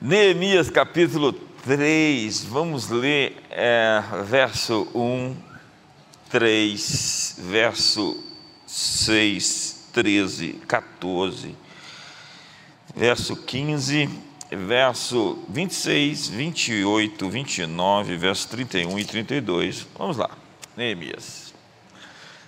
Neemias 0.00 0.70
capítulo 0.70 1.32
3, 1.32 2.44
vamos 2.44 2.88
ler 2.88 3.34
é, 3.50 4.00
verso 4.26 4.86
1, 4.94 5.34
3, 6.30 7.36
verso 7.40 8.16
6, 8.64 9.88
13, 9.92 10.52
14, 10.68 11.56
verso 12.94 13.34
15, 13.34 14.08
verso 14.52 15.44
26, 15.48 16.28
28, 16.28 17.28
29, 17.28 18.16
verso 18.16 18.48
31 18.50 19.00
e 19.00 19.04
32. 19.04 19.84
Vamos 19.98 20.16
lá, 20.16 20.30
Neemias. 20.76 21.52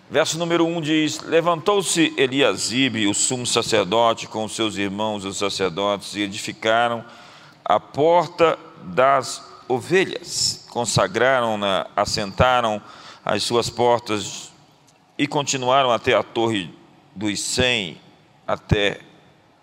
Verso 0.09 0.39
número 0.39 0.65
1 0.65 0.81
diz: 0.83 1.21
Levantou-se 1.23 2.15
Eliasibe, 2.17 3.09
o 3.09 3.15
sumo 3.15 3.45
sacerdote, 3.45 4.29
com 4.29 4.47
seus 4.49 4.77
irmãos, 4.77 5.25
os 5.25 5.37
sacerdotes, 5.37 6.15
e 6.15 6.21
edificaram 6.21 7.05
a 7.71 7.79
porta 7.79 8.59
das 8.83 9.49
ovelhas. 9.69 10.67
Consagraram-na, 10.71 11.87
assentaram 11.95 12.83
as 13.25 13.45
suas 13.45 13.71
portas 13.71 14.53
e 15.17 15.25
continuaram 15.29 15.93
até 15.93 16.15
a 16.15 16.23
torre 16.25 16.75
dos 17.15 17.41
cem, 17.41 18.01
até 18.45 19.01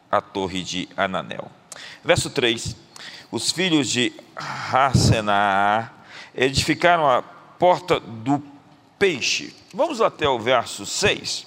a 0.09 0.21
torre 0.21 0.63
de 0.63 0.87
Ananel. 0.95 1.51
Verso 2.01 2.29
3: 2.29 2.77
Os 3.29 3.51
filhos 3.51 3.89
de 3.89 4.13
Hassenaá 4.37 5.89
edificaram 6.33 7.09
a 7.09 7.21
porta 7.21 7.99
do 7.99 8.41
peixe. 8.97 9.53
Vamos 9.73 9.99
até 9.99 10.29
o 10.29 10.39
verso 10.39 10.85
6. 10.85 11.45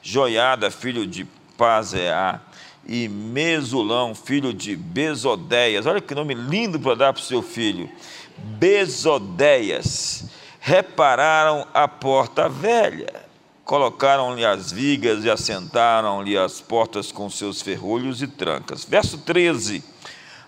Joiada, 0.00 0.70
filho 0.70 1.06
de 1.06 1.26
Pazeá, 1.58 2.40
e 2.88 3.06
Mesulão, 3.06 4.14
filho 4.14 4.54
de 4.54 4.74
Bezodéias. 4.74 5.84
Olha 5.84 6.00
que 6.00 6.14
nome 6.14 6.32
lindo 6.32 6.80
para 6.80 6.94
dar 6.94 7.12
para 7.12 7.20
o 7.20 7.24
seu 7.24 7.42
filho. 7.42 7.88
Bezodéias. 8.36 10.24
Repararam 10.58 11.66
a 11.72 11.86
porta 11.86 12.48
velha, 12.48 13.22
colocaram-lhe 13.64 14.44
as 14.44 14.72
vigas 14.72 15.24
e 15.24 15.30
assentaram-lhe 15.30 16.36
as 16.36 16.60
portas 16.60 17.12
com 17.12 17.30
seus 17.30 17.62
ferrolhos 17.62 18.20
e 18.22 18.26
trancas. 18.26 18.84
Verso 18.84 19.18
13. 19.18 19.84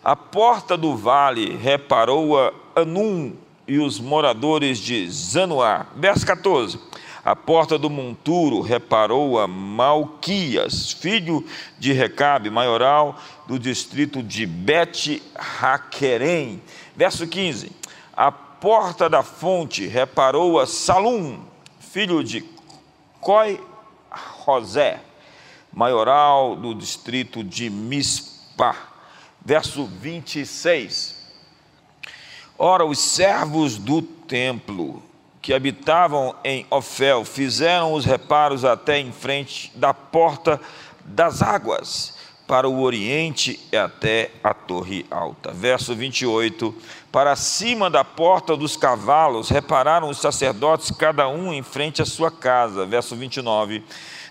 A 0.02 0.16
porta 0.16 0.76
do 0.76 0.96
vale 0.96 1.56
reparou-a 1.56 2.52
Anum 2.74 3.34
e 3.68 3.78
os 3.78 4.00
moradores 4.00 4.78
de 4.78 5.08
Zanoá. 5.08 5.86
Verso 5.96 6.26
14 6.26 6.89
a 7.24 7.34
porta 7.36 7.78
do 7.78 7.90
monturo 7.90 8.62
reparou 8.62 9.38
a 9.38 9.46
Malquias, 9.46 10.92
filho 10.92 11.44
de 11.78 11.92
Recabe, 11.92 12.48
maioral 12.48 13.20
do 13.46 13.58
distrito 13.58 14.22
de 14.22 14.46
Bet-Haquerem. 14.46 16.62
Verso 16.96 17.26
15. 17.26 17.70
A 18.16 18.32
porta 18.32 19.06
da 19.08 19.22
fonte 19.22 19.86
reparou 19.86 20.58
a 20.58 20.66
Salum, 20.66 21.40
filho 21.78 22.24
de 22.24 22.42
Coi-Rosé, 23.20 25.00
maioral 25.70 26.56
do 26.56 26.74
distrito 26.74 27.44
de 27.44 27.68
Mispa. 27.68 28.74
Verso 29.44 29.84
26. 29.84 31.20
Ora, 32.58 32.84
os 32.84 32.98
servos 32.98 33.76
do 33.76 34.00
templo 34.00 35.09
que 35.42 35.54
habitavam 35.54 36.34
em 36.44 36.66
Ofel 36.70 37.24
fizeram 37.24 37.94
os 37.94 38.04
reparos 38.04 38.64
até 38.64 38.98
em 38.98 39.12
frente 39.12 39.72
da 39.74 39.94
porta 39.94 40.60
das 41.04 41.42
águas, 41.42 42.14
para 42.50 42.68
o 42.68 42.82
oriente 42.82 43.60
e 43.70 43.76
até 43.76 44.32
a 44.42 44.52
torre 44.52 45.06
alta. 45.08 45.52
Verso 45.52 45.94
28. 45.94 46.74
Para 47.12 47.36
cima 47.36 47.88
da 47.88 48.02
porta 48.02 48.56
dos 48.56 48.76
cavalos 48.76 49.50
repararam 49.50 50.08
os 50.08 50.18
sacerdotes, 50.18 50.90
cada 50.90 51.28
um 51.28 51.52
em 51.52 51.62
frente 51.62 52.02
à 52.02 52.04
sua 52.04 52.28
casa. 52.28 52.84
Verso 52.84 53.14
29. 53.14 53.84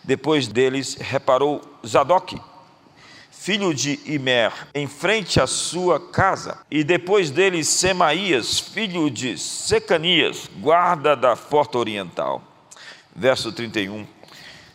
Depois 0.03 0.49
deles 0.49 0.95
reparou 0.99 1.61
Zadok, 1.87 2.37
filho 3.41 3.73
de 3.73 3.97
Imer, 4.05 4.51
em 4.75 4.85
frente 4.85 5.39
à 5.39 5.47
sua 5.47 5.97
casa, 5.97 6.59
e 6.69 6.83
depois 6.83 7.31
dele 7.31 7.63
Semaías, 7.63 8.59
filho 8.59 9.09
de 9.09 9.37
Secanias, 9.37 10.49
guarda 10.57 11.15
da 11.15 11.37
porta 11.37 11.77
oriental. 11.77 12.43
Verso 13.15 13.53
31. 13.53 14.05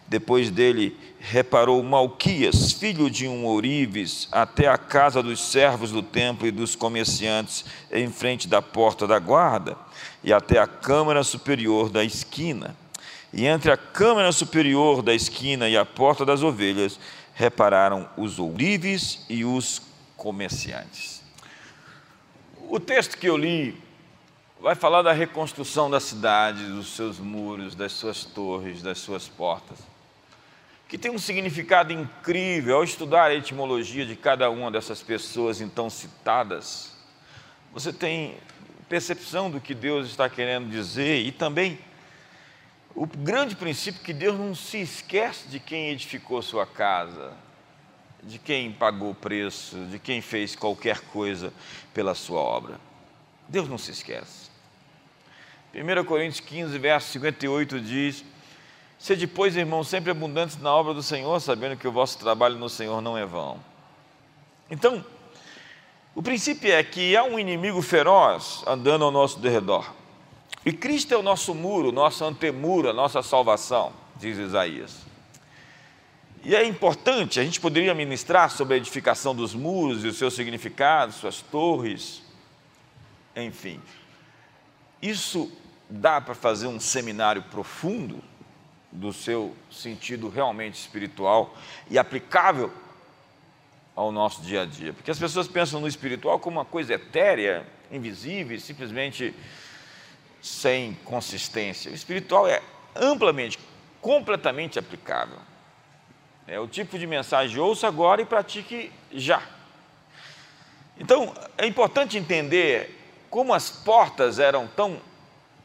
Depois 0.09 0.51
dele 0.51 0.97
reparou 1.21 1.83
Malquias, 1.83 2.73
filho 2.73 3.11
de 3.11 3.29
um 3.29 3.45
ourives, 3.45 4.29
até 4.33 4.67
a 4.67 4.79
casa 4.79 5.23
dos 5.23 5.41
servos 5.41 5.91
do 5.93 6.03
templo 6.03 6.47
e 6.47 6.51
dos 6.51 6.75
comerciantes, 6.75 7.67
em 7.93 8.11
frente 8.11 8.49
da 8.49 8.63
porta 8.63 9.07
da 9.07 9.19
guarda, 9.19 9.77
e 10.23 10.33
até 10.33 10.59
a 10.59 10.67
câmara 10.67 11.23
superior 11.23 11.91
da 11.91 12.03
esquina. 12.03 12.75
E 13.31 13.47
entre 13.47 13.71
a 13.71 13.77
câmara 13.77 14.31
superior 14.33 15.03
da 15.03 15.13
esquina 15.13 15.69
e 15.69 15.77
a 15.77 15.85
porta 15.85 16.25
das 16.25 16.43
ovelhas, 16.43 16.99
repararam 17.35 18.09
os 18.17 18.39
ourives 18.39 19.25
e 19.29 19.45
os 19.45 19.83
comerciantes. 20.17 21.23
O 22.69 22.81
texto 22.81 23.19
que 23.19 23.27
eu 23.27 23.37
li 23.37 23.77
vai 24.61 24.75
falar 24.75 25.03
da 25.03 25.13
reconstrução 25.13 25.91
da 25.91 26.01
cidade, 26.01 26.65
dos 26.65 26.95
seus 26.97 27.19
muros, 27.19 27.75
das 27.75 27.93
suas 27.93 28.25
torres, 28.25 28.81
das 28.81 28.99
suas 28.99 29.29
portas, 29.29 29.79
que 30.89 30.97
tem 30.97 31.11
um 31.11 31.19
significado 31.19 31.93
incrível 31.93 32.77
ao 32.77 32.85
estudar 32.85 33.25
a 33.25 33.35
etimologia 33.35 34.07
de 34.07 34.17
cada 34.17 34.49
uma 34.49 34.71
dessas 34.71 35.03
pessoas 35.03 35.61
então 35.61 35.91
citadas. 35.91 36.93
Você 37.73 37.93
tem 37.93 38.37
percepção 38.89 39.51
do 39.51 39.61
que 39.61 39.75
Deus 39.75 40.09
está 40.09 40.29
querendo 40.29 40.71
dizer 40.71 41.21
e 41.21 41.33
também 41.33 41.79
o 42.95 43.07
grande 43.07 43.57
princípio 43.57 44.01
é 44.01 44.05
que 44.05 44.13
Deus 44.13 44.39
não 44.39 44.55
se 44.55 44.81
esquece 44.81 45.49
de 45.49 45.59
quem 45.59 45.91
edificou 45.91 46.41
sua 46.41 46.65
casa, 46.65 47.33
de 48.23 48.39
quem 48.39 48.71
pagou 48.73 49.11
o 49.11 49.15
preço, 49.15 49.77
de 49.87 49.99
quem 49.99 50.21
fez 50.21 50.55
qualquer 50.55 51.01
coisa 51.01 51.53
pela 51.93 52.15
sua 52.15 52.41
obra. 52.41 52.79
Deus 53.49 53.69
não 53.69 53.79
se 53.79 53.91
esquece. 53.91 54.51
1 55.75 56.05
Coríntios 56.05 56.41
15, 56.41 56.79
verso 56.79 57.13
58 57.13 57.81
diz: 57.81 58.25
Se 58.97 59.17
depois, 59.17 59.57
irmãos, 59.57 59.89
sempre 59.89 60.13
abundantes 60.13 60.57
na 60.59 60.73
obra 60.73 60.95
do 60.95 61.03
Senhor, 61.03 61.41
sabendo 61.41 61.77
que 61.77 61.89
o 61.89 61.93
vosso 61.93 62.17
trabalho 62.19 62.57
no 62.57 62.69
Senhor 62.69 63.01
não 63.01 63.19
é 63.19 63.27
vão. 63.27 63.59
Então, 64.71 65.05
o 66.15 66.23
princípio 66.23 66.73
é 66.73 66.83
que 66.85 67.17
há 67.17 67.25
um 67.25 67.41
inimigo 67.41 67.83
feroz 67.83 68.63
andando 68.69 69.05
ao 69.05 69.11
nosso 69.11 69.41
derredor. 69.41 69.93
E 70.65 70.73
Cristo 70.73 71.13
é 71.13 71.17
o 71.17 71.23
nosso 71.23 71.55
muro, 71.55 71.93
nosso 71.93 72.25
antemuro, 72.25 72.89
a 72.89 72.93
nossa 72.93 73.23
salvação, 73.23 73.93
diz 74.17 74.39
Isaías. 74.39 75.05
E 76.43 76.55
é 76.55 76.65
importante, 76.65 77.39
a 77.39 77.45
gente 77.45 77.61
poderia 77.61 77.95
ministrar 77.95 78.51
sobre 78.51 78.75
a 78.75 78.77
edificação 78.77 79.35
dos 79.35 79.55
muros 79.55 80.05
e 80.05 80.09
o 80.09 80.13
seu 80.13 80.31
significado, 80.31 81.13
suas 81.13 81.41
torres, 81.41 82.23
enfim. 83.37 83.81
Isso 85.01 85.51
dá 85.89 86.21
para 86.21 86.35
fazer 86.35 86.67
um 86.67 86.81
seminário 86.81 87.43
profundo 87.43 88.23
do 88.91 89.13
seu 89.13 89.55
sentido 89.71 90.29
realmente 90.29 90.75
espiritual 90.75 91.55
e 91.91 91.99
aplicável 91.99 92.73
ao 93.95 94.11
nosso 94.11 94.43
dia 94.43 94.63
a 94.63 94.67
dia. 94.67 94.93
Porque 94.93 95.11
as 95.11 95.19
pessoas 95.19 95.47
pensam 95.47 95.81
no 95.81 95.89
espiritual 95.89 96.39
como 96.39 96.59
uma 96.59 96.65
coisa 96.65 96.95
etérea, 96.95 97.67
invisível, 97.91 98.59
simplesmente 98.59 99.35
sem 100.45 100.93
consistência. 101.07 101.91
O 101.91 101.95
espiritual 101.95 102.47
é 102.47 102.61
amplamente, 102.95 103.59
completamente 104.03 104.79
aplicável. 104.79 105.39
É 106.47 106.61
o 106.61 106.69
tipo 106.69 106.99
de 106.99 107.07
mensagem 107.07 107.59
ouça 107.59 107.89
agora 107.89 108.21
e 108.21 108.27
pratique 108.27 108.93
já. 109.11 109.43
Então, 110.99 111.33
é 111.57 111.67
importante 111.67 112.19
entender 112.19 113.27
como 113.31 113.55
as 113.55 113.71
portas 113.71 114.39
eram 114.39 114.67
tão 114.67 115.01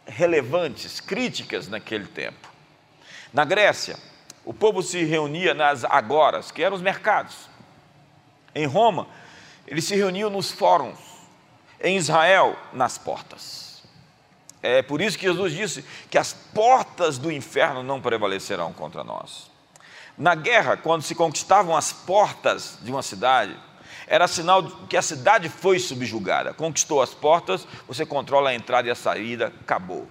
relevantes, 0.08 1.02
críticas 1.02 1.68
naquele 1.68 2.08
tempo. 2.08 2.50
Na 3.34 3.44
Grécia, 3.44 3.98
o 4.46 4.54
povo 4.54 4.82
se 4.82 5.04
reunia 5.04 5.54
nas 5.54 5.84
agoras, 5.84 6.52
que 6.52 6.64
eram 6.64 6.78
os 6.78 6.82
mercados. 6.82 7.50
Em 8.56 8.66
Roma, 8.66 9.10
eles 9.68 9.84
se 9.84 9.96
reuniam 9.98 10.30
nos 10.30 10.50
fóruns. 10.52 10.98
Em 11.82 11.98
Israel, 11.98 12.58
nas 12.72 12.98
portas. 12.98 13.69
É 14.62 14.82
por 14.82 15.02
isso 15.02 15.18
que 15.18 15.26
Jesus 15.26 15.54
disse 15.54 15.86
que 16.10 16.18
as 16.18 16.34
portas 16.34 17.18
do 17.18 17.32
inferno 17.32 17.82
não 17.82 18.02
prevalecerão 18.02 18.74
contra 18.74 19.04
nós. 19.04 19.50
Na 20.18 20.36
guerra, 20.36 20.76
quando 20.76 21.02
se 21.02 21.16
conquistavam 21.16 21.78
as 21.78 21.94
portas 21.94 22.78
de 22.82 22.92
uma 22.92 23.02
cidade, 23.02 23.56
era 24.06 24.28
sinal 24.28 24.64
que 24.90 24.98
a 24.98 25.02
cidade 25.02 25.48
foi 25.48 25.80
subjugada. 25.80 26.54
Conquistou 26.54 27.02
as 27.02 27.14
portas, 27.14 27.66
você 27.88 28.06
controla 28.06 28.50
a 28.50 28.56
entrada 28.56 28.88
e 28.88 28.92
a 28.92 28.96
saída, 28.96 29.54
acabou. 29.62 30.08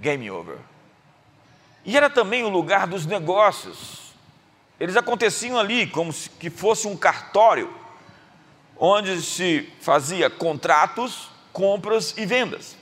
Game 0.00 0.30
over. 0.30 0.56
E 1.84 1.96
era 1.96 2.08
também 2.08 2.44
o 2.44 2.48
lugar 2.48 2.86
dos 2.86 3.04
negócios. 3.04 4.14
Eles 4.80 4.96
aconteciam 4.96 5.58
ali 5.58 5.86
como 5.86 6.12
se 6.12 6.30
que 6.30 6.48
fosse 6.48 6.86
um 6.86 6.96
cartório 6.96 7.74
onde 8.78 9.20
se 9.20 9.70
fazia 9.80 10.30
contratos, 10.30 11.28
compras 11.52 12.14
e 12.16 12.24
vendas. 12.24 12.77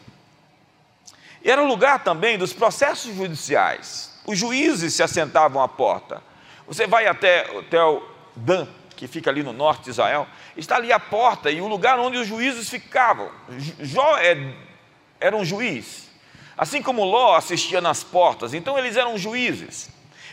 Era 1.46 1.62
o 1.62 1.66
lugar 1.66 2.02
também 2.02 2.37
dos 2.37 2.52
processos 2.52 3.14
judiciais. 3.14 4.12
Os 4.26 4.37
juízes 4.37 4.94
se 4.94 5.02
assentavam 5.02 5.62
à 5.62 5.69
porta. 5.69 6.20
Você 6.66 6.88
vai 6.88 7.06
até 7.06 7.48
o 7.52 7.58
hotel 7.58 8.02
Dan, 8.34 8.66
que 8.96 9.06
fica 9.06 9.31
ali 9.31 9.44
no 9.44 9.52
norte 9.52 9.84
de 9.84 9.90
Israel, 9.90 10.26
está 10.56 10.75
ali 10.75 10.93
a 10.93 10.98
porta 10.98 11.48
e 11.48 11.60
o 11.60 11.69
lugar 11.69 12.00
onde 12.00 12.19
os 12.19 12.26
juízes 12.26 12.69
ficavam. 12.69 13.31
Jó 13.78 14.19
é, 14.19 14.54
era 15.20 15.37
um 15.37 15.44
juiz, 15.44 16.10
assim 16.58 16.82
como 16.82 17.04
Ló 17.04 17.37
assistia 17.37 17.81
nas 17.81 18.02
portas, 18.02 18.52
então 18.52 18.76
eles 18.76 18.96
eram 18.96 19.16
juízes. 19.16 19.88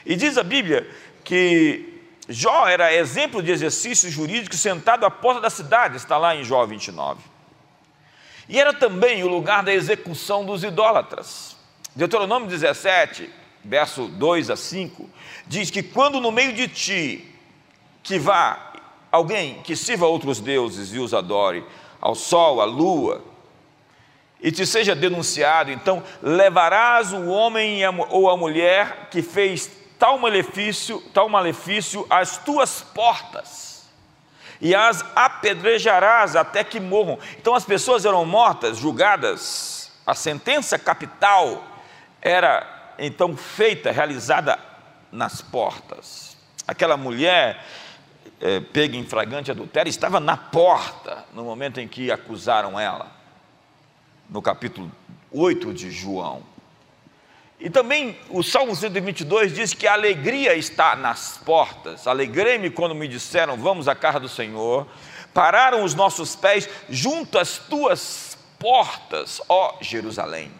E 0.06 0.16
diz 0.16 0.36
a 0.36 0.44
Bíblia 0.44 0.90
que 1.24 2.02
Jó 2.28 2.68
era 2.68 2.92
exemplo 2.92 3.44
de 3.44 3.52
exercício 3.52 4.10
jurídico 4.10 4.56
sentado 4.56 5.06
à 5.06 5.12
porta 5.12 5.42
da 5.42 5.50
cidade, 5.52 5.98
está 5.98 6.18
lá 6.18 6.36
em 6.36 6.44
Jó 6.44 6.66
29. 6.66 7.33
E 8.48 8.60
era 8.60 8.74
também 8.74 9.24
o 9.24 9.28
lugar 9.28 9.64
da 9.64 9.74
execução 9.74 10.46
dos 10.46 10.64
idólatras. 10.64 11.56
Deuteronômio 11.96 12.50
17, 12.50 13.30
verso 13.64 14.08
2 14.08 14.50
a 14.50 14.56
5, 14.56 15.10
diz 15.48 15.70
que 15.70 15.84
quando 15.84 16.20
no 16.20 16.32
meio 16.32 16.54
de 16.54 16.68
ti 16.68 17.36
que 18.02 18.20
vá 18.20 18.74
alguém 19.12 19.62
que 19.64 19.76
sirva 19.76 20.08
outros 20.08 20.40
deuses 20.40 20.94
e 20.94 21.00
os 21.00 21.14
adore, 21.14 21.64
ao 22.02 22.16
sol, 22.16 22.60
à 22.60 22.66
lua, 22.66 23.24
e 24.42 24.52
te 24.52 24.66
seja 24.66 24.94
denunciado, 24.94 25.72
então 25.72 26.04
levarás 26.22 27.14
o 27.14 27.28
homem 27.28 27.80
ou 28.10 28.30
a 28.30 28.36
mulher 28.36 29.08
que 29.10 29.22
fez 29.22 29.72
tal 29.98 30.20
malefício, 30.20 31.02
tal 31.14 31.30
malefício 31.30 32.06
às 32.10 32.38
tuas 32.40 32.82
portas, 32.82 33.73
e 34.64 34.74
as 34.74 35.04
apedrejarás 35.14 36.38
até 36.38 36.64
que 36.64 36.80
morram. 36.80 37.20
Então 37.38 37.54
as 37.54 37.66
pessoas 37.66 38.06
eram 38.06 38.26
mortas, 38.26 38.78
julgadas, 38.78 39.92
a 40.08 40.16
sentença 40.16 40.80
capital 40.80 41.62
era 42.22 42.94
então 42.98 43.36
feita, 43.36 43.92
realizada 43.92 44.58
nas 45.12 45.42
portas. 45.42 46.38
Aquela 46.66 46.96
mulher 46.96 47.62
é, 48.40 48.62
pega 48.62 48.96
em 48.96 49.06
flagrante 49.06 49.52
adultério 49.52 49.90
estava 49.90 50.22
na 50.22 50.38
porta 50.38 51.26
no 51.34 51.44
momento 51.44 51.82
em 51.82 51.88
que 51.88 52.10
acusaram 52.10 52.80
ela, 52.80 53.12
no 54.30 54.42
capítulo 54.42 54.90
8 55.30 55.74
de 55.74 55.92
João. 55.92 56.42
E 57.64 57.70
também 57.70 58.20
o 58.30 58.44
Salmo 58.44 58.76
122 58.76 59.54
diz 59.54 59.74
que 59.74 59.88
a 59.88 59.94
alegria 59.94 60.54
está 60.54 60.98
nas 60.98 61.38
portas. 61.38 62.06
Alegrei-me 62.06 62.70
quando 62.70 62.94
me 62.94 63.08
disseram, 63.08 63.56
vamos 63.56 63.88
à 63.88 63.96
casa 63.96 64.20
do 64.20 64.28
Senhor. 64.28 64.86
Pararam 65.34 65.82
os 65.86 65.96
nossos 65.96 66.36
pés 66.36 66.68
junto 66.90 67.40
às 67.40 67.58
tuas 67.58 68.38
portas, 68.60 69.42
ó 69.48 69.78
Jerusalém. 69.80 70.52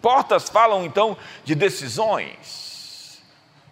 Portas 0.00 0.48
falam 0.48 0.84
então 0.84 1.16
de 1.44 1.56
decisões, 1.56 3.20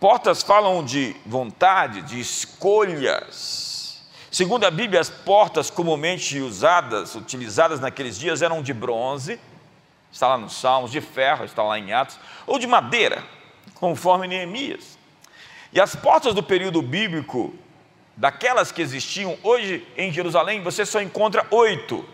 portas 0.00 0.42
falam 0.42 0.84
de 0.84 1.14
vontade, 1.24 2.02
de 2.02 2.18
escolhas. 2.18 4.00
Segundo 4.28 4.64
a 4.64 4.72
Bíblia, 4.72 5.00
as 5.00 5.08
portas 5.08 5.70
comumente 5.70 6.40
usadas, 6.40 7.14
utilizadas 7.14 7.78
naqueles 7.78 8.18
dias, 8.18 8.42
eram 8.42 8.60
de 8.60 8.72
bronze, 8.72 9.38
está 10.12 10.28
lá 10.28 10.38
nos 10.38 10.54
Salmos, 10.54 10.90
de 10.90 11.00
ferro, 11.00 11.44
está 11.44 11.62
lá 11.62 11.78
em 11.78 11.92
Atos, 11.92 12.18
ou 12.46 12.58
de 12.58 12.66
madeira, 12.66 13.22
conforme 13.74 14.26
Neemias. 14.26 14.98
E 15.72 15.80
as 15.80 15.94
portas 15.94 16.34
do 16.34 16.42
período 16.42 16.82
bíblico, 16.82 17.54
daquelas 18.16 18.72
que 18.72 18.82
existiam 18.82 19.38
hoje 19.42 19.86
em 19.96 20.12
Jerusalém, 20.12 20.62
você 20.62 20.84
só 20.84 21.00
encontra 21.00 21.46
oito. 21.50 22.04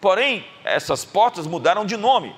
Porém, 0.00 0.46
essas 0.64 1.04
portas 1.04 1.46
mudaram 1.46 1.84
de 1.84 1.96
nome. 1.96 2.34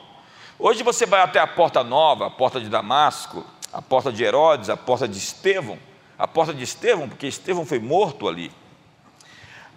Hoje 0.58 0.82
você 0.82 1.06
vai 1.06 1.20
até 1.20 1.38
a 1.38 1.46
porta 1.46 1.84
nova, 1.84 2.26
a 2.26 2.30
porta 2.30 2.60
de 2.60 2.68
Damasco, 2.68 3.44
a 3.72 3.80
porta 3.80 4.10
de 4.10 4.24
Herodes, 4.24 4.68
a 4.68 4.76
porta 4.76 5.06
de 5.06 5.18
Estevão, 5.18 5.78
a 6.18 6.26
porta 6.26 6.52
de 6.52 6.64
Estevão, 6.64 7.08
porque 7.08 7.26
Estevão 7.26 7.64
foi 7.64 7.78
morto 7.78 8.26
ali. 8.26 8.50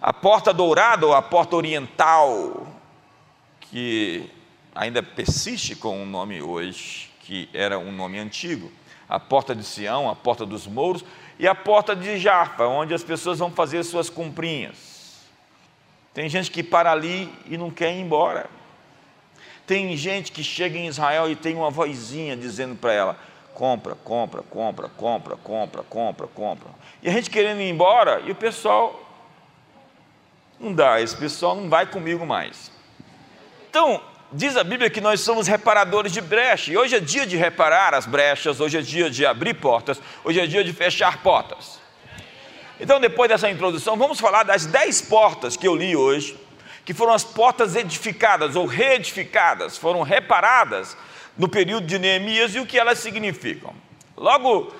A 0.00 0.12
porta 0.12 0.52
dourada 0.52 1.06
ou 1.06 1.14
a 1.14 1.22
porta 1.22 1.54
oriental, 1.54 2.66
que 3.60 4.28
ainda 4.74 5.02
persiste 5.02 5.76
com 5.76 6.02
um 6.02 6.06
nome 6.06 6.42
hoje, 6.42 7.10
que 7.20 7.48
era 7.52 7.78
um 7.78 7.92
nome 7.92 8.18
antigo. 8.18 8.70
A 9.08 9.20
porta 9.20 9.54
de 9.54 9.64
Sião, 9.64 10.08
a 10.08 10.16
porta 10.16 10.46
dos 10.46 10.66
mouros 10.66 11.04
e 11.38 11.46
a 11.46 11.54
porta 11.54 11.94
de 11.94 12.18
Jaffa, 12.18 12.66
onde 12.66 12.94
as 12.94 13.02
pessoas 13.02 13.38
vão 13.38 13.50
fazer 13.50 13.82
suas 13.84 14.08
comprinhas. 14.08 15.20
Tem 16.14 16.28
gente 16.28 16.50
que 16.50 16.62
para 16.62 16.92
ali 16.92 17.32
e 17.46 17.56
não 17.56 17.70
quer 17.70 17.94
ir 17.94 18.00
embora. 18.00 18.48
Tem 19.66 19.96
gente 19.96 20.32
que 20.32 20.42
chega 20.42 20.78
em 20.78 20.86
Israel 20.86 21.30
e 21.30 21.36
tem 21.36 21.54
uma 21.54 21.70
vozinha 21.70 22.36
dizendo 22.36 22.74
para 22.74 22.92
ela: 22.92 23.18
compra, 23.54 23.94
compra, 23.94 24.42
compra, 24.42 24.88
compra, 24.88 25.36
compra, 25.36 25.82
compra, 25.82 26.26
compra. 26.26 26.68
E 27.02 27.08
a 27.08 27.12
gente 27.12 27.30
querendo 27.30 27.60
ir 27.60 27.70
embora 27.70 28.20
e 28.20 28.30
o 28.30 28.34
pessoal 28.34 28.98
não 30.58 30.72
dá, 30.72 31.00
esse 31.00 31.16
pessoal 31.16 31.56
não 31.56 31.68
vai 31.68 31.86
comigo 31.86 32.24
mais. 32.24 32.70
Então, 33.68 34.02
diz 34.32 34.56
a 34.56 34.64
Bíblia 34.64 34.88
que 34.88 35.00
nós 35.00 35.20
somos 35.20 35.46
reparadores 35.46 36.12
de 36.12 36.20
brecha, 36.20 36.72
e 36.72 36.76
hoje 36.76 36.96
é 36.96 37.00
dia 37.00 37.26
de 37.26 37.36
reparar 37.36 37.94
as 37.94 38.06
brechas, 38.06 38.60
hoje 38.60 38.78
é 38.78 38.80
dia 38.80 39.10
de 39.10 39.26
abrir 39.26 39.54
portas, 39.54 40.00
hoje 40.24 40.40
é 40.40 40.46
dia 40.46 40.64
de 40.64 40.72
fechar 40.72 41.22
portas. 41.22 41.80
Então, 42.80 42.98
depois 42.98 43.28
dessa 43.28 43.50
introdução, 43.50 43.96
vamos 43.96 44.18
falar 44.18 44.42
das 44.42 44.66
dez 44.66 45.02
portas 45.02 45.56
que 45.56 45.68
eu 45.68 45.76
li 45.76 45.94
hoje, 45.94 46.36
que 46.84 46.94
foram 46.94 47.12
as 47.12 47.22
portas 47.22 47.76
edificadas 47.76 48.56
ou 48.56 48.66
reedificadas, 48.66 49.76
foram 49.76 50.02
reparadas 50.02 50.96
no 51.36 51.48
período 51.48 51.86
de 51.86 51.98
Neemias 51.98 52.54
e 52.54 52.58
o 52.58 52.66
que 52.66 52.78
elas 52.78 52.98
significam. 52.98 53.74
Logo, 54.16 54.74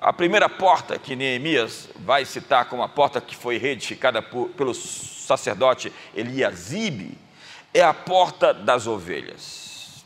a 0.00 0.12
primeira 0.12 0.48
porta 0.48 0.98
que 0.98 1.14
Neemias 1.14 1.88
vai 1.96 2.24
citar 2.24 2.64
como 2.64 2.82
a 2.82 2.88
porta 2.88 3.20
que 3.20 3.36
foi 3.36 3.56
reedificada 3.56 4.20
por, 4.20 4.48
pelo 4.50 4.74
sacerdote 4.74 5.92
Eliasibe 6.14 7.23
é 7.74 7.82
a 7.82 7.92
porta 7.92 8.54
das 8.54 8.86
ovelhas. 8.86 10.04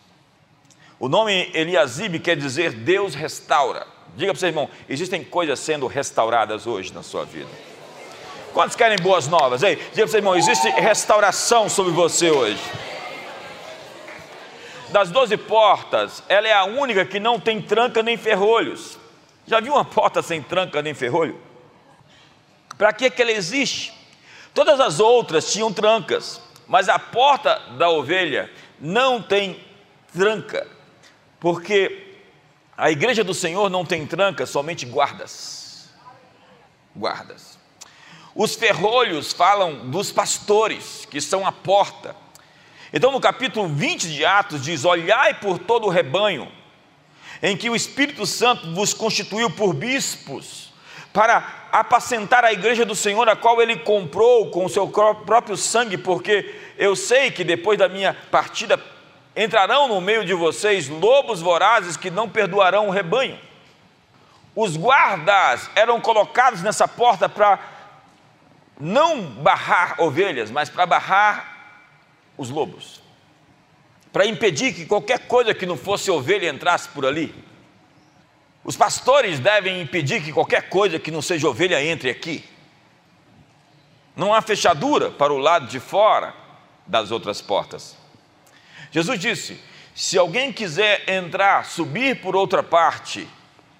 O 0.98 1.08
nome 1.08 1.50
Eliasibe 1.52 2.18
quer 2.18 2.36
dizer 2.36 2.72
Deus 2.72 3.14
restaura. 3.14 3.86
Diga 4.16 4.32
para 4.32 4.40
você, 4.40 4.46
irmão, 4.46 4.68
existem 4.88 5.22
coisas 5.22 5.60
sendo 5.60 5.86
restauradas 5.86 6.66
hoje 6.66 6.92
na 6.92 7.02
sua 7.02 7.24
vida. 7.24 7.50
Quantos 8.54 8.74
querem 8.74 8.96
boas 8.96 9.28
novas? 9.28 9.62
Ei, 9.62 9.76
diga 9.76 9.92
para 9.92 10.06
você, 10.06 10.16
irmão, 10.16 10.34
existe 10.34 10.68
restauração 10.70 11.68
sobre 11.68 11.92
você 11.92 12.30
hoje. 12.30 12.60
Das 14.88 15.10
doze 15.10 15.37
portas, 15.37 16.22
ela 16.28 16.48
é 16.48 16.52
a 16.54 16.64
única 16.64 17.04
que 17.04 17.20
não 17.20 17.38
tem 17.38 17.60
tranca 17.60 18.02
nem 18.02 18.16
ferrolhos. 18.16 18.98
Já 19.46 19.60
viu 19.60 19.75
uma 19.75 19.84
porta 19.84 20.22
sem 20.22 20.42
tranca 20.42 20.80
nem 20.80 20.94
ferrolho? 20.94 21.38
Para 22.76 22.92
que, 22.92 23.10
que 23.10 23.20
ela 23.20 23.32
existe? 23.32 23.92
Todas 24.54 24.80
as 24.80 24.98
outras 24.98 25.52
tinham 25.52 25.72
trancas, 25.72 26.40
mas 26.68 26.88
a 26.88 26.98
porta 26.98 27.58
da 27.78 27.88
ovelha 27.88 28.52
não 28.78 29.22
tem 29.22 29.58
tranca, 30.12 30.66
porque 31.40 32.16
a 32.76 32.90
igreja 32.90 33.25
do 33.25 33.34
Senhor 33.34 33.70
não 33.70 33.84
tem 33.84 34.06
tranca, 34.06 34.46
somente 34.46 34.84
guardas. 34.84 35.90
Guardas. 36.94 37.58
Os 38.34 38.54
ferrolhos 38.54 39.32
falam 39.32 39.90
dos 39.90 40.12
pastores, 40.12 41.06
que 41.10 41.20
são 41.20 41.46
a 41.46 41.50
porta. 41.50 42.14
Então, 42.92 43.10
no 43.10 43.20
capítulo 43.20 43.68
20 43.68 44.08
de 44.08 44.25
Atos, 44.25 44.62
diz: 44.62 44.84
Olhai 44.84 45.40
por 45.40 45.58
todo 45.58 45.87
o 45.87 45.90
rebanho, 45.90 46.50
em 47.42 47.56
que 47.56 47.68
o 47.68 47.75
Espírito 47.75 48.26
Santo 48.26 48.72
vos 48.75 48.94
constituiu 48.94 49.50
por 49.50 49.75
bispos, 49.75 50.72
para 51.12 51.57
apacentar 51.72 52.44
a 52.44 52.52
igreja 52.52 52.84
do 52.84 52.94
Senhor, 52.94 53.28
a 53.28 53.37
qual 53.37 53.60
ele 53.60 53.76
comprou 53.76 54.50
com 54.50 54.64
o 54.64 54.68
seu 54.68 54.88
próprio 54.88 55.56
sangue, 55.56 55.98
porque 55.98 56.54
eu 56.76 56.94
sei 56.96 57.30
que 57.30 57.44
depois 57.44 57.78
da 57.78 57.88
minha 57.88 58.14
partida 58.30 58.80
entrarão 59.37 59.88
no 59.88 60.00
meio 60.00 60.25
de 60.25 60.34
vocês 60.34 60.88
lobos 60.88 61.40
vorazes 61.40 61.96
que 61.96 62.10
não 62.10 62.28
perdoarão 62.28 62.88
o 62.88 62.90
rebanho. 62.90 63.38
Os 64.54 64.76
guardas 64.76 65.70
eram 65.76 66.00
colocados 66.00 66.62
nessa 66.62 66.88
porta 66.88 67.28
para 67.28 67.58
não 68.80 69.22
barrar 69.22 70.00
ovelhas, 70.00 70.50
mas 70.50 70.68
para 70.68 70.87
barrar 70.87 71.56
os 72.37 72.50
lobos, 72.50 73.00
para 74.12 74.26
impedir 74.26 74.72
que 74.72 74.87
qualquer 74.87 75.26
coisa 75.26 75.54
que 75.54 75.66
não 75.66 75.76
fosse 75.76 76.10
ovelha 76.10 76.48
entrasse 76.48 76.88
por 76.88 77.04
ali. 77.04 77.34
Os 78.68 78.76
pastores 78.76 79.40
devem 79.40 79.80
impedir 79.80 80.22
que 80.22 80.30
qualquer 80.30 80.68
coisa 80.68 80.98
que 80.98 81.10
não 81.10 81.22
seja 81.22 81.48
ovelha 81.48 81.82
entre 81.82 82.10
aqui. 82.10 82.44
Não 84.14 84.34
há 84.34 84.42
fechadura 84.42 85.10
para 85.10 85.32
o 85.32 85.38
lado 85.38 85.66
de 85.68 85.80
fora 85.80 86.34
das 86.87 87.10
outras 87.10 87.40
portas. 87.40 87.96
Jesus 88.90 89.18
disse: 89.18 89.58
se 89.94 90.18
alguém 90.18 90.52
quiser 90.52 91.08
entrar, 91.08 91.64
subir 91.64 92.20
por 92.20 92.37
outra 92.37 92.62
parte, 92.62 93.26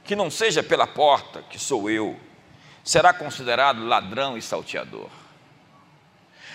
que 0.05 0.17
não 0.17 0.31
seja 0.31 0.63
pela 0.63 0.87
porta, 0.87 1.45
que 1.51 1.59
sou 1.59 1.91
eu, 1.91 2.19
será 2.83 3.13
considerado 3.13 3.85
ladrão 3.85 4.39
e 4.39 4.41
salteador. 4.41 5.11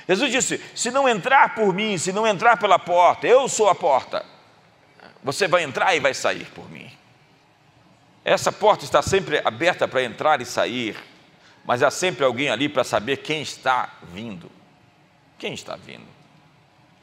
Jesus 0.09 0.31
disse: 0.31 0.59
se 0.73 0.89
não 0.89 1.07
entrar 1.07 1.53
por 1.53 1.71
mim, 1.71 1.99
se 1.99 2.11
não 2.11 2.25
entrar 2.25 2.57
pela 2.57 2.79
porta, 2.79 3.27
eu 3.27 3.47
sou 3.47 3.69
a 3.69 3.75
porta, 3.75 4.25
você 5.23 5.47
vai 5.47 5.61
entrar 5.61 5.95
e 5.95 5.99
vai 5.99 6.15
sair 6.15 6.45
por 6.45 6.67
mim. 6.71 6.91
Essa 8.25 8.51
porta 8.51 8.85
está 8.85 9.01
sempre 9.01 9.41
aberta 9.43 9.87
para 9.87 10.03
entrar 10.03 10.41
e 10.41 10.45
sair, 10.45 10.97
mas 11.65 11.83
há 11.83 11.91
sempre 11.91 12.23
alguém 12.23 12.49
ali 12.49 12.69
para 12.69 12.83
saber 12.83 13.17
quem 13.17 13.41
está 13.41 13.89
vindo. 14.03 14.49
Quem 15.37 15.53
está 15.53 15.75
vindo? 15.75 16.07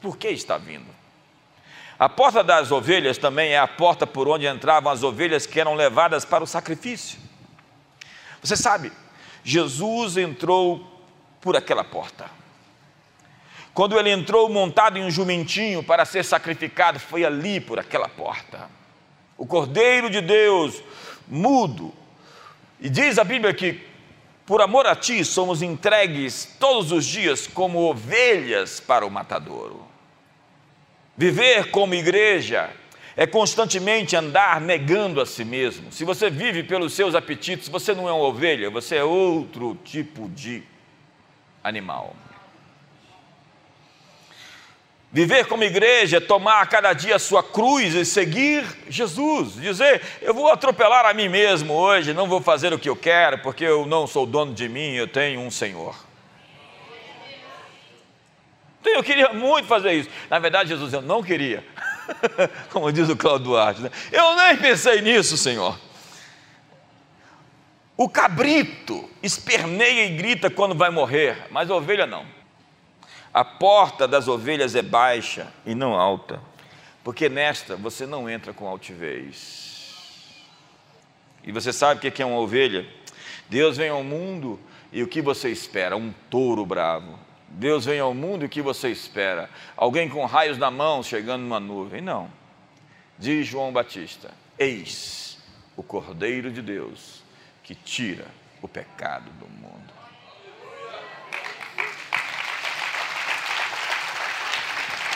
Por 0.01 0.17
que 0.17 0.29
está 0.29 0.57
vindo? 0.57 0.87
A 1.99 2.09
porta 2.09 2.43
das 2.43 2.71
ovelhas 2.71 3.19
também 3.19 3.51
é 3.51 3.59
a 3.59 3.67
porta 3.67 4.07
por 4.07 4.27
onde 4.27 4.47
entravam 4.47 4.91
as 4.91 5.03
ovelhas 5.03 5.45
que 5.45 5.59
eram 5.59 5.75
levadas 5.75 6.25
para 6.25 6.43
o 6.43 6.47
sacrifício. 6.47 7.19
Você 8.41 8.57
sabe, 8.57 8.91
Jesus 9.43 10.17
entrou 10.17 10.83
por 11.39 11.55
aquela 11.55 11.83
porta. 11.83 12.25
Quando 13.73 13.97
ele 13.99 14.09
entrou 14.09 14.49
montado 14.49 14.97
em 14.97 15.05
um 15.05 15.11
jumentinho 15.11 15.83
para 15.83 16.03
ser 16.03 16.25
sacrificado, 16.25 16.99
foi 16.99 17.23
ali 17.23 17.59
por 17.59 17.79
aquela 17.79 18.09
porta. 18.09 18.67
O 19.37 19.45
Cordeiro 19.45 20.09
de 20.09 20.21
Deus, 20.21 20.83
mudo. 21.31 21.93
E 22.79 22.89
diz 22.89 23.17
a 23.17 23.23
Bíblia 23.23 23.53
que, 23.53 23.79
por 24.45 24.61
amor 24.61 24.85
a 24.85 24.95
ti, 24.95 25.23
somos 25.23 25.61
entregues 25.61 26.57
todos 26.59 26.91
os 26.91 27.05
dias 27.05 27.47
como 27.47 27.79
ovelhas 27.89 28.79
para 28.79 29.05
o 29.05 29.09
matadouro. 29.09 29.87
Viver 31.15 31.71
como 31.71 31.93
igreja 31.93 32.69
é 33.15 33.25
constantemente 33.25 34.15
andar 34.15 34.59
negando 34.59 35.21
a 35.21 35.25
si 35.25 35.45
mesmo. 35.45 35.91
Se 35.91 36.03
você 36.03 36.29
vive 36.29 36.63
pelos 36.63 36.93
seus 36.93 37.15
apetites, 37.15 37.69
você 37.69 37.93
não 37.93 38.07
é 38.09 38.11
uma 38.11 38.25
ovelha, 38.25 38.69
você 38.69 38.97
é 38.97 39.03
outro 39.03 39.77
tipo 39.83 40.27
de 40.29 40.63
animal. 41.63 42.15
Viver 45.13 45.45
como 45.45 45.63
igreja 45.63 46.17
é 46.17 46.19
tomar 46.21 46.65
cada 46.67 46.93
dia 46.93 47.17
a 47.17 47.19
sua 47.19 47.43
cruz 47.43 47.93
e 47.93 48.05
seguir 48.05 48.65
Jesus. 48.87 49.55
Dizer, 49.55 50.01
eu 50.21 50.33
vou 50.33 50.49
atropelar 50.49 51.05
a 51.05 51.13
mim 51.13 51.27
mesmo 51.27 51.73
hoje, 51.73 52.13
não 52.13 52.29
vou 52.29 52.39
fazer 52.39 52.71
o 52.71 52.79
que 52.79 52.87
eu 52.87 52.95
quero, 52.95 53.39
porque 53.39 53.65
eu 53.65 53.85
não 53.85 54.07
sou 54.07 54.25
dono 54.25 54.53
de 54.53 54.69
mim, 54.69 54.93
eu 54.93 55.07
tenho 55.07 55.41
um 55.41 55.51
Senhor. 55.51 55.93
Então, 58.79 58.93
eu 58.93 59.03
queria 59.03 59.33
muito 59.33 59.67
fazer 59.67 59.91
isso. 59.91 60.09
Na 60.29 60.39
verdade, 60.39 60.69
Jesus, 60.69 60.93
eu 60.93 61.01
não 61.01 61.21
queria. 61.21 61.63
Como 62.71 62.89
diz 62.89 63.09
o 63.09 63.15
Claudio 63.15 63.47
Duarte, 63.47 63.81
né? 63.81 63.91
eu 64.13 64.35
nem 64.37 64.55
pensei 64.55 65.01
nisso, 65.01 65.37
Senhor. 65.37 65.77
O 67.97 68.07
cabrito 68.07 69.09
esperneia 69.21 70.05
e 70.05 70.15
grita 70.15 70.49
quando 70.49 70.73
vai 70.73 70.89
morrer, 70.89 71.47
mas 71.51 71.69
a 71.69 71.75
ovelha 71.75 72.07
não. 72.07 72.25
A 73.33 73.45
porta 73.45 74.07
das 74.07 74.27
ovelhas 74.27 74.75
é 74.75 74.81
baixa 74.81 75.47
e 75.65 75.73
não 75.73 75.93
alta, 75.93 76.41
porque 77.03 77.29
nesta 77.29 77.77
você 77.77 78.05
não 78.05 78.29
entra 78.29 78.53
com 78.53 78.67
altivez. 78.67 80.41
E 81.43 81.51
você 81.51 81.71
sabe 81.71 82.07
o 82.07 82.11
que 82.11 82.21
é 82.21 82.25
uma 82.25 82.37
ovelha? 82.37 82.85
Deus 83.49 83.77
vem 83.77 83.89
ao 83.89 84.03
mundo 84.03 84.59
e 84.91 85.01
o 85.01 85.07
que 85.07 85.21
você 85.21 85.49
espera? 85.49 85.95
Um 85.95 86.13
touro 86.29 86.65
bravo. 86.65 87.17
Deus 87.47 87.85
vem 87.85 87.99
ao 87.99 88.13
mundo 88.13 88.43
e 88.43 88.45
o 88.45 88.49
que 88.49 88.61
você 88.61 88.89
espera? 88.89 89.49
Alguém 89.75 90.07
com 90.07 90.25
raios 90.25 90.57
na 90.57 90.69
mão 90.69 91.01
chegando 91.01 91.41
numa 91.41 91.59
nuvem. 91.59 92.01
Não. 92.01 92.29
Diz 93.17 93.47
João 93.47 93.71
Batista: 93.71 94.31
Eis 94.59 95.37
o 95.75 95.83
Cordeiro 95.83 96.51
de 96.51 96.61
Deus 96.61 97.23
que 97.63 97.75
tira 97.75 98.25
o 98.61 98.67
pecado 98.67 99.29
do 99.31 99.47
mundo. 99.47 100.00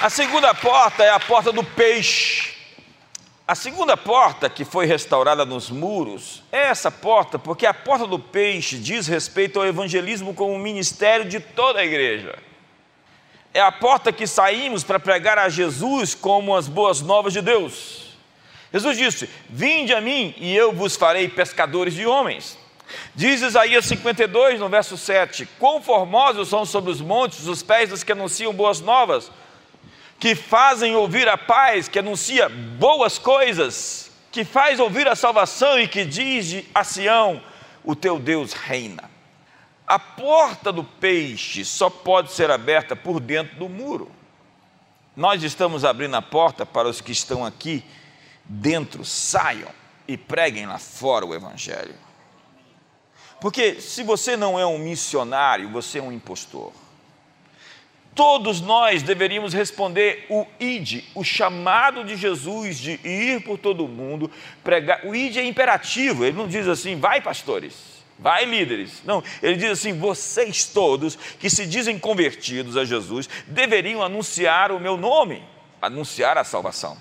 A 0.06 0.10
segunda 0.12 0.54
porta 0.54 1.04
é 1.04 1.10
a 1.10 1.20
porta 1.20 1.52
do 1.52 1.64
peixe. 1.64 2.54
A 3.48 3.56
segunda 3.56 3.98
porta 3.98 4.48
que 4.48 4.64
foi 4.64 4.86
restaurada 4.86 5.44
nos 5.46 5.72
muros 5.72 6.44
é 6.52 6.68
essa 6.68 6.92
porta, 6.92 7.40
porque 7.40 7.66
a 7.66 7.74
porta 7.74 8.06
do 8.06 8.20
peixe 8.20 8.78
diz 8.78 9.08
respeito 9.08 9.60
ao 9.60 9.66
evangelismo 9.66 10.36
como 10.36 10.60
ministério 10.60 11.28
de 11.28 11.40
toda 11.40 11.80
a 11.80 11.84
igreja. 11.84 12.38
É 13.52 13.60
a 13.60 13.72
porta 13.72 14.14
que 14.14 14.28
saímos 14.28 14.84
para 14.84 15.00
pregar 15.00 15.40
a 15.40 15.50
Jesus 15.50 16.14
como 16.14 16.56
as 16.56 16.68
boas 16.68 17.02
novas 17.02 17.34
de 17.34 17.42
Deus. 17.42 18.16
Jesus 18.72 18.96
disse: 19.00 19.28
Vinde 19.50 19.92
a 19.92 20.02
mim 20.02 20.36
e 20.38 20.56
eu 20.56 20.72
vos 20.72 20.96
farei 20.96 21.28
pescadores 21.28 21.96
de 21.96 22.06
homens. 22.06 22.60
Diz 23.16 23.42
Isaías 23.42 23.86
52, 23.86 24.60
no 24.60 24.70
verso 24.70 25.00
7: 25.00 25.48
Quão 25.58 25.82
formosos 25.82 26.50
são 26.50 26.64
sobre 26.64 26.92
os 26.92 27.02
montes 27.02 27.48
os 27.48 27.64
pés 27.64 27.90
dos 27.90 28.04
que 28.04 28.12
anunciam 28.12 28.54
boas 28.54 28.80
novas 28.80 29.32
que 30.20 30.36
fazem 30.36 30.96
ouvir 30.96 31.28
a 31.28 31.38
paz, 31.38 31.88
que 31.88 32.00
anuncia 32.00 32.50
boas 32.50 33.18
coisas, 33.18 34.12
que 34.32 34.44
faz 34.44 34.80
ouvir 34.80 35.08
a 35.08 35.16
salvação 35.16 35.80
e 35.80 35.88
que 35.88 36.06
diz 36.06 36.64
a 36.74 36.84
Sião: 36.84 37.42
o 37.84 37.96
teu 37.96 38.20
Deus 38.20 38.54
reina. 38.54 39.10
A 39.88 40.00
porta 40.00 40.72
do 40.72 40.84
peixe 40.84 41.64
só 41.64 41.90
pode 41.90 42.32
ser 42.32 42.50
aberta 42.50 42.96
por 42.96 43.20
dentro 43.20 43.58
do 43.58 43.70
muro. 43.70 44.12
Nós 45.16 45.44
estamos 45.44 45.86
abrindo 45.86 46.16
a 46.16 46.22
porta 46.22 46.66
para 46.66 46.90
os 46.90 47.00
que 47.00 47.12
estão 47.12 47.46
aqui 47.46 47.86
dentro, 48.44 49.06
saiam 49.06 49.70
e 50.08 50.18
preguem 50.18 50.66
lá 50.66 50.78
fora 50.78 51.26
o 51.26 51.34
Evangelho. 51.34 51.96
Porque 53.40 53.80
se 53.80 54.04
você 54.04 54.36
não 54.36 54.60
é 54.60 54.66
um 54.66 54.80
missionário, 54.80 55.70
você 55.70 56.00
é 56.00 56.02
um 56.02 56.12
impostor. 56.12 56.74
Todos 58.16 58.62
nós 58.62 59.04
deveríamos 59.04 59.54
responder 59.54 60.26
o 60.30 60.48
id, 60.58 61.04
o 61.14 61.22
chamado 61.22 62.02
de 62.06 62.16
Jesus 62.16 62.80
de 62.80 62.98
ir 63.04 63.44
por 63.44 63.58
todo 63.58 63.84
o 63.84 63.90
mundo, 63.90 64.32
pregar. 64.64 65.06
O 65.06 65.14
id 65.14 65.36
é 65.36 65.44
imperativo, 65.44 66.24
ele 66.24 66.38
não 66.38 66.48
diz 66.48 66.66
assim, 66.66 66.98
vai 66.98 67.20
pastores, 67.20 67.76
vai 68.18 68.46
líderes. 68.46 69.04
Não, 69.04 69.22
ele 69.44 69.58
diz 69.58 69.70
assim: 69.70 70.00
vocês 70.00 70.66
todos 70.66 71.18
que 71.40 71.50
se 71.50 71.66
dizem 71.66 72.00
convertidos 72.00 72.78
a 72.78 72.86
Jesus 72.86 73.28
deveriam 73.48 74.02
anunciar 74.02 74.72
o 74.72 74.80
meu 74.80 74.96
nome, 74.96 75.44
anunciar 75.82 76.38
a 76.38 76.46
salvação. 76.46 76.98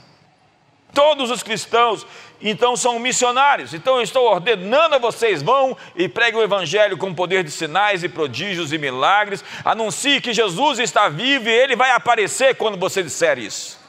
Todos 0.95 1.31
os 1.31 1.43
cristãos, 1.43 2.07
então, 2.41 2.77
são 2.77 2.99
missionários. 2.99 3.73
Então, 3.73 3.97
eu 3.97 4.03
estou 4.03 4.31
ordenando 4.31 4.95
a 4.95 4.99
vocês: 4.99 5.43
vão 5.43 5.77
e 5.97 6.09
preguem 6.09 6.41
o 6.41 6.45
Evangelho 6.45 6.97
com 6.97 7.15
poder 7.15 7.43
de 7.43 7.51
sinais 7.51 8.05
e 8.05 8.09
prodígios 8.09 8.73
e 8.73 8.79
milagres. 8.79 9.43
Anuncie 9.65 10.21
que 10.21 10.33
Jesus 10.33 10.79
está 10.79 11.09
vivo 11.09 11.49
e 11.49 11.53
ele 11.53 11.75
vai 11.75 11.91
aparecer 11.91 12.55
quando 12.55 12.79
você 12.79 13.03
disser 13.03 13.39
isso. 13.39 13.83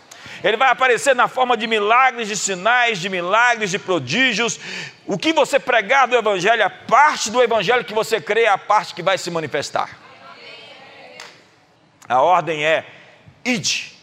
Ele 0.43 0.57
vai 0.57 0.69
aparecer 0.69 1.15
na 1.15 1.27
forma 1.27 1.57
de 1.57 1.67
milagres, 1.67 2.27
de 2.27 2.37
sinais, 2.37 2.99
de 2.99 3.09
milagres, 3.09 3.71
de 3.71 3.79
prodígios. 3.79 4.59
O 5.05 5.17
que 5.17 5.33
você 5.33 5.59
pregar 5.59 6.07
do 6.07 6.15
Evangelho, 6.15 6.63
a 6.63 6.69
parte 6.69 7.29
do 7.29 7.41
Evangelho 7.41 7.83
que 7.83 7.93
você 7.93 8.21
crê, 8.21 8.43
é 8.43 8.49
a 8.49 8.57
parte 8.57 8.93
que 8.93 9.03
vai 9.03 9.17
se 9.17 9.29
manifestar. 9.29 9.97
A 12.07 12.21
ordem 12.21 12.63
é: 12.63 12.85
ide 13.43 13.94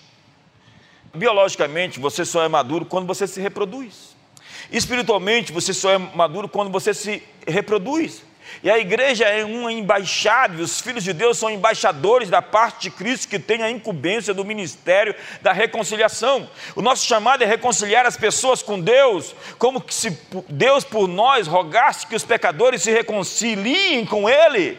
Biologicamente, 1.14 2.00
você 2.00 2.24
só 2.24 2.42
é 2.42 2.48
maduro 2.48 2.86
quando 2.86 3.06
você 3.06 3.26
se 3.26 3.40
reproduz. 3.40 4.16
Espiritualmente, 4.70 5.52
você 5.52 5.74
só 5.74 5.90
é 5.90 5.98
maduro 5.98 6.48
quando 6.48 6.70
você 6.70 6.94
se 6.94 7.22
reproduz. 7.46 8.22
E 8.62 8.70
a 8.70 8.78
igreja 8.78 9.24
é 9.24 9.44
uma 9.44 9.72
embaixada, 9.72 10.58
e 10.58 10.62
os 10.62 10.80
filhos 10.80 11.04
de 11.04 11.12
Deus 11.12 11.38
são 11.38 11.50
embaixadores 11.50 12.28
da 12.28 12.40
parte 12.42 12.82
de 12.82 12.90
Cristo 12.90 13.28
que 13.28 13.38
tem 13.38 13.62
a 13.62 13.70
incumbência 13.70 14.34
do 14.34 14.44
ministério 14.44 15.14
da 15.40 15.52
reconciliação. 15.52 16.48
O 16.74 16.82
nosso 16.82 17.06
chamado 17.06 17.42
é 17.42 17.46
reconciliar 17.46 18.06
as 18.06 18.16
pessoas 18.16 18.62
com 18.62 18.80
Deus, 18.80 19.34
como 19.58 19.82
se 19.88 20.18
Deus 20.48 20.84
por 20.84 21.08
nós 21.08 21.46
rogasse 21.46 22.06
que 22.06 22.16
os 22.16 22.24
pecadores 22.24 22.82
se 22.82 22.90
reconciliem 22.90 24.04
com 24.06 24.28
Ele. 24.28 24.78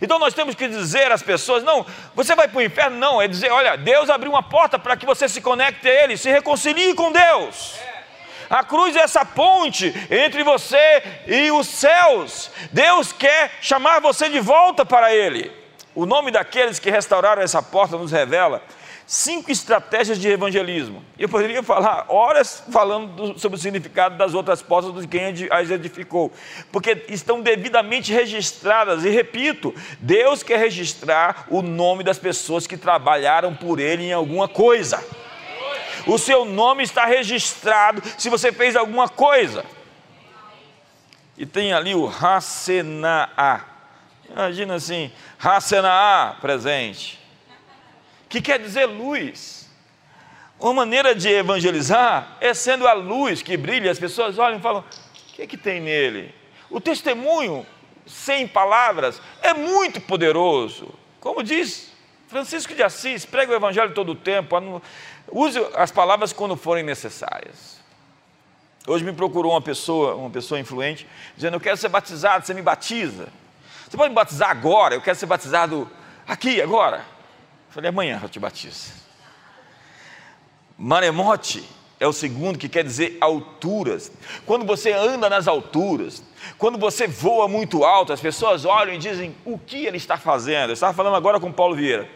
Então 0.00 0.18
nós 0.18 0.34
temos 0.34 0.54
que 0.54 0.66
dizer 0.66 1.12
às 1.12 1.22
pessoas: 1.22 1.62
não, 1.62 1.84
você 2.14 2.34
vai 2.34 2.48
para 2.48 2.58
o 2.58 2.62
inferno, 2.62 2.96
não, 2.96 3.20
é 3.20 3.28
dizer: 3.28 3.50
olha, 3.50 3.76
Deus 3.76 4.08
abriu 4.08 4.32
uma 4.32 4.42
porta 4.42 4.78
para 4.78 4.96
que 4.96 5.06
você 5.06 5.28
se 5.28 5.40
conecte 5.40 5.88
a 5.88 6.04
Ele, 6.04 6.16
se 6.16 6.30
reconcilie 6.30 6.94
com 6.94 7.12
Deus. 7.12 7.74
A 8.48 8.64
cruz 8.64 8.96
é 8.96 9.00
essa 9.00 9.24
ponte 9.24 9.94
entre 10.10 10.42
você 10.42 11.02
e 11.26 11.52
os 11.52 11.68
céus. 11.68 12.50
Deus 12.72 13.12
quer 13.12 13.52
chamar 13.60 14.00
você 14.00 14.28
de 14.28 14.40
volta 14.40 14.84
para 14.84 15.14
Ele. 15.14 15.52
O 15.94 16.04
nome 16.04 16.30
daqueles 16.32 16.78
que 16.78 16.90
restauraram 16.90 17.42
essa 17.42 17.62
porta 17.62 17.96
nos 17.96 18.10
revela 18.10 18.60
cinco 19.10 19.50
estratégias 19.50 20.20
de 20.20 20.28
evangelismo. 20.28 21.04
Eu 21.18 21.28
poderia 21.28 21.64
falar 21.64 22.06
horas 22.08 22.62
falando 22.70 23.36
sobre 23.40 23.58
o 23.58 23.60
significado 23.60 24.16
das 24.16 24.34
outras 24.34 24.62
portas 24.62 25.02
de 25.02 25.08
quem 25.08 25.48
as 25.50 25.68
edificou, 25.68 26.32
porque 26.70 27.06
estão 27.08 27.40
devidamente 27.40 28.12
registradas. 28.12 29.04
E 29.04 29.10
repito, 29.10 29.74
Deus 29.98 30.44
quer 30.44 30.60
registrar 30.60 31.46
o 31.50 31.60
nome 31.60 32.04
das 32.04 32.20
pessoas 32.20 32.68
que 32.68 32.76
trabalharam 32.76 33.52
por 33.52 33.80
Ele 33.80 34.04
em 34.04 34.12
alguma 34.12 34.46
coisa. 34.46 35.04
O 36.06 36.16
seu 36.16 36.44
nome 36.44 36.84
está 36.84 37.04
registrado 37.04 38.00
se 38.16 38.28
você 38.28 38.52
fez 38.52 38.76
alguma 38.76 39.08
coisa. 39.08 39.64
E 41.36 41.44
tem 41.44 41.72
ali 41.72 41.96
o 41.96 42.06
Hasenaá. 42.06 43.62
Imagina 44.30 44.76
assim, 44.76 45.10
Hassenaá, 45.36 46.36
presente. 46.40 47.19
Que 48.30 48.40
quer 48.40 48.58
dizer 48.58 48.86
luz. 48.86 49.68
Uma 50.58 50.72
maneira 50.72 51.14
de 51.14 51.28
evangelizar 51.28 52.36
é 52.40 52.54
sendo 52.54 52.86
a 52.86 52.92
luz 52.92 53.42
que 53.42 53.56
brilha, 53.56 53.90
as 53.90 53.98
pessoas 53.98 54.38
olham 54.38 54.58
e 54.58 54.62
falam: 54.62 54.82
o 54.82 55.32
que, 55.34 55.42
é 55.42 55.46
que 55.46 55.56
tem 55.56 55.80
nele? 55.80 56.34
O 56.70 56.80
testemunho, 56.80 57.66
sem 58.06 58.46
palavras, 58.46 59.20
é 59.42 59.52
muito 59.52 60.00
poderoso. 60.00 60.94
Como 61.18 61.42
diz 61.42 61.90
Francisco 62.28 62.74
de 62.74 62.82
Assis, 62.82 63.26
prega 63.26 63.52
o 63.52 63.56
evangelho 63.56 63.92
todo 63.92 64.12
o 64.12 64.14
tempo, 64.14 64.54
use 65.32 65.58
as 65.74 65.90
palavras 65.90 66.32
quando 66.32 66.56
forem 66.56 66.84
necessárias. 66.84 67.80
Hoje 68.86 69.04
me 69.04 69.12
procurou 69.12 69.52
uma 69.52 69.60
pessoa, 69.60 70.14
uma 70.14 70.30
pessoa 70.30 70.60
influente, 70.60 71.06
dizendo: 71.34 71.56
Eu 71.56 71.60
quero 71.60 71.76
ser 71.76 71.88
batizado, 71.88 72.46
você 72.46 72.54
me 72.54 72.62
batiza. 72.62 73.28
Você 73.88 73.96
pode 73.96 74.10
me 74.10 74.14
batizar 74.14 74.50
agora? 74.50 74.94
Eu 74.94 75.00
quero 75.00 75.18
ser 75.18 75.26
batizado 75.26 75.90
aqui, 76.28 76.62
agora. 76.62 77.04
Falei: 77.70 77.88
Amanhã 77.88 78.20
eu 78.22 78.28
te 78.28 78.38
batizo. 78.38 78.92
Maremote 80.76 81.62
é 81.98 82.06
o 82.06 82.12
segundo 82.12 82.58
que 82.58 82.68
quer 82.68 82.82
dizer 82.82 83.18
alturas. 83.20 84.10
Quando 84.46 84.64
você 84.64 84.92
anda 84.92 85.28
nas 85.28 85.46
alturas, 85.46 86.22
quando 86.56 86.78
você 86.78 87.06
voa 87.06 87.46
muito 87.46 87.84
alto, 87.84 88.12
as 88.12 88.20
pessoas 88.20 88.64
olham 88.64 88.94
e 88.94 88.98
dizem: 88.98 89.34
O 89.44 89.58
que 89.58 89.86
ele 89.86 89.96
está 89.96 90.16
fazendo? 90.16 90.70
Eu 90.70 90.74
estava 90.74 90.94
falando 90.94 91.16
agora 91.16 91.38
com 91.38 91.52
Paulo 91.52 91.76
Vieira. 91.76 92.08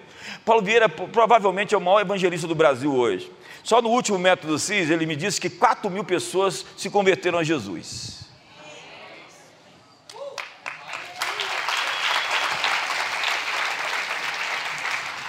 Paulo 0.45 0.63
Vieira 0.63 0.89
provavelmente 0.89 1.75
é 1.75 1.79
o 1.79 1.81
maior 1.81 2.01
evangelista 2.01 2.47
do 2.47 2.55
Brasil 2.55 2.95
hoje. 2.95 3.31
Só 3.63 3.81
no 3.81 3.89
último 3.89 4.19
método 4.19 4.59
CIS, 4.59 4.91
ele 4.91 5.07
me 5.07 5.17
disse 5.17 5.41
que 5.41 5.49
4 5.49 5.91
mil 5.91 6.05
pessoas 6.05 6.67
se 6.77 6.91
converteram 6.91 7.39
a 7.39 7.45
Jesus. 7.45 8.24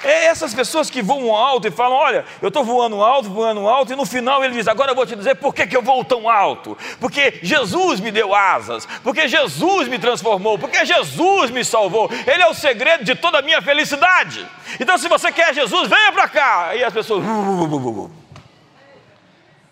É 0.06 0.26
essas 0.26 0.54
pessoas 0.54 0.88
que 0.88 1.02
voam 1.02 1.36
alto 1.36 1.68
e 1.68 1.72
falam: 1.72 1.98
Olha, 1.98 2.26
eu 2.40 2.50
estou 2.50 2.64
voando 2.64 3.04
alto, 3.04 3.28
voando 3.28 3.68
alto, 3.68 3.92
e 3.92 3.96
no 3.96 4.06
final 4.06 4.44
ele 4.44 4.54
diz: 4.54 4.68
Agora 4.68 4.92
eu 4.92 4.96
vou 4.96 5.04
te 5.04 5.16
dizer 5.16 5.34
por 5.36 5.52
que, 5.52 5.66
que 5.66 5.76
eu 5.76 5.82
vou 5.82 6.06
tão 6.06 6.30
alto. 6.30 6.78
Porque 7.00 7.40
Jesus 7.42 8.00
me 8.00 8.12
deu 8.12 8.36
asas, 8.36 8.88
porque 9.04 9.28
Jesus 9.28 9.88
me 9.88 9.98
transformou, 9.98 10.60
porque 10.60 10.86
Jesus 10.86 11.50
me 11.50 11.66
salvou. 11.66 12.08
Ele 12.12 12.44
é 12.44 12.48
o 12.48 12.54
segredo 12.54 13.04
de 13.04 13.16
toda 13.16 13.40
a 13.40 13.42
minha 13.42 13.64
felicidade. 13.64 14.48
Então, 14.80 14.96
se 14.96 15.08
você 15.08 15.32
quer 15.32 15.56
Jesus, 15.56 15.90
venha 15.90 16.12
para 16.12 16.30
cá. 16.30 16.76
E 16.76 16.84
as 16.84 16.94
pessoas. 16.94 17.24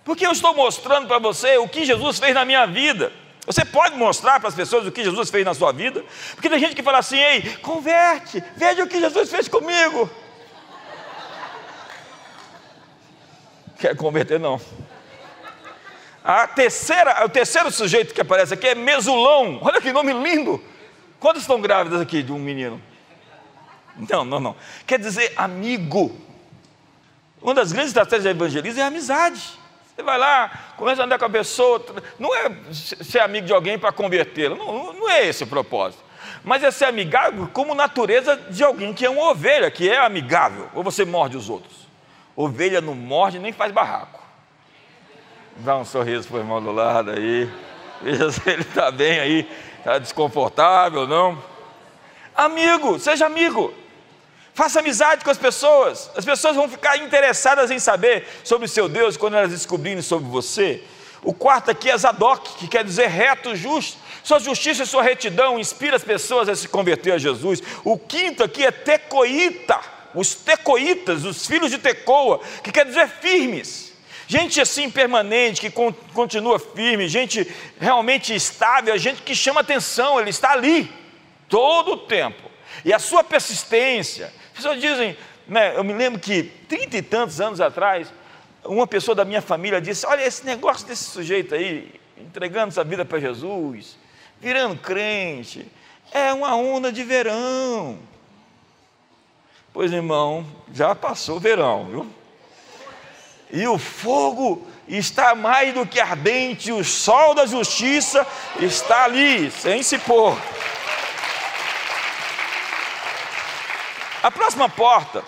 Porque 0.04 0.26
eu 0.26 0.32
estou 0.32 0.56
mostrando 0.56 1.08
para 1.08 1.20
você 1.20 1.58
o 1.58 1.68
que 1.68 1.86
Jesus 1.86 2.18
fez 2.18 2.34
na 2.34 2.44
minha 2.44 2.66
vida. 2.66 3.12
Você 3.46 3.64
pode 3.64 3.96
mostrar 3.98 4.40
para 4.40 4.50
as 4.50 4.56
pessoas 4.56 4.88
o 4.88 4.92
que 4.92 5.04
Jesus 5.04 5.30
fez 5.30 5.46
na 5.46 5.54
sua 5.54 5.72
vida? 5.72 6.04
Porque 6.34 6.50
tem 6.50 6.58
gente 6.58 6.76
que 6.76 6.82
fala 6.82 6.98
assim: 6.98 7.20
ei, 7.20 7.56
converte, 7.58 8.44
veja 8.58 8.84
o 8.84 8.88
que 8.88 9.00
Jesus 9.00 9.30
fez 9.30 9.48
comigo. 9.48 10.10
Quer 13.84 13.98
converter, 13.98 14.40
não. 14.40 14.62
A 16.24 16.48
terceira, 16.48 17.26
o 17.26 17.28
terceiro 17.28 17.70
sujeito 17.70 18.14
que 18.14 18.22
aparece 18.22 18.54
aqui 18.54 18.70
é 18.70 18.76
Mesulão. 18.76 19.60
Olha 19.62 19.82
que 19.82 19.92
nome 19.92 20.14
lindo. 20.14 20.64
Quantas 21.20 21.42
estão 21.42 21.60
grávidas 21.60 22.00
aqui 22.00 22.24
de 22.24 22.32
um 22.32 22.40
menino? 22.40 22.82
Não, 24.10 24.24
não, 24.24 24.40
não. 24.40 24.56
Quer 24.88 25.00
dizer 25.00 25.34
amigo. 25.36 26.18
Uma 27.42 27.54
das 27.54 27.74
grandes 27.74 27.90
estratégias 27.90 28.24
de 28.24 28.30
evangelismo 28.30 28.80
é 28.80 28.84
a 28.86 28.88
amizade. 28.88 29.60
Você 29.94 30.02
vai 30.02 30.18
lá, 30.18 30.74
começa 30.78 31.02
a 31.02 31.06
andar 31.06 31.20
com 31.20 31.26
a 31.26 31.30
pessoa. 31.30 31.86
Não 32.18 32.34
é 32.34 32.50
ser 32.72 33.20
amigo 33.20 33.48
de 33.48 33.52
alguém 33.52 33.78
para 33.78 33.92
convertê-lo. 33.92 34.56
Não, 34.56 34.94
não 34.94 35.10
é 35.10 35.28
esse 35.28 35.44
o 35.44 35.48
propósito. 35.48 36.02
Mas 36.42 36.64
é 36.64 36.72
ser 36.72 36.86
amigável 36.86 37.50
como 37.52 37.76
natureza 37.76 38.38
de 38.50 38.64
alguém 38.64 38.94
que 38.94 39.06
é 39.06 39.10
uma 39.10 39.30
ovelha, 39.30 39.70
que 39.70 39.90
é 39.90 40.00
amigável. 40.00 40.70
Ou 40.74 40.84
você 40.84 41.04
morde 41.04 41.36
os 41.36 41.50
outros. 41.50 41.83
Ovelha 42.36 42.82
não 42.82 42.96
morde 42.96 43.38
nem 43.38 43.52
faz 43.52 43.72
barraco. 43.72 44.22
Dá 45.58 45.78
um 45.78 45.86
sorriso 45.86 46.28
para 46.28 46.38
o 46.38 46.40
irmão 46.40 46.62
do 46.62 46.72
lado 46.72 47.12
aí. 47.12 47.50
Veja 48.02 48.30
se 48.34 48.50
ele 48.50 48.64
está 48.64 48.90
bem 48.90 49.20
aí. 49.20 49.50
Está 49.78 50.00
desconfortável, 50.00 51.08
não? 51.08 51.42
Amigo, 52.36 52.98
seja 53.00 53.26
amigo. 53.28 53.74
Faça 54.54 54.80
amizade 54.80 55.24
com 55.24 55.30
as 55.30 55.38
pessoas. 55.38 56.10
As 56.16 56.26
pessoas 56.26 56.56
vão 56.56 56.68
ficar 56.68 56.98
interessadas 56.98 57.70
em 57.70 57.80
saber 57.80 58.28
sobre 58.44 58.66
o 58.66 58.70
seu 58.70 58.90
Deus 58.90 59.16
quando 59.18 59.36
elas 59.36 59.52
descobrirem 59.52 60.02
sobre 60.02 60.28
você. 60.30 60.84
O 61.22 61.34
quarto 61.34 61.72
aqui 61.72 61.90
é 61.90 61.98
Zadok, 61.98 62.56
que 62.56 62.68
quer 62.68 62.84
dizer 62.84 63.08
reto, 63.08 63.56
justo. 63.56 63.98
Sua 64.24 64.40
justiça 64.40 64.84
e 64.84 64.88
sua 64.88 65.04
retidão 65.04 65.60
inspira 65.60 65.96
as 65.96 66.04
pessoas 66.04 66.50
a 66.50 66.56
se 66.56 66.68
converter 66.68 67.14
a 67.14 67.18
Jesus. 67.18 67.62
O 67.84 67.98
quinto 67.98 68.44
aqui 68.44 68.66
é 68.66 68.72
Tecoíta 68.72 69.93
os 70.14 70.36
tecoítas, 70.36 71.26
os 71.26 71.46
filhos 71.48 71.72
de 71.72 71.78
Tecoa, 71.78 72.40
que 72.64 72.72
quer 72.72 72.86
dizer 72.86 73.08
firmes. 73.08 73.94
Gente 74.28 74.62
assim 74.62 74.90
permanente, 74.90 75.62
que 75.62 75.70
continua 76.14 76.58
firme, 76.58 77.08
gente 77.08 77.52
realmente 77.80 78.34
estável, 78.34 78.98
gente 78.98 79.22
que 79.22 79.36
chama 79.36 79.62
atenção, 79.62 80.20
ele 80.20 80.30
está 80.30 80.52
ali 80.52 80.90
todo 81.50 81.94
o 81.94 81.98
tempo. 81.98 82.42
E 82.86 82.94
a 82.94 83.00
sua 83.00 83.24
persistência. 83.24 84.34
As 84.52 84.58
pessoas 84.58 84.80
dizem, 84.80 85.18
né, 85.48 85.76
eu 85.76 85.84
me 85.84 85.94
lembro 85.94 86.20
que 86.20 86.44
trinta 86.68 86.98
e 86.98 87.02
tantos 87.02 87.42
anos 87.42 87.60
atrás, 87.60 88.12
uma 88.64 88.88
pessoa 88.88 89.14
da 89.14 89.26
minha 89.26 89.42
família 89.42 89.82
disse: 89.82 90.06
Olha, 90.06 90.26
esse 90.26 90.46
negócio 90.46 90.88
desse 90.88 91.04
sujeito 91.04 91.54
aí, 91.54 91.92
entregando 92.18 92.74
sua 92.74 92.84
vida 92.84 93.04
para 93.04 93.20
Jesus, 93.20 93.98
virando 94.40 94.78
crente, 94.78 95.66
é 96.12 96.32
uma 96.34 96.56
onda 96.56 96.92
de 96.92 97.04
verão. 97.04 98.00
Pois, 99.74 99.92
irmão, 99.92 100.46
já 100.72 100.94
passou 100.94 101.38
o 101.38 101.40
verão, 101.40 101.86
viu? 101.86 102.08
E 103.52 103.68
o 103.68 103.80
fogo 103.80 104.68
está 104.88 105.34
mais 105.34 105.74
do 105.74 105.86
que 105.86 106.00
ardente, 106.00 106.72
o 106.72 106.84
sol 106.84 107.34
da 107.34 107.48
justiça 107.48 108.26
está 108.60 109.06
ali, 109.06 109.50
sem 109.50 109.82
se 109.82 109.98
pôr. 109.98 110.38
A 114.22 114.30
próxima 114.30 114.70
porta 114.70 115.24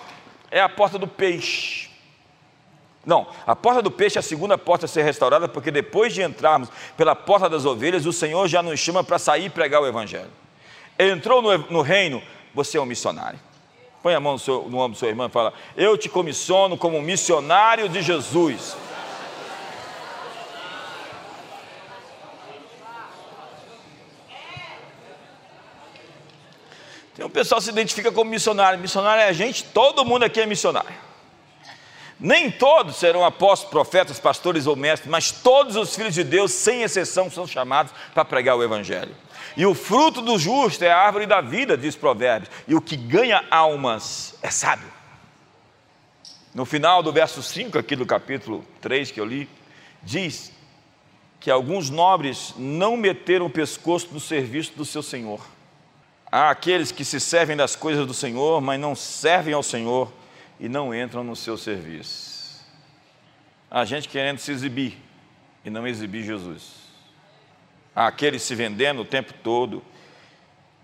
é 0.52 0.62
a 0.62 0.70
porta 0.70 1.00
do 1.00 1.08
peixe. 1.08 1.90
Não, 3.04 3.28
a 3.48 3.56
porta 3.56 3.82
do 3.82 3.92
peixe 3.92 4.18
é 4.18 4.20
a 4.20 4.24
segunda 4.24 4.58
porta 4.60 4.86
a 4.86 4.90
ser 4.90 5.04
restaurada, 5.04 5.48
porque 5.48 5.72
depois 5.72 6.14
de 6.14 6.22
entrarmos 6.22 6.70
pela 6.96 7.16
porta 7.16 7.50
das 7.50 7.66
ovelhas, 7.66 8.06
o 8.06 8.14
Senhor 8.14 8.48
já 8.48 8.62
nos 8.62 8.80
chama 8.80 9.04
para 9.04 9.18
sair 9.18 9.46
e 9.46 9.50
pregar 9.50 9.82
o 9.82 9.88
Evangelho. 9.88 10.32
Entrou 10.98 11.42
no, 11.42 11.58
no 11.58 11.82
reino, 11.82 12.22
você 12.54 12.78
é 12.78 12.82
um 12.82 12.86
missionário. 12.86 13.40
Põe 14.06 14.14
a 14.14 14.20
mão 14.20 14.34
no, 14.34 14.40
seu, 14.40 14.70
no 14.70 14.78
ombro 14.78 14.90
do 14.90 15.00
seu 15.00 15.10
irmão 15.10 15.26
e 15.26 15.32
fala: 15.32 15.52
Eu 15.76 15.98
te 15.98 16.08
comissiono 16.08 16.78
como 16.78 17.02
missionário 17.02 17.90
de 17.90 18.04
Jesus. 18.04 18.78
Tem 27.16 27.26
um 27.26 27.30
pessoal 27.32 27.58
que 27.58 27.66
se 27.66 27.72
identifica 27.72 28.12
como 28.12 28.30
missionário. 28.30 28.78
Missionário 28.78 29.24
é 29.24 29.28
a 29.28 29.34
gente, 29.34 29.64
todo 29.64 30.06
mundo 30.06 30.22
aqui 30.22 30.40
é 30.40 30.46
missionário. 30.46 30.94
Nem 32.20 32.52
todos 32.52 32.98
serão 32.98 33.26
apóstolos, 33.26 33.72
profetas, 33.72 34.20
pastores 34.20 34.68
ou 34.68 34.76
mestres, 34.76 35.10
mas 35.10 35.32
todos 35.32 35.76
os 35.76 35.96
filhos 35.96 36.14
de 36.14 36.24
Deus, 36.24 36.52
sem 36.52 36.84
exceção, 36.84 37.32
são 37.32 37.48
chamados 37.48 37.92
para 38.14 38.24
pregar 38.24 38.56
o 38.56 38.62
Evangelho. 38.62 39.16
E 39.58 39.66
o 39.66 39.74
fruto 39.74 40.22
do 40.22 40.38
justo 40.38 40.84
é 40.84 40.92
a 40.92 40.98
árvore 40.98 41.26
da 41.26 41.40
vida, 41.40 41.78
diz 41.78 41.96
Provérbios. 41.96 42.52
E 42.68 42.76
o 42.76 42.82
que 42.82 42.98
ganha 42.98 43.44
almas 43.50 44.36
é 44.42 44.50
sábio. 44.50 44.92
No 46.54 46.66
final 46.66 47.02
do 47.02 47.12
verso 47.12 47.42
5 47.42 47.78
aqui 47.78 47.96
do 47.96 48.06
capítulo 48.06 48.66
3 48.82 49.12
que 49.12 49.20
eu 49.20 49.26
li, 49.26 49.50
diz 50.04 50.52
que 51.40 51.50
alguns 51.50 51.90
nobres 51.90 52.54
não 52.58 52.98
meteram 52.98 53.46
o 53.46 53.50
pescoço 53.50 54.10
no 54.12 54.20
serviço 54.20 54.74
do 54.76 54.84
seu 54.84 55.04
senhor. 55.04 55.46
Há 56.32 56.50
aqueles 56.50 56.92
que 56.92 57.06
se 57.06 57.20
servem 57.20 57.56
das 57.56 57.76
coisas 57.76 58.06
do 58.06 58.14
Senhor, 58.14 58.60
mas 58.60 58.80
não 58.80 58.94
servem 58.94 59.54
ao 59.54 59.64
Senhor 59.64 60.12
e 60.60 60.68
não 60.68 60.94
entram 60.94 61.24
no 61.24 61.36
seu 61.36 61.58
serviço. 61.58 62.66
Há 63.72 63.86
gente 63.86 64.10
querendo 64.10 64.40
se 64.40 64.52
exibir 64.52 64.98
e 65.64 65.70
não 65.70 65.88
exibir 65.88 66.24
Jesus 66.24 66.85
aqueles 67.96 68.42
se 68.42 68.54
vendendo 68.56 69.02
o 69.02 69.06
tempo 69.06 69.34
todo, 69.44 69.84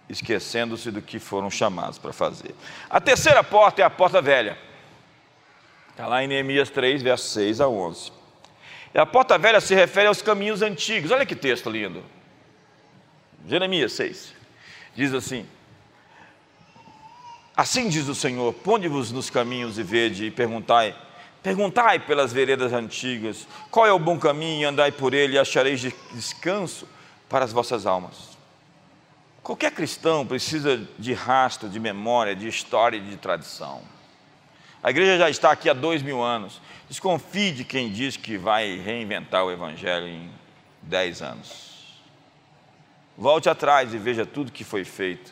esquecendo-se 0.07 0.91
do 0.91 1.01
que 1.01 1.19
foram 1.19 1.49
chamados 1.49 1.97
para 1.97 2.13
fazer. 2.13 2.55
A 2.89 3.01
terceira 3.01 3.43
porta 3.43 3.81
é 3.81 3.85
a 3.85 3.89
porta 3.89 4.21
velha. 4.21 4.57
Está 5.89 6.07
lá 6.07 6.23
em 6.23 6.27
Neemias 6.27 6.69
3, 6.69 7.01
versos 7.01 7.31
6 7.33 7.61
a 7.61 7.67
11. 7.67 8.11
E 8.93 8.99
a 8.99 9.05
porta 9.05 9.37
velha 9.37 9.59
se 9.59 9.75
refere 9.75 10.07
aos 10.07 10.21
caminhos 10.21 10.61
antigos. 10.61 11.11
Olha 11.11 11.25
que 11.25 11.35
texto 11.35 11.69
lindo. 11.69 12.03
Jeremias 13.47 13.93
6. 13.93 14.33
Diz 14.95 15.13
assim: 15.13 15.45
Assim 17.55 17.89
diz 17.89 18.07
o 18.07 18.15
Senhor: 18.15 18.53
Ponde-vos 18.53 19.11
nos 19.11 19.29
caminhos 19.29 19.77
e 19.77 19.83
vede, 19.83 20.25
e 20.25 20.31
perguntai 20.31 20.95
Perguntai 21.43 21.97
pelas 21.97 22.31
veredas 22.31 22.71
antigas, 22.71 23.47
qual 23.71 23.87
é 23.87 23.91
o 23.91 23.97
bom 23.97 24.19
caminho, 24.19 24.69
andai 24.69 24.91
por 24.91 25.11
ele 25.11 25.35
e 25.35 25.39
achareis 25.39 25.81
descanso 26.13 26.87
para 27.31 27.45
as 27.45 27.53
vossas 27.53 27.85
almas. 27.85 28.37
Qualquer 29.41 29.71
cristão 29.71 30.27
precisa 30.27 30.85
de 30.99 31.13
rastro, 31.13 31.69
de 31.69 31.79
memória, 31.79 32.35
de 32.35 32.45
história 32.45 32.97
e 32.97 33.01
de 33.01 33.15
tradição. 33.15 33.81
A 34.83 34.89
igreja 34.89 35.17
já 35.17 35.29
está 35.29 35.49
aqui 35.49 35.69
há 35.69 35.73
dois 35.73 36.03
mil 36.03 36.21
anos. 36.21 36.61
Desconfie 36.89 37.53
de 37.53 37.63
quem 37.63 37.89
diz 37.89 38.17
que 38.17 38.37
vai 38.37 38.77
reinventar 38.77 39.45
o 39.45 39.51
Evangelho 39.51 40.07
em 40.07 40.29
dez 40.81 41.21
anos. 41.21 42.01
Volte 43.17 43.47
atrás 43.47 43.93
e 43.93 43.97
veja 43.97 44.25
tudo 44.25 44.51
que 44.51 44.65
foi 44.65 44.83
feito. 44.83 45.31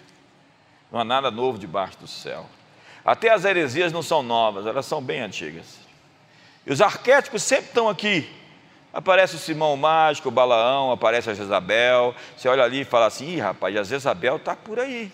Não 0.90 1.02
há 1.02 1.04
nada 1.04 1.30
novo 1.30 1.60
debaixo 1.60 1.98
do 1.98 2.08
céu. 2.08 2.46
Até 3.04 3.30
as 3.30 3.44
heresias 3.44 3.92
não 3.92 4.02
são 4.02 4.24
novas, 4.24 4.66
elas 4.66 4.86
são 4.86 5.02
bem 5.02 5.20
antigas. 5.20 5.80
E 6.66 6.72
os 6.72 6.80
arquétipos 6.80 7.44
sempre 7.44 7.66
estão 7.66 7.90
aqui. 7.90 8.39
Aparece 8.92 9.36
o 9.36 9.40
Simão 9.40 9.78
Mágico, 9.78 10.30
o 10.30 10.32
Balaão, 10.32 10.92
aparece 10.92 11.30
a 11.30 11.34
Jezabel. 11.34 12.16
Você 12.36 12.50
olha 12.50 12.64
ali 12.64 12.82
e 12.82 12.86
fala 12.86 13.06
assim: 13.06 13.36
Ih, 13.36 13.40
rapaz, 13.40 13.76
a 13.76 13.84
Jezabel 13.84 14.38
está 14.38 14.56
por 14.56 14.80
aí. 14.80 15.12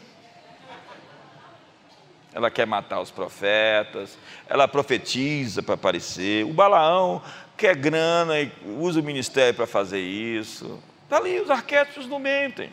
Ela 2.34 2.52
quer 2.52 2.66
matar 2.66 3.00
os 3.00 3.12
profetas, 3.12 4.18
ela 4.48 4.68
profetiza 4.68 5.64
para 5.64 5.76
aparecer. 5.76 6.46
O 6.46 6.54
Balaão 6.54 7.22
quer 7.56 7.76
grana 7.76 8.40
e 8.42 8.52
usa 8.78 9.00
o 9.00 9.04
ministério 9.04 9.54
para 9.54 9.68
fazer 9.68 10.02
isso. 10.02 10.82
Está 11.04 11.18
ali, 11.18 11.40
os 11.40 11.50
arquétipos 11.50 12.08
não 12.08 12.20
mentem. 12.20 12.70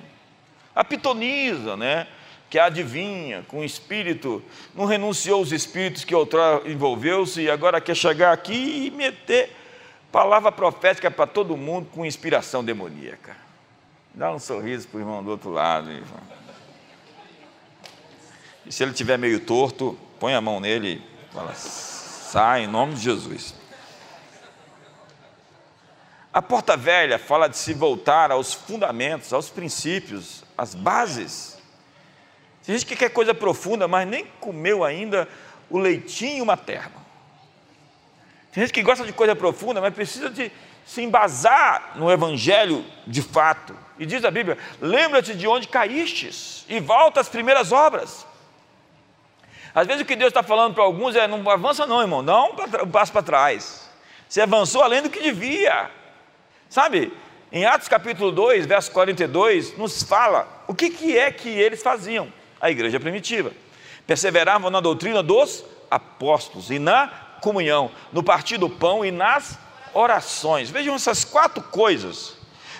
A 0.75 0.83
pitonisa, 0.83 1.77
né? 1.77 2.07
que 2.53 2.59
adivinha, 2.59 3.43
com 3.49 3.65
espírito, 3.65 4.43
não 4.75 4.85
renunciou 4.85 5.39
aos 5.39 5.53
espíritos 5.53 6.05
que 6.05 6.15
outrora 6.15 6.71
envolveu-se 6.71 7.41
e 7.41 7.51
agora 7.51 7.81
quer 7.81 7.97
chegar 7.97 8.31
aqui 8.31 8.89
e 8.89 8.91
meter 8.91 9.57
palavra 10.13 10.53
profética 10.53 11.11
para 11.11 11.27
todo 11.27 11.57
mundo 11.57 11.89
com 11.91 12.07
inspiração 12.07 12.63
demoníaca. 12.63 13.37
Dá 14.15 14.33
um 14.33 14.39
sorriso 14.39 14.87
para 14.87 14.99
o 14.99 15.01
irmão 15.01 15.25
do 15.25 15.31
outro 15.31 15.51
lado. 15.51 15.91
Irmão. 15.91 16.21
E 18.65 18.71
se 18.71 18.85
ele 18.85 18.93
estiver 18.93 19.19
meio 19.19 19.41
torto, 19.41 19.99
põe 20.21 20.35
a 20.35 20.41
mão 20.41 20.61
nele 20.61 21.03
e 21.31 21.35
fala: 21.35 21.55
sai 21.55 22.65
em 22.65 22.67
nome 22.69 22.95
de 22.95 23.01
Jesus. 23.01 23.55
A 26.33 26.41
porta 26.41 26.77
velha 26.77 27.19
fala 27.19 27.49
de 27.49 27.57
se 27.57 27.75
voltar 27.75 28.31
aos 28.31 28.55
fundamentos, 28.55 29.33
aos 29.33 29.51
princípios, 29.51 30.45
às 30.57 30.75
bases 30.75 31.53
tem 32.65 32.77
gente 32.77 32.87
que 32.87 32.97
quer 32.97 33.11
coisa 33.11 33.35
profunda, 33.35 33.89
mas 33.89 34.07
nem 34.07 34.25
comeu 34.41 34.85
ainda 34.85 35.29
o 35.69 35.79
leitinho 35.79 36.47
materno. 36.47 37.02
Tem 38.53 38.63
gente 38.63 38.73
que 38.73 38.83
gosta 38.83 39.05
de 39.05 39.13
coisa 39.13 39.35
profunda, 39.35 39.81
mas 39.81 39.95
precisa 39.95 40.29
de 40.29 40.53
se 40.85 41.03
embasar 41.03 41.93
no 41.97 42.11
Evangelho 42.11 42.85
de 43.07 43.23
fato. 43.23 43.75
E 43.99 44.05
diz 44.05 44.25
a 44.25 44.31
Bíblia: 44.31 44.59
lembra-te 44.81 45.35
de 45.35 45.47
onde 45.47 45.69
caístes 45.69 46.65
e 46.69 46.79
volta 46.79 47.21
às 47.21 47.29
primeiras 47.29 47.73
obras. 47.73 48.27
Às 49.75 49.87
vezes 49.87 50.03
o 50.03 50.05
que 50.05 50.17
Deus 50.17 50.29
está 50.29 50.43
falando 50.43 50.75
para 50.75 50.85
alguns 50.85 51.17
é: 51.17 51.27
não 51.27 51.49
avança, 51.49 51.87
não, 51.87 52.03
irmão, 52.03 52.23
não 52.23 52.55
um 52.83 52.91
passo 52.91 53.11
para 53.11 53.23
trás. 53.23 53.91
Você 54.29 54.43
avançou 54.43 54.83
além 54.83 55.03
do 55.03 55.11
que 55.11 55.23
devia. 55.23 55.91
Sabe, 56.69 57.13
em 57.51 57.65
Atos 57.65 57.89
capítulo 57.89 58.33
2, 58.33 58.67
verso 58.67 58.91
42, 58.93 59.77
nos 59.77 60.03
fala 60.03 60.65
o 60.67 60.75
que, 60.75 60.91
que 60.91 61.19
é 61.19 61.31
que 61.31 61.49
eles 61.49 61.83
faziam 61.83 62.33
a 62.61 62.71
igreja 62.71 63.01
primitiva. 63.01 63.53
Perseveravam 64.07 64.71
na 64.71 64.81
doutrina 64.81 65.23
dos 65.23 65.65
apóstolos 65.91 66.71
e 66.71 66.79
na 66.79 67.22
comunhão, 67.43 67.91
no 68.11 68.23
partir 68.23 68.57
do 68.57 68.71
pão 68.71 69.05
e 69.05 69.11
nas 69.11 69.59
orações. 69.93 70.71
Vejam 70.71 70.95
essas 70.95 71.25
quatro 71.25 71.63
coisas: 71.63 72.35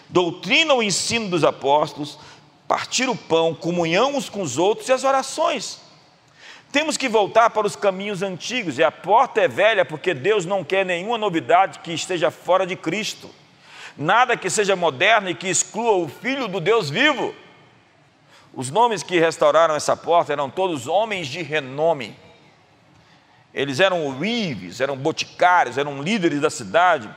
doutrina, 0.09 0.73
o 0.73 0.83
ensino 0.83 1.29
dos 1.29 1.45
apóstolos, 1.45 2.19
partir 2.67 3.11
o 3.11 3.17
pão, 3.17 3.55
comunhão 3.55 4.17
uns 4.17 4.31
com 4.31 4.41
os 4.41 4.57
outros 4.57 4.89
e 4.89 4.93
as 4.93 5.05
orações. 5.05 5.79
Temos 6.73 6.97
que 6.97 7.07
voltar 7.07 7.51
para 7.51 7.67
os 7.67 7.77
caminhos 7.77 8.23
antigos, 8.23 8.79
e 8.79 8.85
a 8.85 8.91
porta 8.91 9.43
é 9.43 9.49
velha 9.49 9.85
porque 9.85 10.15
Deus 10.15 10.47
não 10.47 10.65
quer 10.65 10.87
nenhuma 10.87 11.19
novidade 11.19 11.81
que 11.81 11.93
esteja 11.93 12.31
fora 12.31 12.67
de 12.67 12.77
Cristo, 12.77 13.29
nada 13.95 14.39
que 14.39 14.49
seja 14.49 14.75
moderno 14.75 15.29
e 15.29 15.35
que 15.35 15.49
exclua 15.49 15.99
o 15.99 16.09
Filho 16.09 16.49
do 16.49 16.61
Deus 16.61 16.89
vivo. 16.89 17.35
Os 18.55 18.71
nomes 18.71 19.03
que 19.03 19.19
restauraram 19.19 19.75
essa 19.75 19.95
porta 19.95 20.33
eram 20.33 20.49
todos 20.49 20.87
homens 20.87 21.27
de 21.27 21.43
renome. 21.43 22.17
Eles 23.55 23.81
eram 23.81 24.07
uives, 24.19 24.81
eram 24.81 24.97
boticários, 24.97 25.77
eram 25.77 26.03
líderes 26.03 26.41
da 26.41 26.51
cidade. 26.51 27.09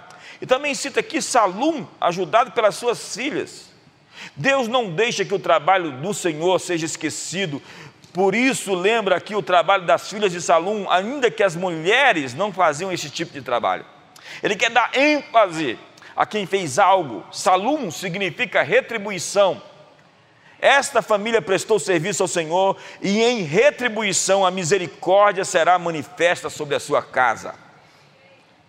E 0.41 0.45
também 0.45 0.75
cita 0.75 0.99
aqui 0.99 1.21
Salum, 1.21 1.85
ajudado 1.99 2.51
pelas 2.51 2.75
suas 2.75 3.15
filhas. 3.15 3.73
Deus 4.35 4.67
não 4.67 4.91
deixa 4.91 5.23
que 5.23 5.33
o 5.33 5.39
trabalho 5.39 5.91
do 5.93 6.13
Senhor 6.13 6.59
seja 6.59 6.85
esquecido. 6.85 7.61
Por 8.13 8.35
isso, 8.35 8.73
lembra 8.73 9.15
aqui 9.17 9.35
o 9.35 9.41
trabalho 9.41 9.85
das 9.85 10.09
filhas 10.09 10.31
de 10.31 10.41
Salum, 10.41 10.89
ainda 10.89 11.31
que 11.31 11.43
as 11.43 11.55
mulheres 11.55 12.33
não 12.33 12.51
faziam 12.51 12.91
esse 12.91 13.09
tipo 13.09 13.33
de 13.33 13.41
trabalho. 13.41 13.85
Ele 14.41 14.55
quer 14.55 14.69
dar 14.69 14.91
ênfase 14.95 15.77
a 16.15 16.25
quem 16.25 16.45
fez 16.45 16.79
algo. 16.79 17.25
Salum 17.31 17.91
significa 17.91 18.61
retribuição. 18.61 19.61
Esta 20.59 21.01
família 21.01 21.41
prestou 21.41 21.79
serviço 21.79 22.23
ao 22.23 22.27
Senhor 22.27 22.77
e 23.01 23.21
em 23.21 23.43
retribuição 23.43 24.45
a 24.45 24.51
misericórdia 24.51 25.43
será 25.43 25.77
manifesta 25.77 26.49
sobre 26.49 26.75
a 26.75 26.79
sua 26.79 27.01
casa. 27.01 27.55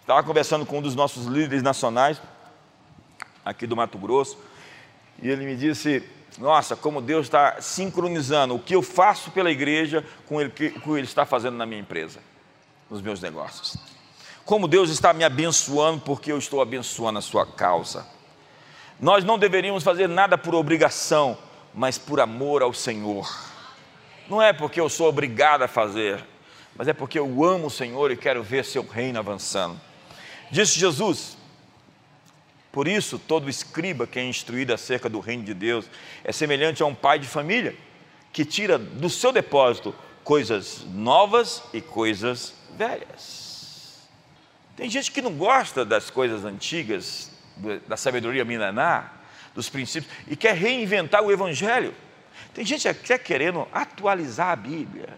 Estava 0.00 0.22
conversando 0.22 0.64
com 0.64 0.78
um 0.78 0.82
dos 0.82 0.94
nossos 0.94 1.26
líderes 1.26 1.62
nacionais, 1.62 2.20
aqui 3.44 3.66
do 3.66 3.76
Mato 3.76 3.98
Grosso, 3.98 4.38
e 5.20 5.28
ele 5.28 5.44
me 5.44 5.56
disse: 5.56 6.02
Nossa, 6.38 6.76
como 6.76 7.00
Deus 7.00 7.26
está 7.26 7.60
sincronizando 7.60 8.54
o 8.54 8.58
que 8.58 8.74
eu 8.74 8.82
faço 8.82 9.30
pela 9.30 9.50
igreja 9.50 10.04
com 10.26 10.36
o 10.36 10.50
que 10.50 10.72
Ele 10.86 11.00
está 11.00 11.26
fazendo 11.26 11.56
na 11.56 11.66
minha 11.66 11.80
empresa, 11.80 12.20
nos 12.90 13.00
meus 13.02 13.20
negócios. 13.20 13.76
Como 14.44 14.68
Deus 14.68 14.90
está 14.90 15.12
me 15.12 15.24
abençoando 15.24 16.00
porque 16.00 16.30
eu 16.30 16.38
estou 16.38 16.60
abençoando 16.60 17.18
a 17.18 17.22
sua 17.22 17.44
causa. 17.44 18.06
Nós 19.00 19.24
não 19.24 19.38
deveríamos 19.38 19.82
fazer 19.82 20.08
nada 20.08 20.38
por 20.38 20.54
obrigação, 20.54 21.36
mas 21.76 21.98
por 21.98 22.18
amor 22.18 22.62
ao 22.62 22.72
Senhor. 22.72 23.30
Não 24.28 24.40
é 24.40 24.52
porque 24.52 24.80
eu 24.80 24.88
sou 24.88 25.08
obrigado 25.08 25.62
a 25.62 25.68
fazer, 25.68 26.24
mas 26.74 26.88
é 26.88 26.94
porque 26.94 27.18
eu 27.18 27.44
amo 27.44 27.66
o 27.66 27.70
Senhor 27.70 28.10
e 28.10 28.16
quero 28.16 28.42
ver 28.42 28.64
seu 28.64 28.82
reino 28.82 29.18
avançando. 29.18 29.78
Disse 30.50 30.80
Jesus: 30.80 31.36
Por 32.72 32.88
isso, 32.88 33.18
todo 33.18 33.50
escriba 33.50 34.06
que 34.06 34.18
é 34.18 34.24
instruído 34.24 34.72
acerca 34.72 35.08
do 35.08 35.20
reino 35.20 35.44
de 35.44 35.52
Deus 35.52 35.84
é 36.24 36.32
semelhante 36.32 36.82
a 36.82 36.86
um 36.86 36.94
pai 36.94 37.18
de 37.18 37.28
família 37.28 37.76
que 38.32 38.44
tira 38.44 38.78
do 38.78 39.10
seu 39.10 39.30
depósito 39.30 39.94
coisas 40.24 40.84
novas 40.88 41.62
e 41.72 41.80
coisas 41.80 42.54
velhas. 42.76 44.08
Tem 44.76 44.90
gente 44.90 45.10
que 45.10 45.22
não 45.22 45.32
gosta 45.34 45.84
das 45.84 46.10
coisas 46.10 46.44
antigas, 46.44 47.30
da 47.86 47.96
sabedoria 47.96 48.44
milenar, 48.44 49.15
dos 49.56 49.68
princípios 49.70 50.12
e 50.28 50.36
quer 50.36 50.54
reinventar 50.54 51.22
o 51.22 51.32
Evangelho. 51.32 51.94
Tem 52.54 52.64
gente 52.64 52.92
quer 52.94 53.18
querendo 53.18 53.66
atualizar 53.72 54.50
a 54.50 54.56
Bíblia. 54.56 55.08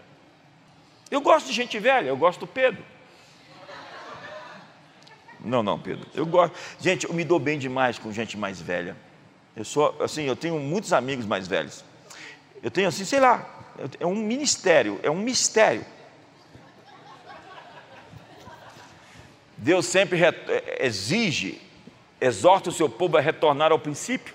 Eu 1.11 1.21
gosto 1.21 1.47
de 1.47 1.53
gente 1.53 1.77
velha, 1.77 2.07
eu 2.07 2.17
gosto 2.17 2.39
do 2.39 2.47
Pedro. 2.47 2.83
Não, 5.41 5.61
não, 5.61 5.77
Pedro. 5.77 6.07
Eu 6.13 6.25
gosto. 6.25 6.57
Gente, 6.79 7.05
eu 7.05 7.13
me 7.13 7.23
dou 7.23 7.39
bem 7.39 7.59
demais 7.59 7.99
com 7.99 8.11
gente 8.11 8.37
mais 8.37 8.59
velha. 8.61 8.95
Eu 9.55 9.65
sou, 9.65 9.95
assim, 10.01 10.23
eu 10.23 10.35
tenho 10.35 10.57
muitos 10.59 10.93
amigos 10.93 11.25
mais 11.25 11.47
velhos. 11.47 11.83
Eu 12.61 12.71
tenho 12.71 12.87
assim, 12.87 13.05
sei 13.05 13.19
lá, 13.19 13.47
é 13.99 14.05
um 14.05 14.15
ministério, 14.15 14.99
é 15.03 15.09
um 15.09 15.17
mistério. 15.17 15.85
Deus 19.57 19.85
sempre 19.85 20.19
exige 20.79 21.61
exorta 22.21 22.69
o 22.69 22.73
seu 22.73 22.89
povo 22.89 23.17
a 23.17 23.21
retornar 23.21 23.71
ao 23.71 23.79
princípio, 23.79 24.33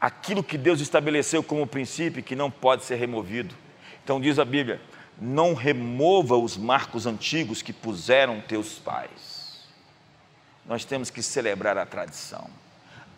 aquilo 0.00 0.42
que 0.42 0.58
Deus 0.58 0.80
estabeleceu 0.80 1.42
como 1.42 1.66
princípio 1.66 2.22
que 2.22 2.36
não 2.36 2.50
pode 2.50 2.84
ser 2.84 2.96
removido. 2.96 3.54
Então 4.02 4.20
diz 4.20 4.38
a 4.38 4.44
Bíblia: 4.44 4.80
não 5.20 5.54
remova 5.54 6.36
os 6.36 6.56
marcos 6.56 7.06
antigos 7.06 7.62
que 7.62 7.72
puseram 7.72 8.40
teus 8.40 8.78
pais. 8.78 9.64
Nós 10.66 10.84
temos 10.84 11.10
que 11.10 11.22
celebrar 11.22 11.76
a 11.76 11.84
tradição, 11.84 12.48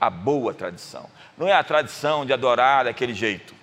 a 0.01 0.11
boa 0.11 0.53
tradição. 0.53 1.09
Não 1.39 1.47
é 1.47 1.53
a 1.53 1.63
tradição 1.63 2.27
de 2.27 2.33
adorar 2.33 2.85
daquele 2.85 3.15
jeito, 3.15 3.55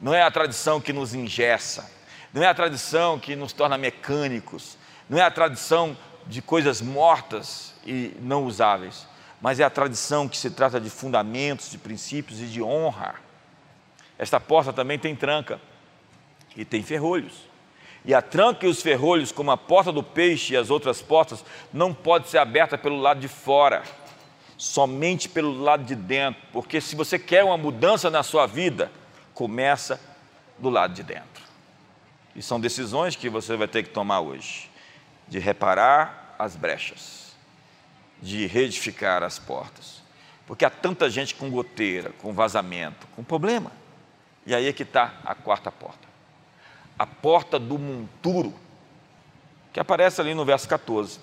não 0.00 0.12
é 0.12 0.22
a 0.22 0.30
tradição 0.30 0.80
que 0.80 0.92
nos 0.92 1.14
ingessa, 1.14 1.90
não 2.32 2.42
é 2.42 2.48
a 2.48 2.54
tradição 2.54 3.18
que 3.18 3.36
nos 3.36 3.52
torna 3.52 3.78
mecânicos, 3.78 4.76
não 5.08 5.18
é 5.18 5.22
a 5.22 5.30
tradição 5.30 5.96
de 6.26 6.42
coisas 6.42 6.80
mortas 6.80 7.74
e 7.84 8.16
não 8.20 8.44
usáveis 8.44 9.09
mas 9.40 9.58
é 9.58 9.64
a 9.64 9.70
tradição 9.70 10.28
que 10.28 10.36
se 10.36 10.50
trata 10.50 10.80
de 10.80 10.90
fundamentos, 10.90 11.70
de 11.70 11.78
princípios 11.78 12.40
e 12.40 12.46
de 12.46 12.62
honra. 12.62 13.14
Esta 14.18 14.38
porta 14.38 14.72
também 14.72 14.98
tem 14.98 15.16
tranca 15.16 15.60
e 16.54 16.64
tem 16.64 16.82
ferrolhos. 16.82 17.48
E 18.04 18.14
a 18.14 18.22
tranca 18.22 18.66
e 18.66 18.68
os 18.68 18.82
ferrolhos, 18.82 19.32
como 19.32 19.50
a 19.50 19.56
porta 19.56 19.92
do 19.92 20.02
peixe 20.02 20.54
e 20.54 20.56
as 20.56 20.70
outras 20.70 21.02
portas, 21.02 21.44
não 21.72 21.92
pode 21.92 22.28
ser 22.28 22.38
aberta 22.38 22.76
pelo 22.78 22.98
lado 22.98 23.20
de 23.20 23.28
fora, 23.28 23.82
somente 24.56 25.28
pelo 25.28 25.58
lado 25.62 25.84
de 25.84 25.94
dentro, 25.94 26.42
porque 26.52 26.80
se 26.80 26.94
você 26.94 27.18
quer 27.18 27.44
uma 27.44 27.56
mudança 27.56 28.10
na 28.10 28.22
sua 28.22 28.46
vida, 28.46 28.92
começa 29.32 29.98
do 30.58 30.68
lado 30.68 30.94
de 30.94 31.02
dentro. 31.02 31.42
E 32.36 32.42
são 32.42 32.60
decisões 32.60 33.16
que 33.16 33.28
você 33.28 33.56
vai 33.56 33.66
ter 33.66 33.82
que 33.82 33.90
tomar 33.90 34.20
hoje, 34.20 34.70
de 35.26 35.38
reparar 35.38 36.34
as 36.38 36.56
brechas, 36.56 37.29
de 38.20 38.46
reedificar 38.46 39.22
as 39.22 39.38
portas. 39.38 40.02
Porque 40.46 40.64
há 40.64 40.70
tanta 40.70 41.08
gente 41.08 41.34
com 41.34 41.50
goteira, 41.50 42.10
com 42.20 42.32
vazamento, 42.32 43.06
com 43.14 43.22
problema. 43.22 43.70
E 44.44 44.54
aí 44.54 44.66
é 44.66 44.72
que 44.72 44.82
está 44.82 45.14
a 45.24 45.34
quarta 45.34 45.70
porta. 45.70 46.08
A 46.98 47.06
porta 47.06 47.58
do 47.58 47.78
monturo, 47.78 48.52
que 49.72 49.80
aparece 49.80 50.20
ali 50.20 50.34
no 50.34 50.44
verso 50.44 50.68
14, 50.68 51.20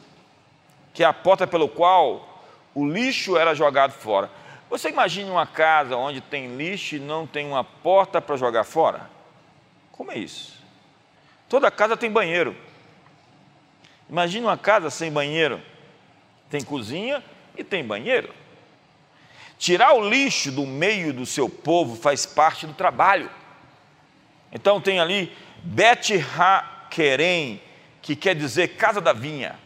que 0.93 1.03
é 1.03 1.05
a 1.05 1.13
porta 1.13 1.45
pelo 1.45 1.67
qual 1.67 2.41
o 2.73 2.87
lixo 2.87 3.37
era 3.37 3.53
jogado 3.53 3.91
fora. 3.91 4.29
Você 4.69 4.89
imagina 4.89 5.31
uma 5.31 5.45
casa 5.45 5.95
onde 5.95 6.21
tem 6.21 6.55
lixo 6.55 6.95
e 6.95 6.99
não 6.99 7.27
tem 7.27 7.47
uma 7.47 7.63
porta 7.63 8.21
para 8.21 8.37
jogar 8.37 8.63
fora? 8.63 9.09
Como 9.91 10.11
é 10.11 10.17
isso? 10.17 10.57
Toda 11.49 11.71
casa 11.71 11.95
tem 11.95 12.11
banheiro. 12.11 12.55
Imagina 14.09 14.47
uma 14.47 14.57
casa 14.57 14.89
sem 14.89 15.11
banheiro. 15.11 15.61
Tem 16.49 16.63
cozinha 16.63 17.23
e 17.57 17.63
tem 17.63 17.83
banheiro. 17.83 18.33
Tirar 19.57 19.93
o 19.93 20.07
lixo 20.07 20.51
do 20.51 20.65
meio 20.65 21.13
do 21.13 21.25
seu 21.25 21.49
povo 21.49 21.95
faz 21.95 22.25
parte 22.25 22.67
do 22.67 22.73
trabalho. 22.73 23.29
Então 24.51 24.79
tem 24.79 24.99
ali 24.99 25.35
Bet 25.63 26.13
Ha-Querem, 26.37 27.61
que 28.01 28.15
quer 28.15 28.35
dizer 28.35 28.69
casa 28.69 29.01
da 29.01 29.13
vinha. 29.13 29.59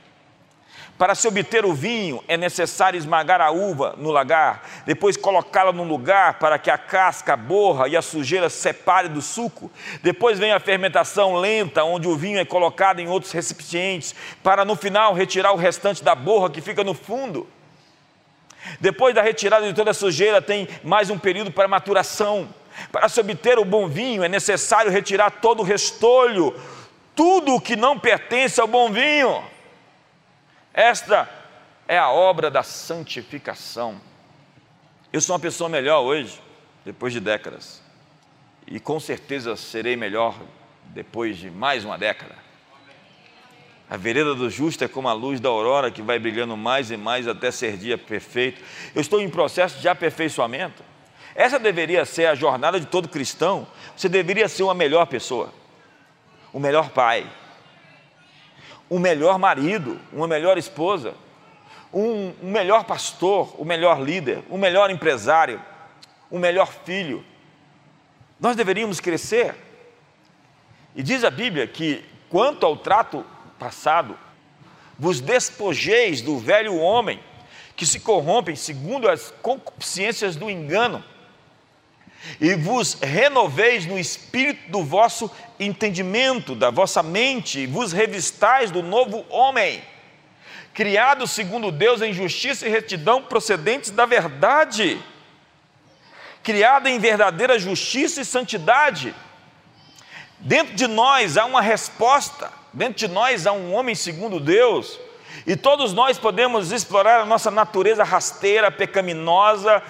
Para 1.01 1.15
se 1.15 1.27
obter 1.27 1.65
o 1.65 1.73
vinho, 1.73 2.23
é 2.27 2.37
necessário 2.37 2.95
esmagar 2.95 3.41
a 3.41 3.49
uva 3.49 3.95
no 3.97 4.11
lagar, 4.11 4.61
depois 4.85 5.17
colocá-la 5.17 5.71
num 5.71 5.87
lugar 5.87 6.37
para 6.37 6.59
que 6.59 6.69
a 6.69 6.77
casca, 6.77 7.33
a 7.33 7.35
borra 7.35 7.87
e 7.87 7.97
a 7.97 8.03
sujeira 8.03 8.51
se 8.51 8.61
separe 8.61 9.09
do 9.09 9.19
suco. 9.19 9.71
Depois 10.03 10.37
vem 10.37 10.51
a 10.51 10.59
fermentação 10.59 11.33
lenta, 11.33 11.83
onde 11.83 12.07
o 12.07 12.15
vinho 12.15 12.37
é 12.37 12.45
colocado 12.45 12.99
em 12.99 13.07
outros 13.07 13.31
recipientes, 13.31 14.13
para 14.43 14.63
no 14.63 14.75
final 14.75 15.15
retirar 15.15 15.53
o 15.53 15.55
restante 15.55 16.03
da 16.03 16.13
borra 16.13 16.51
que 16.51 16.61
fica 16.61 16.83
no 16.83 16.93
fundo. 16.93 17.47
Depois 18.79 19.15
da 19.15 19.23
retirada 19.23 19.65
de 19.65 19.73
toda 19.73 19.89
a 19.89 19.95
sujeira, 19.95 20.39
tem 20.39 20.67
mais 20.83 21.09
um 21.09 21.17
período 21.17 21.49
para 21.49 21.67
maturação. 21.67 22.47
Para 22.91 23.09
se 23.09 23.19
obter 23.19 23.57
o 23.57 23.65
bom 23.65 23.87
vinho, 23.87 24.23
é 24.23 24.29
necessário 24.29 24.91
retirar 24.91 25.31
todo 25.31 25.61
o 25.61 25.65
restolho, 25.65 26.53
tudo 27.15 27.55
o 27.55 27.59
que 27.59 27.75
não 27.75 27.97
pertence 27.97 28.61
ao 28.61 28.67
bom 28.67 28.91
vinho. 28.91 29.49
Esta 30.73 31.29
é 31.87 31.97
a 31.97 32.09
obra 32.09 32.49
da 32.49 32.63
santificação. 32.63 33.99
Eu 35.11 35.19
sou 35.19 35.35
uma 35.35 35.39
pessoa 35.41 35.69
melhor 35.69 36.01
hoje, 36.01 36.41
depois 36.85 37.11
de 37.11 37.19
décadas, 37.19 37.81
e 38.65 38.79
com 38.79 38.99
certeza 38.99 39.55
serei 39.57 39.97
melhor 39.97 40.35
depois 40.85 41.37
de 41.37 41.51
mais 41.51 41.83
uma 41.83 41.97
década. 41.97 42.35
A 43.89 43.97
vereda 43.97 44.33
do 44.33 44.49
justo 44.49 44.85
é 44.85 44.87
como 44.87 45.09
a 45.09 45.13
luz 45.13 45.41
da 45.41 45.49
aurora 45.49 45.91
que 45.91 46.01
vai 46.01 46.17
brilhando 46.17 46.55
mais 46.55 46.89
e 46.89 46.95
mais 46.95 47.27
até 47.27 47.51
ser 47.51 47.75
dia 47.75 47.97
perfeito. 47.97 48.63
Eu 48.95 49.01
estou 49.01 49.19
em 49.19 49.29
processo 49.29 49.81
de 49.81 49.89
aperfeiçoamento. 49.89 50.81
Essa 51.35 51.59
deveria 51.59 52.05
ser 52.05 52.27
a 52.27 52.35
jornada 52.35 52.79
de 52.79 52.85
todo 52.85 53.09
cristão. 53.09 53.67
Você 53.97 54.07
deveria 54.07 54.47
ser 54.47 54.63
uma 54.63 54.73
melhor 54.73 55.07
pessoa, 55.07 55.53
o 56.53 56.59
melhor 56.59 56.91
pai, 56.91 57.29
um 58.91 58.99
melhor 58.99 59.39
marido, 59.39 59.97
uma 60.11 60.27
melhor 60.27 60.57
esposa, 60.57 61.13
um, 61.93 62.33
um 62.43 62.51
melhor 62.51 62.83
pastor, 62.83 63.55
o 63.57 63.61
um 63.61 63.65
melhor 63.65 64.01
líder, 64.01 64.43
um 64.49 64.57
melhor 64.57 64.91
empresário, 64.91 65.61
um 66.29 66.37
melhor 66.37 66.67
filho. 66.67 67.23
Nós 68.37 68.57
deveríamos 68.57 68.99
crescer. 68.99 69.55
E 70.93 71.01
diz 71.01 71.23
a 71.23 71.29
Bíblia 71.29 71.65
que, 71.67 72.03
quanto 72.29 72.65
ao 72.65 72.75
trato 72.75 73.25
passado, 73.57 74.19
vos 74.99 75.21
despojeis 75.21 76.21
do 76.21 76.37
velho 76.37 76.75
homem 76.75 77.17
que 77.77 77.85
se 77.85 78.01
corrompem 78.01 78.57
segundo 78.57 79.09
as 79.09 79.33
concupiscências 79.41 80.35
do 80.35 80.49
engano 80.49 81.01
e 82.39 82.55
vos 82.55 82.95
renoveis 82.95 83.85
no 83.85 83.97
espírito 83.97 84.69
do 84.69 84.83
vosso 84.83 85.31
entendimento, 85.61 86.55
da 86.55 86.71
vossa 86.71 87.03
mente, 87.03 87.67
vos 87.67 87.91
revistais 87.91 88.71
do 88.71 88.81
novo 88.81 89.25
homem, 89.29 89.83
criado 90.73 91.27
segundo 91.27 91.71
Deus 91.71 92.01
em 92.01 92.11
justiça 92.11 92.65
e 92.65 92.69
retidão 92.69 93.21
procedentes 93.21 93.91
da 93.91 94.05
verdade, 94.05 94.99
criado 96.41 96.87
em 96.87 96.97
verdadeira 96.97 97.59
justiça 97.59 98.21
e 98.21 98.25
santidade. 98.25 99.13
Dentro 100.39 100.73
de 100.73 100.87
nós 100.87 101.37
há 101.37 101.45
uma 101.45 101.61
resposta, 101.61 102.51
dentro 102.73 102.95
de 102.95 103.07
nós 103.07 103.45
há 103.45 103.51
um 103.51 103.73
homem 103.73 103.93
segundo 103.93 104.39
Deus, 104.39 104.99
e 105.45 105.55
todos 105.55 105.93
nós 105.93 106.17
podemos 106.17 106.71
explorar 106.71 107.21
a 107.21 107.25
nossa 107.25 107.51
natureza 107.51 108.03
rasteira, 108.03 108.71
pecaminosa, 108.71 109.83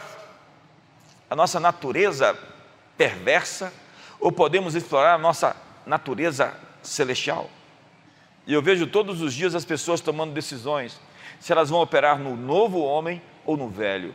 a 1.29 1.36
nossa 1.36 1.60
natureza 1.62 2.38
perversa 2.97 3.71
ou 4.21 4.31
podemos 4.31 4.75
explorar 4.75 5.15
a 5.15 5.17
nossa 5.17 5.55
natureza 5.86 6.53
celestial. 6.84 7.49
E 8.45 8.53
eu 8.53 8.62
vejo 8.62 8.86
todos 8.86 9.21
os 9.21 9.34
dias 9.34 9.55
as 9.55 9.65
pessoas 9.65 9.99
tomando 9.99 10.31
decisões 10.34 10.99
se 11.39 11.51
elas 11.51 11.69
vão 11.69 11.81
operar 11.81 12.19
no 12.19 12.38
novo 12.38 12.79
homem 12.81 13.19
ou 13.43 13.57
no 13.57 13.67
velho. 13.67 14.13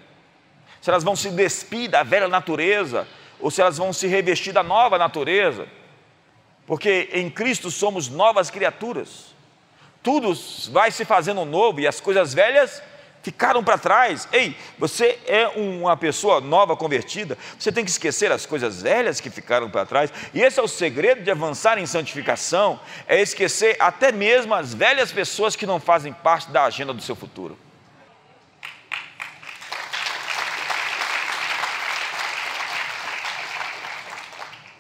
Se 0.81 0.89
elas 0.89 1.03
vão 1.03 1.17
se 1.17 1.31
despir 1.31 1.91
da 1.91 2.05
velha 2.05 2.29
natureza 2.29 3.07
ou 3.41 3.51
se 3.51 3.61
elas 3.61 3.77
vão 3.77 3.93
se 3.93 4.07
revestir 4.07 4.53
da 4.53 4.63
nova 4.63 4.97
natureza. 4.97 5.67
Porque 6.67 7.11
em 7.13 7.29
Cristo 7.29 7.71
somos 7.71 8.09
novas 8.09 8.49
criaturas. 8.49 9.35
Tudo 10.03 10.33
vai 10.71 10.93
se 10.93 11.05
fazendo 11.05 11.45
novo 11.45 11.81
e 11.81 11.87
as 11.87 12.01
coisas 12.01 12.33
velhas 12.33 12.81
ficaram 13.27 13.65
para 13.65 13.77
trás. 13.77 14.29
Ei, 14.31 14.57
você 14.79 15.19
é 15.27 15.49
uma 15.49 15.97
pessoa 15.97 16.41
nova 16.41 16.77
convertida, 16.77 17.37
você 17.59 17.73
tem 17.73 17.85
que 17.85 17.91
esquecer 17.91 18.31
as 18.31 18.47
coisas 18.47 18.83
velhas 18.83 19.21
que 19.21 19.29
ficaram 19.29 19.69
para 19.69 19.85
trás. 19.85 20.13
E 20.33 20.41
esse 20.41 20.61
é 20.61 20.63
o 20.63 20.69
segredo 20.69 21.25
de 21.25 21.31
avançar 21.33 21.77
em 21.77 21.87
santificação, 21.87 22.79
é 23.09 23.21
esquecer 23.21 23.77
até 23.81 24.13
mesmo 24.13 24.55
as 24.55 24.73
velhas 24.73 25.11
pessoas 25.11 25.57
que 25.57 25.67
não 25.67 25.81
fazem 25.81 26.13
parte 26.13 26.53
da 26.53 26.67
agenda 26.67 26.95
do 26.95 27.03
seu 27.03 27.17
futuro. 27.17 27.59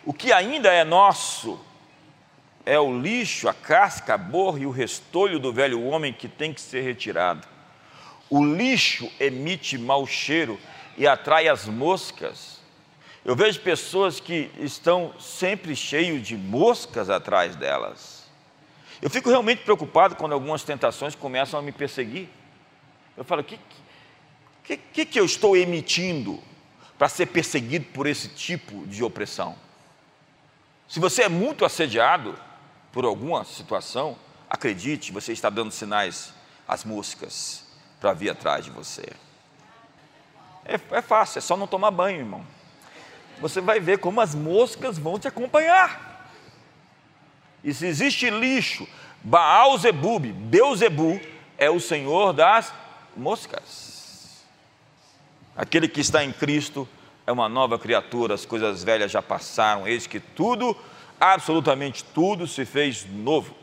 O 0.05 0.13
que 0.13 0.33
ainda 0.33 0.73
é 0.73 0.85
nosso 0.85 1.59
é 2.65 2.79
o 2.79 2.97
lixo, 2.97 3.49
a 3.49 3.55
casca, 3.55 4.15
a 4.15 4.19
borra 4.19 4.61
e 4.61 4.67
o 4.67 4.71
restolho 4.71 5.41
do 5.41 5.53
velho 5.53 5.83
homem 5.83 6.13
que 6.13 6.29
tem 6.29 6.55
que 6.55 6.61
ser 6.61 6.83
retirado. 6.83 7.56
O 8.29 8.45
lixo 8.45 9.11
emite 9.21 9.79
mau 9.79 10.07
cheiro 10.07 10.59
e 10.97 11.07
atrai 11.07 11.49
as 11.49 11.67
moscas. 11.67 12.61
Eu 13.25 13.37
vejo 13.37 13.61
pessoas 13.61 14.19
que 14.21 14.51
estão 14.59 15.13
sempre 15.19 15.77
cheios 15.77 16.27
de 16.27 16.37
moscas 16.37 17.09
atrás 17.11 17.55
delas. 17.55 18.25
Eu 19.01 19.11
fico 19.11 19.29
realmente 19.29 19.63
preocupado 19.63 20.17
quando 20.17 20.33
algumas 20.33 20.63
tentações 20.63 21.15
começam 21.15 21.59
a 21.59 21.63
me 21.63 21.71
perseguir. 21.71 22.29
Eu 23.17 23.25
falo, 23.25 23.43
o 23.43 23.45
que, 23.45 23.59
que, 24.65 24.77
que, 24.77 25.07
que 25.07 25.21
eu 25.21 25.25
estou 25.25 25.57
emitindo 25.57 26.43
para 26.99 27.09
ser 27.09 27.27
perseguido 27.27 27.87
por 27.93 28.07
esse 28.07 28.29
tipo 28.29 28.87
de 28.87 29.05
opressão? 29.05 29.55
Se 30.89 30.99
você 30.99 31.25
é 31.25 31.29
muito 31.29 31.65
assediado 31.65 32.35
por 32.93 33.05
alguma 33.05 33.45
situação, 33.45 34.17
acredite, 34.49 35.13
você 35.13 35.33
está 35.33 35.51
dando 35.51 35.71
sinais 35.71 36.33
às 36.67 36.85
moscas 36.85 37.66
para 38.01 38.13
vir 38.13 38.31
atrás 38.31 38.65
de 38.65 38.71
você. 38.71 39.07
É, 40.65 40.75
é 40.97 41.03
fácil, 41.03 41.39
é 41.39 41.43
só 41.43 41.57
não 41.57 41.67
tomar 41.67 41.91
banho, 41.91 42.19
irmão. 42.19 42.45
Você 43.41 43.61
vai 43.61 43.79
ver 43.79 43.99
como 43.99 44.21
as 44.21 44.35
moscas 44.35 44.99
vão 44.99 45.19
te 45.19 45.29
acompanhar. 45.29 46.31
E 47.63 47.73
se 47.75 47.87
existe 47.87 48.31
lixo, 48.31 48.87
Baal 49.23 49.77
Zebub, 49.79 50.27
Beuzebu, 50.27 51.21
é 51.59 51.71
o 51.71 51.81
Senhor 51.81 52.33
das 52.33 52.73
moscas. 53.17 54.45
Aquele 55.57 55.89
que 55.89 56.01
está 56.01 56.23
em 56.23 56.33
Cristo 56.33 56.89
é 57.27 57.33
uma 57.33 57.49
nova 57.49 57.79
criatura, 57.79 58.35
as 58.35 58.47
coisas 58.47 58.85
velhas 58.85 59.11
já 59.11 59.23
passaram, 59.23 59.87
eis 59.87 60.07
que 60.07 60.21
tudo, 60.21 60.77
absolutamente 61.21 62.05
tudo 62.05 62.47
se 62.47 62.65
fez 62.65 63.05
novo. 63.05 63.55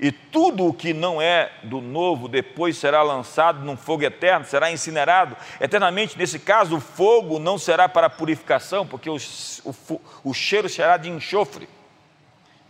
E 0.00 0.12
tudo 0.12 0.64
o 0.64 0.72
que 0.72 0.92
não 0.92 1.20
é 1.20 1.50
do 1.64 1.80
novo 1.80 2.28
depois 2.28 2.76
será 2.76 3.02
lançado 3.02 3.64
num 3.64 3.76
fogo 3.76 4.04
eterno, 4.04 4.44
será 4.44 4.70
incinerado 4.70 5.36
eternamente. 5.60 6.16
Nesse 6.16 6.38
caso, 6.38 6.76
o 6.76 6.80
fogo 6.80 7.40
não 7.40 7.58
será 7.58 7.88
para 7.88 8.08
purificação, 8.08 8.86
porque 8.86 9.10
o, 9.10 9.16
o, 9.64 10.00
o 10.22 10.32
cheiro 10.32 10.68
será 10.68 10.96
de 10.96 11.08
enxofre. 11.10 11.68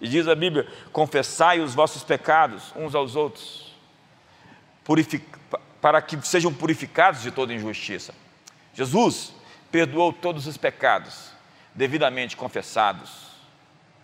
E 0.01 0.09
diz 0.09 0.27
a 0.27 0.35
Bíblia: 0.35 0.67
confessai 0.91 1.61
os 1.61 1.75
vossos 1.75 2.03
pecados 2.03 2.73
uns 2.75 2.95
aos 2.95 3.15
outros, 3.15 3.75
para 5.83 6.01
que 6.01 6.19
sejam 6.27 6.53
purificados 6.53 7.21
de 7.21 7.31
toda 7.31 7.53
injustiça. 7.53 8.15
Jesus 8.73 9.35
perdoou 9.71 10.15
todos 10.15 10.47
os 10.47 10.57
pecados, 10.57 11.31
devidamente 11.75 12.39
confessados, 12.39 13.11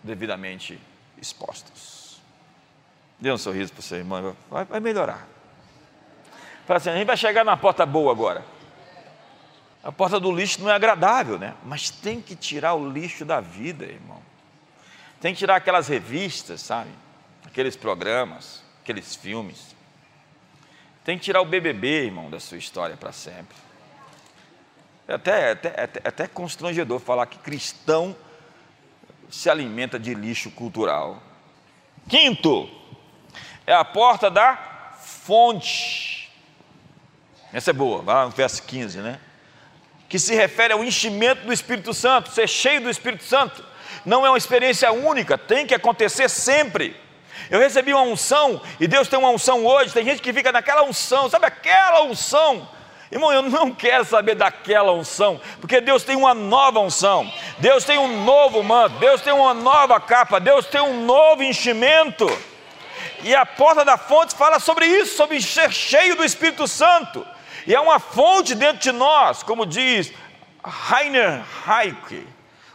devidamente 0.03 0.79
expostos. 1.19 1.94
Dê 3.25 3.31
um 3.31 3.39
sorriso 3.39 3.73
para 3.73 3.81
você, 3.81 3.95
irmão, 3.95 4.37
vai, 4.51 4.65
vai 4.65 4.79
melhorar. 4.79 5.27
Fala 6.67 6.77
assim, 6.77 6.91
a 6.91 6.95
gente 6.95 7.07
vai 7.07 7.17
chegar 7.17 7.43
na 7.43 7.57
porta 7.57 7.83
boa 7.83 8.11
agora. 8.11 8.45
A 9.83 9.91
porta 9.91 10.19
do 10.19 10.31
lixo 10.31 10.61
não 10.61 10.69
é 10.69 10.75
agradável, 10.75 11.39
né? 11.39 11.55
Mas 11.63 11.89
tem 11.89 12.21
que 12.21 12.35
tirar 12.35 12.75
o 12.75 12.87
lixo 12.87 13.25
da 13.25 13.41
vida, 13.41 13.83
irmão. 13.83 14.21
Tem 15.19 15.33
que 15.33 15.39
tirar 15.39 15.55
aquelas 15.55 15.87
revistas, 15.87 16.61
sabe? 16.61 16.91
Aqueles 17.43 17.75
programas, 17.75 18.63
aqueles 18.83 19.15
filmes. 19.15 19.75
Tem 21.03 21.17
que 21.17 21.23
tirar 21.23 21.41
o 21.41 21.45
BBB, 21.45 22.05
irmão, 22.05 22.29
da 22.29 22.39
sua 22.39 22.59
história 22.59 22.95
para 22.95 23.11
sempre. 23.11 23.57
É 25.07 25.15
até, 25.15 25.49
até, 25.49 25.81
até, 25.81 26.01
até 26.07 26.27
constrangedor 26.27 26.99
falar 26.99 27.25
que 27.25 27.39
cristão 27.39 28.15
se 29.31 29.49
alimenta 29.49 29.97
de 29.97 30.13
lixo 30.13 30.51
cultural. 30.51 31.23
Quinto, 32.07 32.69
é 33.65 33.73
a 33.73 33.83
porta 33.85 34.29
da 34.29 34.93
fonte. 34.99 36.31
Essa 37.53 37.71
é 37.71 37.73
boa, 37.73 38.01
vai 38.01 38.15
lá 38.15 38.25
no 38.25 38.31
verso 38.31 38.63
15, 38.63 38.99
né? 38.99 39.19
Que 40.09 40.19
se 40.19 40.35
refere 40.35 40.73
ao 40.73 40.83
enchimento 40.83 41.45
do 41.45 41.53
Espírito 41.53 41.93
Santo, 41.93 42.29
ser 42.29 42.47
cheio 42.47 42.81
do 42.81 42.89
Espírito 42.89 43.23
Santo. 43.23 43.63
Não 44.05 44.25
é 44.25 44.29
uma 44.29 44.37
experiência 44.37 44.91
única, 44.91 45.37
tem 45.37 45.65
que 45.65 45.73
acontecer 45.73 46.29
sempre. 46.29 46.95
Eu 47.49 47.59
recebi 47.59 47.93
uma 47.93 48.03
unção, 48.03 48.61
e 48.79 48.87
Deus 48.87 49.07
tem 49.07 49.19
uma 49.19 49.29
unção 49.29 49.65
hoje. 49.65 49.93
Tem 49.93 50.05
gente 50.05 50.21
que 50.21 50.33
fica 50.33 50.51
naquela 50.51 50.83
unção, 50.83 51.29
sabe 51.29 51.45
aquela 51.45 52.03
unção 52.03 52.67
Irmão, 53.11 53.31
eu 53.31 53.43
não 53.43 53.71
quero 53.73 54.03
saber 54.03 54.35
daquela 54.35 54.91
unção, 54.91 55.39
porque 55.59 55.79
Deus 55.79 56.03
tem 56.03 56.15
uma 56.15 56.33
nova 56.33 56.79
unção, 56.79 57.31
Deus 57.59 57.83
tem 57.83 57.97
um 57.97 58.23
novo 58.23 58.63
manto, 58.63 58.97
Deus 58.97 59.21
tem 59.21 59.33
uma 59.33 59.53
nova 59.53 59.99
capa, 59.99 60.39
Deus 60.39 60.65
tem 60.65 60.81
um 60.81 61.05
novo 61.05 61.43
enchimento. 61.43 62.25
E 63.25 63.35
a 63.35 63.45
porta 63.45 63.83
da 63.83 63.97
fonte 63.97 64.35
fala 64.35 64.59
sobre 64.59 64.85
isso, 64.85 65.17
sobre 65.17 65.41
ser 65.41 65.71
cheio 65.71 66.15
do 66.15 66.23
Espírito 66.23 66.67
Santo. 66.67 67.25
E 67.67 67.73
é 67.73 67.79
uma 67.79 67.99
fonte 67.99 68.55
dentro 68.55 68.79
de 68.79 68.91
nós, 68.91 69.43
como 69.43 69.65
diz 69.65 70.13
Rainer 70.63 71.43
Heike. 71.67 72.25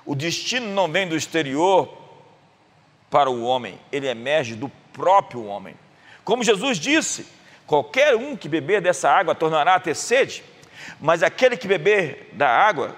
O 0.04 0.14
destino 0.14 0.66
não 0.74 0.90
vem 0.90 1.08
do 1.08 1.16
exterior 1.16 1.96
para 3.08 3.30
o 3.30 3.44
homem, 3.44 3.78
ele 3.90 4.08
emerge 4.08 4.54
do 4.56 4.68
próprio 4.92 5.46
homem. 5.46 5.74
Como 6.24 6.44
Jesus 6.44 6.78
disse, 6.78 7.26
Qualquer 7.70 8.16
um 8.16 8.36
que 8.36 8.48
beber 8.48 8.80
dessa 8.80 9.08
água 9.08 9.32
tornará 9.32 9.76
a 9.76 9.80
ter 9.80 9.94
sede, 9.94 10.42
mas 11.00 11.22
aquele 11.22 11.56
que 11.56 11.68
beber 11.68 12.28
da 12.32 12.48
água 12.48 12.96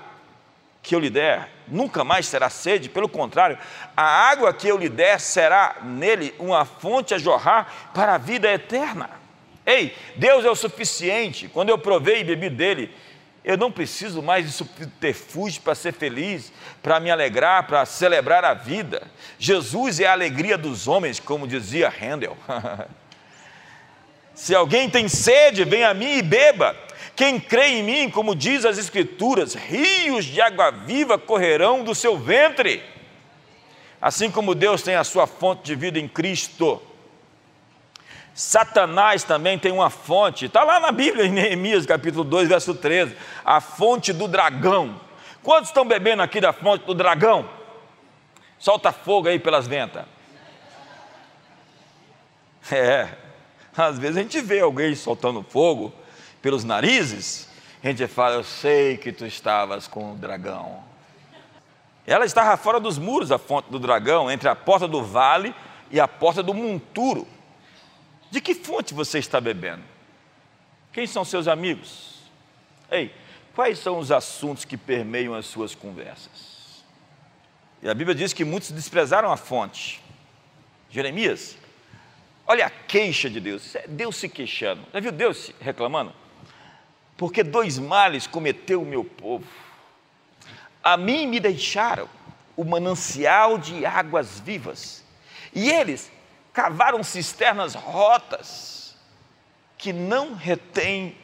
que 0.82 0.94
eu 0.94 0.98
lhe 0.98 1.10
der, 1.10 1.50
nunca 1.68 2.04
mais 2.04 2.30
terá 2.30 2.50
sede, 2.50 2.88
pelo 2.88 3.08
contrário, 3.08 3.58
a 3.96 4.02
água 4.02 4.52
que 4.52 4.68
eu 4.68 4.76
lhe 4.76 4.88
der 4.88 5.20
será 5.20 5.76
nele 5.82 6.34
uma 6.38 6.64
fonte 6.64 7.14
a 7.14 7.18
jorrar 7.18 7.90
para 7.94 8.14
a 8.14 8.18
vida 8.18 8.50
eterna. 8.52 9.10
Ei, 9.64 9.96
Deus 10.16 10.44
é 10.44 10.50
o 10.50 10.56
suficiente, 10.56 11.48
quando 11.48 11.68
eu 11.68 11.78
provei 11.78 12.20
e 12.20 12.24
bebi 12.24 12.50
dele, 12.50 12.94
eu 13.44 13.56
não 13.56 13.72
preciso 13.72 14.22
mais 14.22 14.46
de 14.46 14.52
subterfúgio 14.52 15.62
para 15.62 15.74
ser 15.74 15.92
feliz, 15.92 16.52
para 16.80 17.00
me 17.00 17.10
alegrar, 17.10 17.66
para 17.66 17.84
celebrar 17.84 18.44
a 18.44 18.54
vida. 18.54 19.02
Jesus 19.38 19.98
é 19.98 20.06
a 20.06 20.12
alegria 20.12 20.56
dos 20.56 20.86
homens, 20.86 21.18
como 21.18 21.46
dizia 21.46 21.92
Handel. 22.00 22.36
Se 24.34 24.54
alguém 24.54 24.88
tem 24.88 25.08
sede, 25.08 25.64
venha 25.64 25.90
a 25.90 25.94
mim 25.94 26.18
e 26.18 26.22
beba. 26.22 26.76
Quem 27.14 27.38
crê 27.38 27.78
em 27.78 27.82
mim, 27.82 28.10
como 28.10 28.34
diz 28.34 28.64
as 28.64 28.78
Escrituras, 28.78 29.54
rios 29.54 30.24
de 30.24 30.40
água 30.40 30.70
viva 30.70 31.18
correrão 31.18 31.84
do 31.84 31.94
seu 31.94 32.18
ventre. 32.18 32.82
Assim 34.00 34.30
como 34.30 34.54
Deus 34.54 34.82
tem 34.82 34.96
a 34.96 35.04
sua 35.04 35.26
fonte 35.26 35.62
de 35.62 35.74
vida 35.74 35.98
em 35.98 36.08
Cristo. 36.08 36.80
Satanás 38.34 39.22
também 39.24 39.58
tem 39.58 39.70
uma 39.70 39.90
fonte, 39.90 40.46
está 40.46 40.64
lá 40.64 40.80
na 40.80 40.90
Bíblia, 40.90 41.26
em 41.26 41.30
Neemias 41.30 41.84
capítulo 41.84 42.24
2, 42.24 42.48
verso 42.48 42.74
13, 42.74 43.14
a 43.44 43.60
fonte 43.60 44.12
do 44.12 44.26
dragão. 44.26 44.98
Quantos 45.42 45.68
estão 45.68 45.84
bebendo 45.84 46.22
aqui 46.22 46.40
da 46.40 46.52
fonte 46.52 46.86
do 46.86 46.94
dragão? 46.94 47.48
Solta 48.58 48.90
fogo 48.90 49.28
aí 49.28 49.38
pelas 49.38 49.66
ventas. 49.66 50.04
É, 52.70 53.08
às 53.76 53.98
vezes 53.98 54.16
a 54.16 54.22
gente 54.22 54.40
vê 54.40 54.60
alguém 54.60 54.94
soltando 54.94 55.42
fogo 55.42 55.92
pelos 56.42 56.64
narizes, 56.64 57.48
a 57.82 57.88
gente 57.88 58.06
fala, 58.06 58.34
eu 58.34 58.44
sei 58.44 58.96
que 58.96 59.12
tu 59.12 59.24
estavas 59.24 59.86
com 59.86 60.12
o 60.12 60.16
dragão. 60.16 60.84
Ela 62.06 62.24
estava 62.24 62.56
fora 62.56 62.78
dos 62.78 62.98
muros, 62.98 63.30
a 63.30 63.38
fonte 63.38 63.70
do 63.70 63.78
dragão, 63.78 64.30
entre 64.30 64.48
a 64.48 64.56
porta 64.56 64.86
do 64.86 65.02
vale 65.02 65.54
e 65.90 66.00
a 66.00 66.06
porta 66.08 66.42
do 66.42 66.52
monturo. 66.52 67.26
De 68.30 68.40
que 68.40 68.54
fonte 68.54 68.92
você 68.92 69.18
está 69.18 69.40
bebendo? 69.40 69.82
Quem 70.92 71.06
são 71.06 71.24
seus 71.24 71.48
amigos? 71.48 72.20
Ei, 72.90 73.14
quais 73.54 73.78
são 73.78 73.98
os 73.98 74.10
assuntos 74.10 74.64
que 74.64 74.76
permeiam 74.76 75.34
as 75.34 75.46
suas 75.46 75.74
conversas? 75.74 76.84
E 77.80 77.88
a 77.88 77.94
Bíblia 77.94 78.14
diz 78.14 78.32
que 78.32 78.44
muitos 78.44 78.70
desprezaram 78.70 79.30
a 79.30 79.36
fonte. 79.36 80.02
Jeremias, 80.90 81.56
Olha 82.46 82.66
a 82.66 82.70
queixa 82.70 83.30
de 83.30 83.40
Deus, 83.40 83.74
é 83.74 83.86
Deus 83.86 84.16
se 84.16 84.28
queixando. 84.28 84.82
Já 84.92 85.00
viu 85.00 85.12
Deus 85.12 85.52
reclamando? 85.60 86.12
Porque 87.16 87.42
dois 87.42 87.78
males 87.78 88.26
cometeu 88.26 88.82
o 88.82 88.86
meu 88.86 89.04
povo. 89.04 89.46
A 90.82 90.96
mim 90.96 91.26
me 91.26 91.38
deixaram 91.38 92.08
o 92.56 92.64
manancial 92.64 93.56
de 93.58 93.86
águas 93.86 94.40
vivas, 94.40 95.02
e 95.54 95.70
eles 95.70 96.10
cavaram 96.52 97.02
cisternas 97.02 97.74
rotas 97.74 98.96
que 99.78 99.92
não 99.92 100.34
retêm 100.34 101.16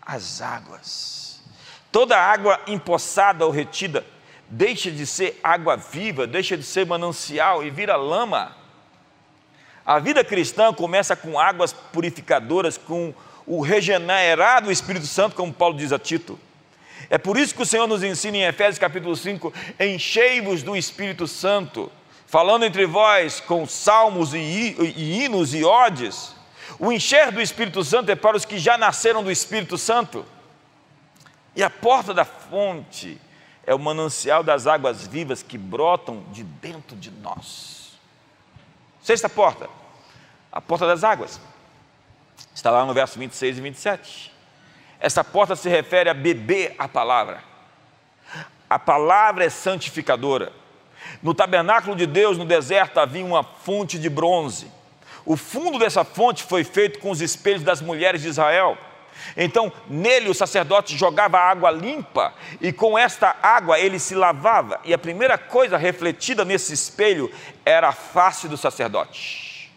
as 0.00 0.40
águas. 0.40 1.42
Toda 1.90 2.18
água 2.18 2.60
empoçada 2.66 3.44
ou 3.44 3.50
retida 3.50 4.04
deixa 4.48 4.90
de 4.90 5.06
ser 5.06 5.38
água 5.42 5.76
viva, 5.76 6.26
deixa 6.26 6.56
de 6.56 6.62
ser 6.62 6.86
manancial 6.86 7.62
e 7.62 7.70
vira 7.70 7.96
lama. 7.96 8.56
A 9.84 9.98
vida 9.98 10.22
cristã 10.22 10.72
começa 10.72 11.16
com 11.16 11.38
águas 11.38 11.72
purificadoras, 11.72 12.76
com 12.76 13.14
o 13.48 13.62
regenerado 13.62 14.70
Espírito 14.70 15.06
Santo, 15.06 15.34
como 15.34 15.52
Paulo 15.52 15.76
diz 15.76 15.90
a 15.90 15.98
Tito. 15.98 16.38
É 17.08 17.16
por 17.16 17.38
isso 17.38 17.54
que 17.54 17.62
o 17.62 17.66
Senhor 17.66 17.86
nos 17.86 18.02
ensina 18.02 18.36
em 18.36 18.42
Efésios 18.42 18.78
capítulo 18.78 19.16
5: 19.16 19.52
enchei-vos 19.80 20.62
do 20.62 20.76
Espírito 20.76 21.26
Santo, 21.26 21.90
falando 22.26 22.66
entre 22.66 22.84
vós 22.84 23.40
com 23.40 23.66
salmos 23.66 24.34
e, 24.34 24.76
hinos 24.96 25.54
e 25.54 25.64
odes. 25.64 26.36
O 26.78 26.92
encher 26.92 27.32
do 27.32 27.40
Espírito 27.40 27.82
Santo 27.82 28.10
é 28.10 28.14
para 28.14 28.36
os 28.36 28.44
que 28.44 28.58
já 28.58 28.76
nasceram 28.76 29.24
do 29.24 29.30
Espírito 29.30 29.78
Santo. 29.78 30.26
E 31.56 31.62
a 31.62 31.70
porta 31.70 32.12
da 32.12 32.26
fonte 32.26 33.18
é 33.66 33.74
o 33.74 33.78
manancial 33.78 34.44
das 34.44 34.66
águas 34.66 35.06
vivas 35.06 35.42
que 35.42 35.56
brotam 35.56 36.22
de 36.30 36.44
dentro 36.44 36.94
de 36.94 37.10
nós. 37.10 37.98
Sexta 39.02 39.28
porta, 39.28 39.68
a 40.52 40.60
porta 40.60 40.86
das 40.86 41.02
águas. 41.02 41.40
Está 42.58 42.72
lá 42.72 42.84
no 42.84 42.92
verso 42.92 43.20
26 43.20 43.58
e 43.58 43.60
27. 43.60 44.32
Essa 44.98 45.22
porta 45.22 45.54
se 45.54 45.68
refere 45.68 46.10
a 46.10 46.14
beber 46.14 46.74
a 46.76 46.88
palavra. 46.88 47.40
A 48.68 48.80
palavra 48.80 49.44
é 49.44 49.48
santificadora. 49.48 50.52
No 51.22 51.32
tabernáculo 51.32 51.94
de 51.94 52.04
Deus, 52.04 52.36
no 52.36 52.44
deserto, 52.44 52.98
havia 52.98 53.24
uma 53.24 53.44
fonte 53.44 53.96
de 53.96 54.10
bronze. 54.10 54.72
O 55.24 55.36
fundo 55.36 55.78
dessa 55.78 56.02
fonte 56.02 56.42
foi 56.42 56.64
feito 56.64 56.98
com 56.98 57.12
os 57.12 57.20
espelhos 57.20 57.62
das 57.62 57.80
mulheres 57.80 58.22
de 58.22 58.28
Israel. 58.28 58.76
Então, 59.36 59.72
nele 59.88 60.28
o 60.28 60.34
sacerdote 60.34 60.96
jogava 60.96 61.38
água 61.38 61.70
limpa 61.70 62.34
e 62.60 62.72
com 62.72 62.98
esta 62.98 63.36
água 63.40 63.78
ele 63.78 64.00
se 64.00 64.16
lavava. 64.16 64.80
E 64.84 64.92
a 64.92 64.98
primeira 64.98 65.38
coisa 65.38 65.76
refletida 65.76 66.44
nesse 66.44 66.72
espelho 66.72 67.32
era 67.64 67.90
a 67.90 67.92
face 67.92 68.48
do 68.48 68.56
sacerdote. 68.56 69.70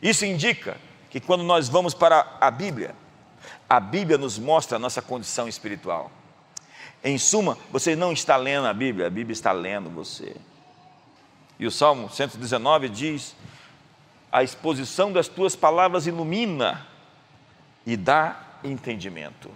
Isso 0.00 0.24
indica 0.24 0.76
que 1.10 1.20
quando 1.20 1.42
nós 1.42 1.68
vamos 1.68 1.92
para 1.92 2.38
a 2.40 2.50
Bíblia, 2.50 2.94
a 3.68 3.80
Bíblia 3.80 4.16
nos 4.16 4.38
mostra 4.38 4.76
a 4.76 4.78
nossa 4.78 5.02
condição 5.02 5.48
espiritual. 5.48 6.10
Em 7.02 7.18
suma, 7.18 7.58
você 7.70 7.96
não 7.96 8.12
está 8.12 8.36
lendo 8.36 8.66
a 8.66 8.72
Bíblia, 8.72 9.08
a 9.08 9.10
Bíblia 9.10 9.32
está 9.32 9.52
lendo 9.52 9.90
você. 9.90 10.36
E 11.58 11.66
o 11.66 11.70
Salmo 11.70 12.08
119 12.08 12.88
diz: 12.88 13.34
A 14.30 14.42
exposição 14.42 15.12
das 15.12 15.26
tuas 15.26 15.56
palavras 15.56 16.06
ilumina 16.06 16.86
e 17.84 17.96
dá 17.96 18.40
entendimento. 18.62 19.50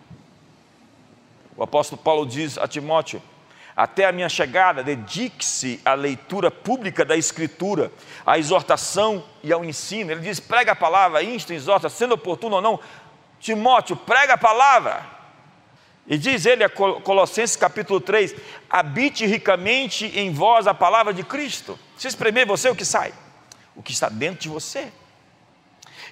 O 1.57 1.63
apóstolo 1.63 2.03
Paulo 2.03 2.27
diz 2.27 2.59
a 2.59 2.67
Timóteo: 2.67 3.23
até 3.77 4.05
a 4.05 4.13
minha 4.13 4.29
chegada, 4.29 4.83
dedique-se 4.83 5.81
à 5.85 5.95
leitura 5.95 6.51
pública 6.51 7.05
da 7.05 7.17
Escritura, 7.17 7.91
à 8.25 8.39
exortação 8.39 9.25
e 9.43 9.53
ao 9.53 9.65
ensino. 9.65 10.13
Ele 10.13 10.21
diz: 10.21 10.39
prega 10.39 10.73
a 10.73 10.77
palavra, 10.77 11.23
insta, 11.23 11.53
exorta, 11.53 11.89
sendo 11.89 12.15
oportuno 12.15 12.57
ou 12.57 12.63
não. 12.63 12.81
Timóteo, 13.41 13.97
prega 13.97 14.35
a 14.35 14.39
palavra. 14.39 15.05
E 16.07 16.19
diz 16.19 16.45
ele, 16.47 16.63
a 16.63 16.69
Colossenses 16.69 17.57
capítulo 17.57 18.01
3: 18.01 18.35
habite 18.71 19.27
ricamente 19.27 20.07
em 20.19 20.33
vós 20.33 20.67
a 20.67 20.75
palavra 20.75 21.13
de 21.13 21.25
Cristo. 21.25 21.79
Se 21.97 22.07
espremer 22.07 22.47
você, 22.47 22.69
o 22.69 22.77
que 22.77 22.85
sai? 22.85 23.13
O 23.75 23.83
que 23.83 23.93
está 23.93 24.09
dentro 24.09 24.41
de 24.41 24.49
você. 24.49 24.93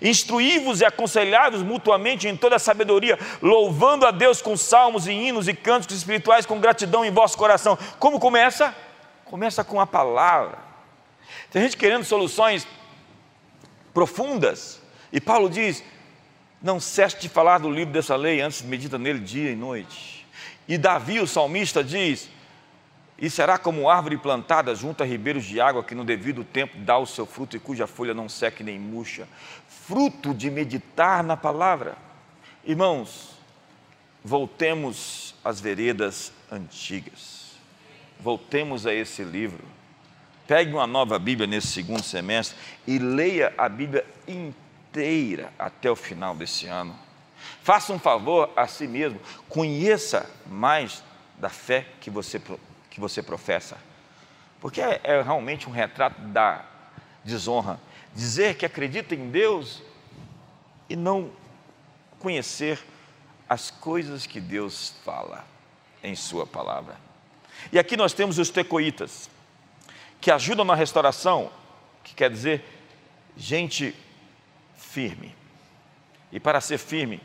Instruí-vos 0.02 0.80
e 0.80 0.84
aconselhai-vos 0.84 1.62
mutuamente 1.62 2.26
em 2.28 2.36
toda 2.36 2.56
a 2.56 2.58
sabedoria, 2.58 3.18
louvando 3.40 4.06
a 4.06 4.10
Deus 4.10 4.42
com 4.42 4.56
salmos 4.56 5.06
e 5.06 5.12
hinos 5.12 5.48
e 5.48 5.54
cânticos 5.54 5.96
espirituais 5.96 6.44
com 6.44 6.60
gratidão 6.60 7.04
em 7.04 7.10
vosso 7.10 7.38
coração. 7.38 7.78
Como 7.98 8.18
começa? 8.18 8.74
Começa 9.24 9.62
com 9.62 9.80
a 9.80 9.86
palavra. 9.86 10.58
Tem 11.50 11.62
gente 11.62 11.76
querendo 11.76 12.04
soluções 12.04 12.66
profundas, 13.94 14.80
e 15.12 15.20
Paulo 15.20 15.48
diz: 15.48 15.84
não 16.62 16.78
cesse 16.78 17.18
de 17.18 17.28
falar 17.28 17.58
do 17.58 17.68
livro 17.68 17.92
dessa 17.92 18.14
lei, 18.14 18.40
antes 18.40 18.62
medita 18.62 18.96
nele 18.96 19.18
dia 19.18 19.50
e 19.50 19.56
noite. 19.56 20.24
E 20.68 20.78
Davi, 20.78 21.18
o 21.18 21.26
salmista, 21.26 21.82
diz: 21.82 22.28
E 23.18 23.28
será 23.28 23.58
como 23.58 23.90
árvore 23.90 24.16
plantada 24.16 24.72
junto 24.72 25.02
a 25.02 25.06
ribeiros 25.06 25.44
de 25.44 25.60
água, 25.60 25.82
que 25.82 25.94
no 25.94 26.04
devido 26.04 26.44
tempo 26.44 26.78
dá 26.78 26.96
o 26.96 27.06
seu 27.06 27.26
fruto 27.26 27.56
e 27.56 27.60
cuja 27.60 27.88
folha 27.88 28.14
não 28.14 28.28
seca 28.28 28.62
nem 28.62 28.78
murcha. 28.78 29.26
Fruto 29.92 30.32
de 30.32 30.50
meditar 30.50 31.22
na 31.22 31.36
palavra. 31.36 31.98
Irmãos, 32.64 33.36
voltemos 34.24 35.34
às 35.44 35.60
veredas 35.60 36.32
antigas. 36.50 37.56
Voltemos 38.18 38.86
a 38.86 38.94
esse 38.94 39.22
livro. 39.22 39.62
Pegue 40.48 40.72
uma 40.72 40.86
nova 40.86 41.18
Bíblia 41.18 41.46
nesse 41.46 41.66
segundo 41.66 42.02
semestre 42.02 42.56
e 42.86 42.98
leia 42.98 43.52
a 43.58 43.68
Bíblia 43.68 44.06
inteira 44.26 45.52
até 45.58 45.90
o 45.90 45.96
final 45.96 46.34
desse 46.34 46.66
ano. 46.66 46.98
Faça 47.62 47.92
um 47.92 47.98
favor 47.98 48.50
a 48.56 48.66
si 48.66 48.86
mesmo, 48.86 49.20
conheça 49.46 50.24
mais 50.46 51.04
da 51.36 51.50
fé 51.50 51.86
que 52.00 52.08
você, 52.08 52.40
que 52.88 52.98
você 52.98 53.22
professa, 53.22 53.76
porque 54.58 54.80
é, 54.80 55.02
é 55.04 55.20
realmente 55.20 55.68
um 55.68 55.72
retrato 55.72 56.18
da 56.22 56.64
desonra. 57.22 57.78
Dizer 58.14 58.56
que 58.56 58.66
acredita 58.66 59.14
em 59.14 59.30
Deus 59.30 59.82
e 60.88 60.96
não 60.96 61.30
conhecer 62.18 62.78
as 63.48 63.70
coisas 63.70 64.26
que 64.26 64.40
Deus 64.40 64.94
fala 65.04 65.44
em 66.02 66.14
Sua 66.14 66.46
palavra. 66.46 66.96
E 67.70 67.78
aqui 67.78 67.96
nós 67.96 68.12
temos 68.12 68.38
os 68.38 68.50
tecoitas, 68.50 69.30
que 70.20 70.30
ajudam 70.30 70.64
na 70.64 70.74
restauração, 70.74 71.50
que 72.02 72.14
quer 72.14 72.30
dizer 72.30 72.64
gente 73.36 73.94
firme. 74.76 75.34
E 76.30 76.40
para 76.40 76.60
ser 76.60 76.78
firme, 76.78 77.20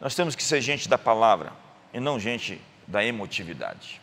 nós 0.00 0.14
temos 0.14 0.34
que 0.34 0.42
ser 0.42 0.60
gente 0.60 0.88
da 0.88 0.98
palavra 0.98 1.52
e 1.92 2.00
não 2.00 2.18
gente 2.18 2.60
da 2.86 3.04
emotividade. 3.04 4.00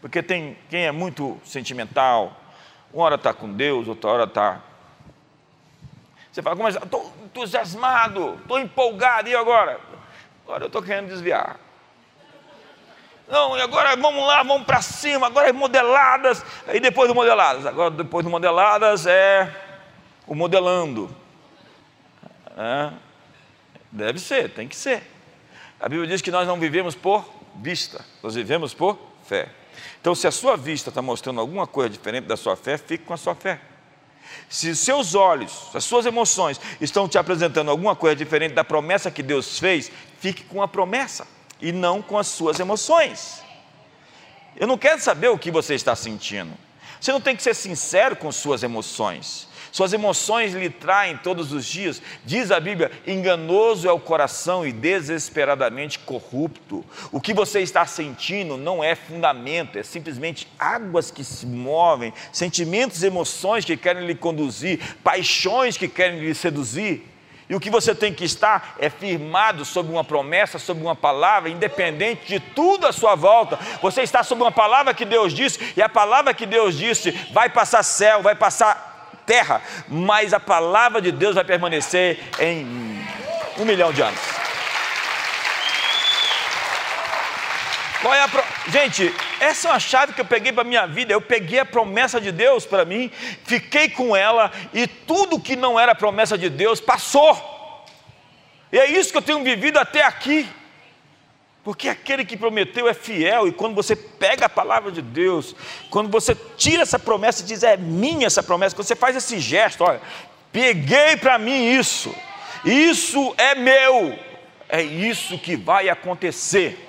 Porque 0.00 0.22
tem 0.22 0.56
quem 0.68 0.86
é 0.86 0.92
muito 0.92 1.40
sentimental, 1.44 2.40
uma 2.92 3.04
hora 3.04 3.14
está 3.16 3.32
com 3.32 3.52
Deus, 3.52 3.88
outra 3.88 4.10
hora 4.10 4.24
está. 4.24 4.62
Você 6.36 6.42
fala, 6.42 6.56
mas 6.56 6.76
estou 6.76 7.10
entusiasmado, 7.24 8.34
estou 8.42 8.58
empolgado, 8.58 9.26
e 9.26 9.34
agora? 9.34 9.80
Agora 10.44 10.64
eu 10.64 10.66
estou 10.66 10.82
querendo 10.82 11.08
desviar. 11.08 11.58
Não, 13.26 13.56
e 13.56 13.62
agora 13.62 13.96
vamos 13.96 14.22
lá, 14.26 14.42
vamos 14.42 14.66
para 14.66 14.82
cima, 14.82 15.28
agora 15.28 15.48
é 15.48 15.52
modeladas, 15.52 16.44
aí 16.66 16.78
depois 16.78 17.08
do 17.08 17.14
modeladas, 17.14 17.64
agora 17.64 17.90
depois 17.90 18.22
do 18.22 18.30
modeladas 18.30 19.06
é 19.06 19.50
o 20.26 20.34
modelando. 20.34 21.08
É, 22.54 22.92
deve 23.90 24.18
ser, 24.18 24.50
tem 24.50 24.68
que 24.68 24.76
ser. 24.76 25.10
A 25.80 25.88
Bíblia 25.88 26.06
diz 26.06 26.20
que 26.20 26.30
nós 26.30 26.46
não 26.46 26.60
vivemos 26.60 26.94
por 26.94 27.26
vista, 27.54 28.04
nós 28.22 28.34
vivemos 28.34 28.74
por 28.74 28.98
fé. 29.24 29.48
Então, 30.02 30.14
se 30.14 30.26
a 30.26 30.30
sua 30.30 30.54
vista 30.54 30.90
está 30.90 31.00
mostrando 31.00 31.40
alguma 31.40 31.66
coisa 31.66 31.88
diferente 31.88 32.26
da 32.26 32.36
sua 32.36 32.56
fé, 32.56 32.76
fique 32.76 33.06
com 33.06 33.14
a 33.14 33.16
sua 33.16 33.34
fé. 33.34 33.58
Se 34.48 34.70
os 34.70 34.78
seus 34.78 35.14
olhos, 35.14 35.52
as 35.74 35.84
suas 35.84 36.06
emoções 36.06 36.60
estão 36.80 37.08
te 37.08 37.18
apresentando 37.18 37.70
alguma 37.70 37.96
coisa 37.96 38.16
diferente 38.16 38.54
da 38.54 38.64
promessa 38.64 39.10
que 39.10 39.22
Deus 39.22 39.58
fez, 39.58 39.90
fique 40.20 40.44
com 40.44 40.62
a 40.62 40.68
promessa 40.68 41.26
e 41.60 41.72
não 41.72 42.00
com 42.02 42.18
as 42.18 42.26
suas 42.28 42.60
emoções. 42.60 43.42
Eu 44.56 44.66
não 44.66 44.78
quero 44.78 45.00
saber 45.00 45.28
o 45.28 45.38
que 45.38 45.50
você 45.50 45.74
está 45.74 45.94
sentindo. 45.94 46.52
Você 47.00 47.12
não 47.12 47.20
tem 47.20 47.36
que 47.36 47.42
ser 47.42 47.54
sincero 47.54 48.16
com 48.16 48.32
suas 48.32 48.62
emoções. 48.62 49.48
Suas 49.76 49.92
emoções 49.92 50.54
lhe 50.54 50.70
traem 50.70 51.18
todos 51.18 51.52
os 51.52 51.66
dias. 51.66 52.00
Diz 52.24 52.50
a 52.50 52.58
Bíblia: 52.58 52.90
enganoso 53.06 53.86
é 53.86 53.92
o 53.92 54.00
coração 54.00 54.66
e 54.66 54.72
desesperadamente 54.72 55.98
corrupto. 55.98 56.82
O 57.12 57.20
que 57.20 57.34
você 57.34 57.60
está 57.60 57.84
sentindo 57.84 58.56
não 58.56 58.82
é 58.82 58.94
fundamento, 58.94 59.78
é 59.78 59.82
simplesmente 59.82 60.48
águas 60.58 61.10
que 61.10 61.22
se 61.22 61.44
movem, 61.44 62.10
sentimentos 62.32 63.02
e 63.02 63.06
emoções 63.08 63.66
que 63.66 63.76
querem 63.76 64.06
lhe 64.06 64.14
conduzir, 64.14 64.80
paixões 65.04 65.76
que 65.76 65.88
querem 65.88 66.20
lhe 66.20 66.34
seduzir. 66.34 67.06
E 67.46 67.54
o 67.54 67.60
que 67.60 67.68
você 67.68 67.94
tem 67.94 68.14
que 68.14 68.24
estar 68.24 68.76
é 68.78 68.88
firmado 68.88 69.62
sobre 69.62 69.92
uma 69.92 70.02
promessa, 70.02 70.58
sobre 70.58 70.82
uma 70.82 70.96
palavra, 70.96 71.50
independente 71.50 72.26
de 72.26 72.40
tudo 72.40 72.86
à 72.86 72.92
sua 72.94 73.14
volta. 73.14 73.58
Você 73.82 74.00
está 74.00 74.22
sobre 74.22 74.42
uma 74.42 74.52
palavra 74.52 74.94
que 74.94 75.04
Deus 75.04 75.34
disse, 75.34 75.74
e 75.76 75.82
a 75.82 75.88
palavra 75.88 76.32
que 76.32 76.46
Deus 76.46 76.78
disse 76.78 77.10
vai 77.30 77.50
passar 77.50 77.82
céu, 77.82 78.22
vai 78.22 78.34
passar 78.34 78.95
terra, 79.26 79.60
mas 79.88 80.32
a 80.32 80.40
palavra 80.40 81.02
de 81.02 81.10
Deus 81.10 81.34
vai 81.34 81.44
permanecer 81.44 82.18
em 82.38 82.64
um 83.58 83.64
milhão 83.64 83.92
de 83.92 84.00
anos. 84.00 84.20
Qual 88.00 88.14
é 88.14 88.22
a 88.22 88.28
pro... 88.28 88.42
Gente, 88.68 89.12
essa 89.40 89.68
é 89.68 89.70
uma 89.72 89.80
chave 89.80 90.12
que 90.12 90.20
eu 90.20 90.24
peguei 90.24 90.52
para 90.52 90.62
a 90.62 90.64
minha 90.64 90.86
vida. 90.86 91.12
Eu 91.12 91.20
peguei 91.20 91.58
a 91.58 91.64
promessa 91.64 92.20
de 92.20 92.30
Deus 92.30 92.64
para 92.64 92.84
mim, 92.84 93.10
fiquei 93.44 93.88
com 93.88 94.14
ela 94.16 94.52
e 94.72 94.86
tudo 94.86 95.40
que 95.40 95.56
não 95.56 95.78
era 95.78 95.94
promessa 95.94 96.38
de 96.38 96.48
Deus 96.48 96.80
passou. 96.80 97.84
E 98.70 98.78
é 98.78 98.90
isso 98.90 99.10
que 99.10 99.18
eu 99.18 99.22
tenho 99.22 99.42
vivido 99.42 99.78
até 99.78 100.04
aqui. 100.04 100.48
Porque 101.66 101.88
aquele 101.88 102.24
que 102.24 102.36
prometeu 102.36 102.88
é 102.88 102.94
fiel, 102.94 103.48
e 103.48 103.52
quando 103.52 103.74
você 103.74 103.96
pega 103.96 104.46
a 104.46 104.48
palavra 104.48 104.92
de 104.92 105.02
Deus, 105.02 105.52
quando 105.90 106.08
você 106.08 106.32
tira 106.56 106.82
essa 106.82 106.96
promessa 106.96 107.42
e 107.42 107.44
diz, 107.44 107.64
é 107.64 107.76
minha 107.76 108.28
essa 108.28 108.40
promessa, 108.40 108.76
quando 108.76 108.86
você 108.86 108.94
faz 108.94 109.16
esse 109.16 109.40
gesto, 109.40 109.82
olha, 109.82 110.00
peguei 110.52 111.16
para 111.16 111.36
mim 111.40 111.76
isso, 111.76 112.14
isso 112.64 113.34
é 113.36 113.56
meu, 113.56 114.16
é 114.68 114.80
isso 114.80 115.36
que 115.40 115.56
vai 115.56 115.88
acontecer, 115.88 116.88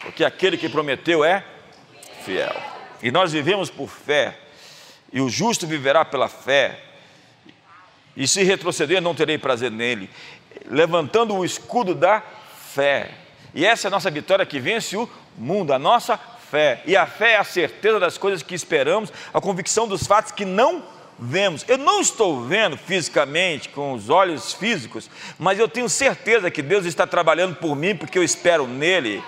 porque 0.00 0.24
aquele 0.24 0.56
que 0.56 0.70
prometeu 0.70 1.22
é 1.22 1.44
fiel, 2.24 2.56
e 3.02 3.10
nós 3.10 3.32
vivemos 3.32 3.68
por 3.68 3.90
fé, 3.90 4.38
e 5.12 5.20
o 5.20 5.28
justo 5.28 5.66
viverá 5.66 6.06
pela 6.06 6.26
fé, 6.26 6.80
e 8.16 8.26
se 8.26 8.42
retroceder, 8.44 9.02
não 9.02 9.14
terei 9.14 9.36
prazer 9.36 9.70
nele, 9.70 10.08
levantando 10.64 11.34
o 11.34 11.44
escudo 11.44 11.94
da 11.94 12.22
fé 12.72 13.23
e 13.54 13.64
essa 13.64 13.86
é 13.86 13.88
a 13.88 13.90
nossa 13.90 14.10
vitória 14.10 14.44
que 14.44 14.58
vence 14.58 14.96
o 14.96 15.08
mundo, 15.38 15.72
a 15.72 15.78
nossa 15.78 16.18
fé. 16.18 16.82
E 16.84 16.96
a 16.96 17.06
fé 17.06 17.32
é 17.32 17.36
a 17.36 17.44
certeza 17.44 18.00
das 18.00 18.18
coisas 18.18 18.42
que 18.42 18.54
esperamos, 18.54 19.12
a 19.32 19.40
convicção 19.40 19.86
dos 19.86 20.04
fatos 20.04 20.32
que 20.32 20.44
não 20.44 20.82
vemos. 21.16 21.64
Eu 21.68 21.78
não 21.78 22.00
estou 22.00 22.44
vendo 22.44 22.76
fisicamente, 22.76 23.68
com 23.68 23.92
os 23.92 24.10
olhos 24.10 24.52
físicos, 24.52 25.08
mas 25.38 25.58
eu 25.58 25.68
tenho 25.68 25.88
certeza 25.88 26.50
que 26.50 26.62
Deus 26.62 26.84
está 26.84 27.06
trabalhando 27.06 27.54
por 27.54 27.76
mim, 27.76 27.94
porque 27.94 28.18
eu 28.18 28.24
espero 28.24 28.66
nele. 28.66 29.22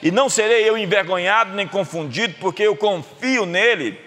E 0.00 0.12
não 0.12 0.28
serei 0.28 0.68
eu 0.68 0.78
envergonhado 0.78 1.54
nem 1.54 1.66
confundido, 1.66 2.36
porque 2.40 2.62
eu 2.62 2.76
confio 2.76 3.44
nele. 3.44 4.00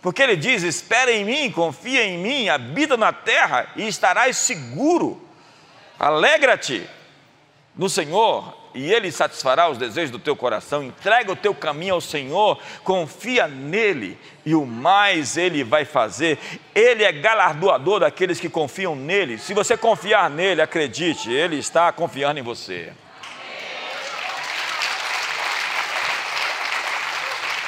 Porque 0.00 0.22
ele 0.22 0.36
diz: 0.36 0.62
espera 0.62 1.10
em 1.10 1.24
mim, 1.24 1.50
confia 1.50 2.04
em 2.04 2.18
mim, 2.18 2.48
habita 2.48 2.96
na 2.96 3.12
terra 3.12 3.72
e 3.74 3.88
estarás 3.88 4.36
seguro. 4.36 5.20
Alegra-te 5.98 6.88
no 7.76 7.88
Senhor 7.88 8.62
e 8.74 8.90
Ele 8.92 9.12
satisfará 9.12 9.68
os 9.68 9.78
desejos 9.78 10.10
do 10.10 10.18
teu 10.18 10.34
coração. 10.34 10.82
Entrega 10.82 11.32
o 11.32 11.36
teu 11.36 11.54
caminho 11.54 11.94
ao 11.94 12.00
Senhor, 12.00 12.58
confia 12.84 13.46
nele 13.46 14.18
e 14.44 14.54
o 14.54 14.64
mais 14.64 15.36
Ele 15.36 15.62
vai 15.62 15.84
fazer. 15.84 16.38
Ele 16.74 17.04
é 17.04 17.12
galardoador 17.12 18.00
daqueles 18.00 18.40
que 18.40 18.48
confiam 18.48 18.96
nele. 18.96 19.38
Se 19.38 19.54
você 19.54 19.76
confiar 19.76 20.30
nele, 20.30 20.62
acredite, 20.62 21.30
Ele 21.30 21.56
está 21.56 21.92
confiando 21.92 22.40
em 22.40 22.42
você. 22.42 22.92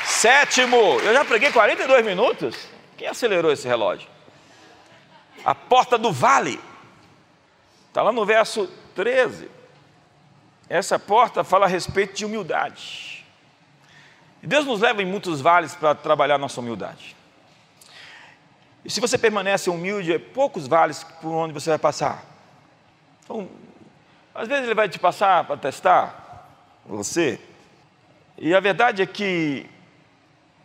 Sétimo, 0.06 0.76
eu 1.00 1.12
já 1.12 1.24
preguei 1.24 1.52
42 1.52 2.04
minutos. 2.04 2.56
Quem 2.96 3.08
acelerou 3.08 3.52
esse 3.52 3.68
relógio? 3.68 4.08
A 5.44 5.54
porta 5.54 5.98
do 5.98 6.10
vale. 6.10 6.58
Está 7.88 8.00
lá 8.00 8.10
no 8.10 8.24
verso 8.24 8.66
13. 8.94 9.50
Essa 10.68 10.98
porta 10.98 11.44
fala 11.44 11.66
a 11.66 11.68
respeito 11.68 12.14
de 12.14 12.24
humildade. 12.24 13.24
E 14.42 14.46
Deus 14.46 14.66
nos 14.66 14.80
leva 14.80 15.02
em 15.02 15.06
muitos 15.06 15.40
vales 15.40 15.74
para 15.74 15.94
trabalhar 15.94 16.38
nossa 16.38 16.60
humildade. 16.60 17.16
E 18.84 18.90
se 18.90 19.00
você 19.00 19.16
permanece 19.16 19.70
humilde, 19.70 20.12
é 20.12 20.18
poucos 20.18 20.66
vales 20.66 21.02
por 21.22 21.30
onde 21.30 21.54
você 21.54 21.70
vai 21.70 21.78
passar. 21.78 22.24
Então, 23.24 23.48
Às 24.34 24.48
vezes 24.48 24.64
ele 24.64 24.74
vai 24.74 24.88
te 24.88 24.98
passar 24.98 25.44
para 25.44 25.56
testar 25.56 26.50
você. 26.84 27.40
E 28.36 28.54
a 28.54 28.60
verdade 28.60 29.00
é 29.00 29.06
que 29.06 29.64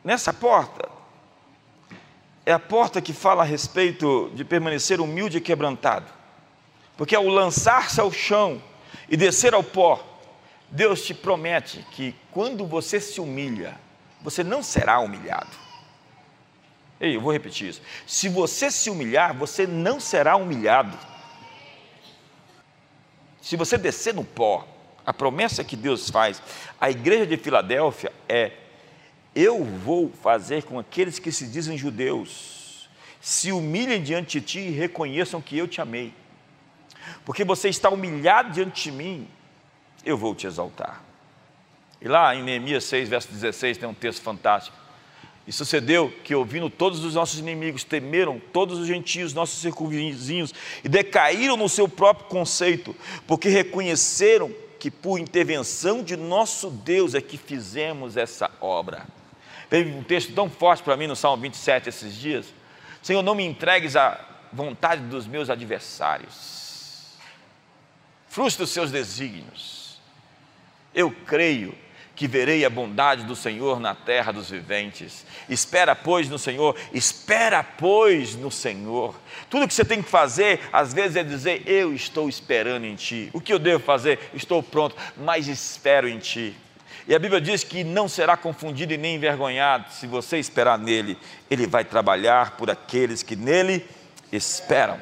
nessa 0.03 0.33
porta 0.33 0.89
é 2.45 2.51
a 2.51 2.59
porta 2.59 2.99
que 2.99 3.13
fala 3.13 3.43
a 3.43 3.45
respeito 3.45 4.31
de 4.33 4.43
permanecer 4.43 4.99
humilde 4.99 5.37
e 5.37 5.41
quebrantado. 5.41 6.07
Porque 6.97 7.15
ao 7.15 7.27
lançar-se 7.27 8.01
ao 8.01 8.11
chão 8.11 8.61
e 9.09 9.17
descer 9.17 9.53
ao 9.53 9.63
pó, 9.63 10.03
Deus 10.69 11.03
te 11.03 11.13
promete 11.13 11.83
que 11.91 12.15
quando 12.31 12.65
você 12.65 12.99
se 12.99 13.19
humilha, 13.19 13.75
você 14.21 14.43
não 14.43 14.61
será 14.61 14.99
humilhado. 14.99 15.57
Ei, 16.99 17.15
eu 17.15 17.21
vou 17.21 17.31
repetir 17.31 17.69
isso. 17.69 17.81
Se 18.05 18.29
você 18.29 18.69
se 18.69 18.89
humilhar, 18.89 19.33
você 19.33 19.65
não 19.65 19.99
será 19.99 20.35
humilhado. 20.35 20.97
Se 23.41 23.55
você 23.55 23.77
descer 23.77 24.13
no 24.13 24.23
pó, 24.23 24.67
a 25.05 25.13
promessa 25.13 25.63
que 25.63 25.75
Deus 25.75 26.09
faz 26.09 26.41
à 26.79 26.91
igreja 26.91 27.25
de 27.25 27.37
Filadélfia 27.37 28.11
é: 28.27 28.51
eu 29.33 29.63
vou 29.63 30.11
fazer 30.21 30.63
com 30.63 30.77
aqueles 30.77 31.17
que 31.17 31.31
se 31.31 31.47
dizem 31.47 31.77
judeus, 31.77 32.89
se 33.21 33.51
humilhem 33.51 34.03
diante 34.03 34.39
de 34.39 34.45
ti 34.45 34.59
e 34.59 34.71
reconheçam 34.71 35.41
que 35.41 35.57
eu 35.57 35.67
te 35.67 35.81
amei. 35.81 36.13
Porque 37.25 37.43
você 37.43 37.69
está 37.69 37.89
humilhado 37.89 38.51
diante 38.51 38.83
de 38.83 38.91
mim, 38.91 39.27
eu 40.05 40.17
vou 40.17 40.33
te 40.33 40.47
exaltar. 40.47 41.01
E 42.01 42.07
lá 42.07 42.35
em 42.35 42.43
Neemias 42.43 42.85
6, 42.85 43.09
verso 43.09 43.31
16, 43.31 43.77
tem 43.77 43.89
um 43.89 43.93
texto 43.93 44.21
fantástico. 44.21 44.77
E 45.45 45.51
sucedeu 45.51 46.13
que, 46.23 46.35
ouvindo 46.35 46.69
todos 46.69 47.03
os 47.03 47.15
nossos 47.15 47.39
inimigos, 47.39 47.83
temeram 47.83 48.39
todos 48.53 48.77
os 48.77 48.87
gentios, 48.87 49.33
nossos 49.33 49.59
circunvizinhos, 49.59 50.53
e 50.83 50.87
decaíram 50.87 51.57
no 51.57 51.67
seu 51.67 51.87
próprio 51.87 52.27
conceito, 52.27 52.95
porque 53.25 53.49
reconheceram 53.49 54.53
que 54.79 54.89
por 54.89 55.19
intervenção 55.19 56.03
de 56.03 56.15
nosso 56.15 56.69
Deus 56.69 57.13
é 57.13 57.21
que 57.21 57.37
fizemos 57.37 58.15
essa 58.15 58.49
obra. 58.61 59.05
Teve 59.69 59.91
um 59.91 60.03
texto 60.03 60.33
tão 60.33 60.49
forte 60.49 60.81
para 60.83 60.95
mim 60.95 61.07
no 61.07 61.15
Salmo 61.15 61.41
27 61.43 61.89
esses 61.89 62.15
dias. 62.15 62.45
Senhor, 63.01 63.21
não 63.21 63.35
me 63.35 63.43
entregues 63.43 63.95
à 63.95 64.19
vontade 64.53 65.01
dos 65.03 65.27
meus 65.27 65.49
adversários. 65.49 66.58
Frustra 68.29 68.63
os 68.63 68.69
seus 68.69 68.91
desígnios. 68.91 69.99
Eu 70.93 71.11
creio 71.11 71.75
que 72.15 72.27
verei 72.27 72.65
a 72.65 72.69
bondade 72.69 73.23
do 73.23 73.35
Senhor 73.35 73.79
na 73.79 73.95
terra 73.95 74.31
dos 74.31 74.49
viventes. 74.49 75.25
Espera, 75.47 75.95
pois, 75.95 76.27
no 76.27 76.37
Senhor, 76.37 76.75
espera, 76.93 77.63
pois, 77.63 78.35
no 78.35 78.51
Senhor. 78.51 79.15
Tudo 79.49 79.67
que 79.67 79.73
você 79.73 79.85
tem 79.85 80.01
que 80.01 80.09
fazer, 80.09 80.59
às 80.71 80.93
vezes, 80.93 81.15
é 81.15 81.23
dizer: 81.23 81.63
Eu 81.65 81.93
estou 81.93 82.27
esperando 82.27 82.85
em 82.85 82.95
Ti. 82.95 83.29
O 83.33 83.39
que 83.39 83.53
eu 83.53 83.57
devo 83.57 83.81
fazer? 83.83 84.19
Estou 84.33 84.61
pronto, 84.61 84.95
mas 85.15 85.47
espero 85.47 86.09
em 86.09 86.19
Ti. 86.19 86.55
E 87.07 87.15
a 87.15 87.19
Bíblia 87.19 87.39
diz 87.39 87.63
que 87.63 87.83
não 87.83 88.07
será 88.09 88.37
confundido 88.37 88.93
e 88.93 88.97
nem 88.97 89.15
envergonhado. 89.15 89.91
Se 89.91 90.05
você 90.05 90.37
esperar 90.37 90.77
nele, 90.77 91.17
ele 91.49 91.65
vai 91.65 91.83
trabalhar 91.83 92.57
por 92.57 92.69
aqueles 92.69 93.23
que 93.23 93.35
nele 93.35 93.87
esperam. 94.31 95.01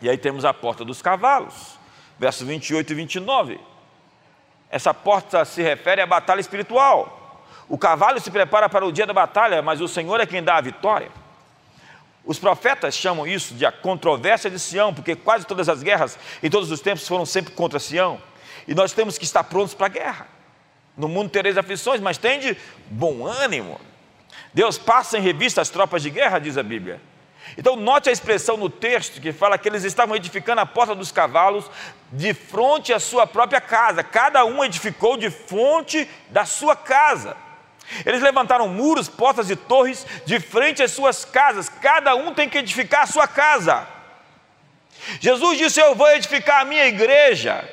E 0.00 0.10
aí 0.10 0.18
temos 0.18 0.44
a 0.44 0.52
porta 0.52 0.84
dos 0.84 1.00
cavalos, 1.00 1.78
versos 2.22 2.46
28 2.46 2.92
e 2.92 2.94
29. 2.94 3.60
Essa 4.70 4.94
porta 4.94 5.44
se 5.44 5.60
refere 5.60 6.00
à 6.00 6.06
batalha 6.06 6.40
espiritual. 6.40 7.44
O 7.68 7.76
cavalo 7.76 8.20
se 8.20 8.30
prepara 8.30 8.68
para 8.68 8.86
o 8.86 8.92
dia 8.92 9.04
da 9.04 9.12
batalha, 9.12 9.60
mas 9.60 9.80
o 9.80 9.88
Senhor 9.88 10.20
é 10.20 10.24
quem 10.24 10.40
dá 10.40 10.56
a 10.56 10.60
vitória. 10.60 11.10
Os 12.24 12.38
profetas 12.38 12.94
chamam 12.94 13.26
isso 13.26 13.54
de 13.54 13.66
a 13.66 13.72
controvérsia 13.72 14.48
de 14.48 14.60
Sião, 14.60 14.94
porque 14.94 15.16
quase 15.16 15.44
todas 15.44 15.68
as 15.68 15.82
guerras 15.82 16.16
em 16.40 16.48
todos 16.48 16.70
os 16.70 16.80
tempos 16.80 17.08
foram 17.08 17.26
sempre 17.26 17.54
contra 17.54 17.80
Sião. 17.80 18.22
E 18.68 18.74
nós 18.74 18.92
temos 18.92 19.18
que 19.18 19.24
estar 19.24 19.42
prontos 19.42 19.74
para 19.74 19.86
a 19.86 19.90
guerra. 19.90 20.28
No 20.96 21.08
mundo 21.08 21.28
tereis 21.28 21.58
aflições, 21.58 22.00
mas 22.00 22.18
tende 22.18 22.56
bom 22.88 23.26
ânimo. 23.26 23.80
Deus 24.54 24.78
passa 24.78 25.18
em 25.18 25.20
revista 25.20 25.60
as 25.60 25.70
tropas 25.70 26.02
de 26.02 26.10
guerra, 26.10 26.38
diz 26.38 26.56
a 26.56 26.62
Bíblia. 26.62 27.00
Então, 27.56 27.76
note 27.76 28.08
a 28.08 28.12
expressão 28.12 28.56
no 28.56 28.70
texto 28.70 29.20
que 29.20 29.32
fala 29.32 29.58
que 29.58 29.68
eles 29.68 29.84
estavam 29.84 30.16
edificando 30.16 30.60
a 30.60 30.66
porta 30.66 30.94
dos 30.94 31.12
cavalos 31.12 31.70
de 32.10 32.32
frente 32.32 32.92
à 32.92 32.98
sua 32.98 33.26
própria 33.26 33.60
casa. 33.60 34.02
Cada 34.02 34.44
um 34.44 34.64
edificou 34.64 35.16
de 35.16 35.30
fonte 35.30 36.08
da 36.30 36.44
sua 36.44 36.74
casa. 36.74 37.36
Eles 38.06 38.22
levantaram 38.22 38.68
muros, 38.68 39.08
portas 39.08 39.50
e 39.50 39.56
torres 39.56 40.06
de 40.24 40.40
frente 40.40 40.82
às 40.82 40.92
suas 40.92 41.24
casas. 41.24 41.68
Cada 41.68 42.14
um 42.14 42.32
tem 42.32 42.48
que 42.48 42.58
edificar 42.58 43.02
a 43.02 43.06
sua 43.06 43.28
casa. 43.28 43.86
Jesus 45.20 45.58
disse: 45.58 45.80
Eu 45.80 45.94
vou 45.94 46.08
edificar 46.10 46.60
a 46.60 46.64
minha 46.64 46.86
igreja. 46.86 47.68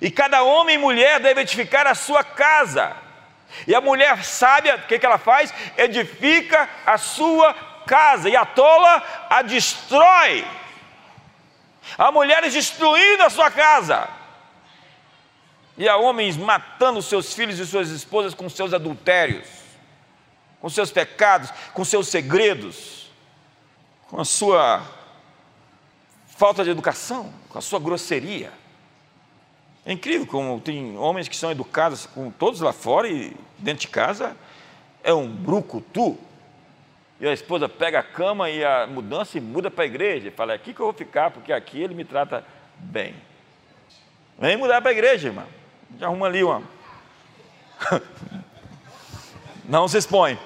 E 0.00 0.10
cada 0.10 0.42
homem 0.42 0.76
e 0.76 0.78
mulher 0.78 1.18
deve 1.18 1.40
edificar 1.40 1.86
a 1.86 1.94
sua 1.94 2.22
casa. 2.22 2.96
E 3.66 3.74
a 3.74 3.80
mulher 3.80 4.22
sábia, 4.24 4.76
o 4.76 4.82
que, 4.82 4.98
que 4.98 5.06
ela 5.06 5.18
faz? 5.18 5.52
Edifica 5.76 6.68
a 6.86 6.96
sua 6.96 7.54
casa, 7.88 8.28
e 8.28 8.36
a 8.36 8.44
tola 8.44 9.02
a 9.30 9.40
destrói. 9.40 10.46
Há 11.96 12.12
mulheres 12.12 12.52
destruindo 12.52 13.22
a 13.22 13.30
sua 13.30 13.50
casa. 13.50 14.08
E 15.76 15.88
há 15.88 15.96
homens 15.96 16.36
matando 16.36 17.00
seus 17.00 17.32
filhos 17.32 17.58
e 17.58 17.66
suas 17.66 17.88
esposas 17.88 18.34
com 18.34 18.48
seus 18.48 18.74
adultérios, 18.74 19.48
com 20.60 20.68
seus 20.68 20.90
pecados, 20.90 21.50
com 21.72 21.84
seus 21.84 22.08
segredos, 22.08 23.10
com 24.08 24.20
a 24.20 24.24
sua 24.24 24.82
falta 26.26 26.62
de 26.62 26.70
educação, 26.70 27.32
com 27.48 27.58
a 27.58 27.62
sua 27.62 27.80
grosseria. 27.80 28.52
É 29.86 29.92
incrível 29.92 30.26
como 30.26 30.60
tem 30.60 30.98
homens 30.98 31.28
que 31.28 31.36
são 31.36 31.50
educados 31.50 32.04
com 32.06 32.30
todos 32.30 32.60
lá 32.60 32.72
fora 32.72 33.08
e 33.08 33.34
dentro 33.58 33.82
de 33.82 33.88
casa 33.88 34.36
é 35.02 35.14
um 35.14 35.26
brucutu. 35.26 36.18
E 37.20 37.26
a 37.26 37.32
esposa 37.32 37.68
pega 37.68 37.98
a 37.98 38.02
cama 38.02 38.48
e 38.48 38.64
a 38.64 38.86
mudança 38.86 39.38
e 39.38 39.40
muda 39.40 39.70
para 39.70 39.84
a 39.84 39.86
igreja. 39.86 40.28
E 40.28 40.30
fala, 40.30 40.52
é 40.52 40.56
aqui 40.56 40.72
que 40.72 40.80
eu 40.80 40.86
vou 40.86 40.92
ficar, 40.92 41.30
porque 41.30 41.52
aqui 41.52 41.82
ele 41.82 41.94
me 41.94 42.04
trata 42.04 42.44
bem. 42.76 43.14
Vem 44.38 44.56
mudar 44.56 44.80
para 44.80 44.90
a 44.90 44.92
igreja, 44.92 45.28
irmão. 45.28 45.46
Já 45.98 46.06
arruma 46.06 46.26
ali 46.26 46.44
uma. 46.44 46.62
Não 49.68 49.88
se 49.88 49.98
expõe. 49.98 50.38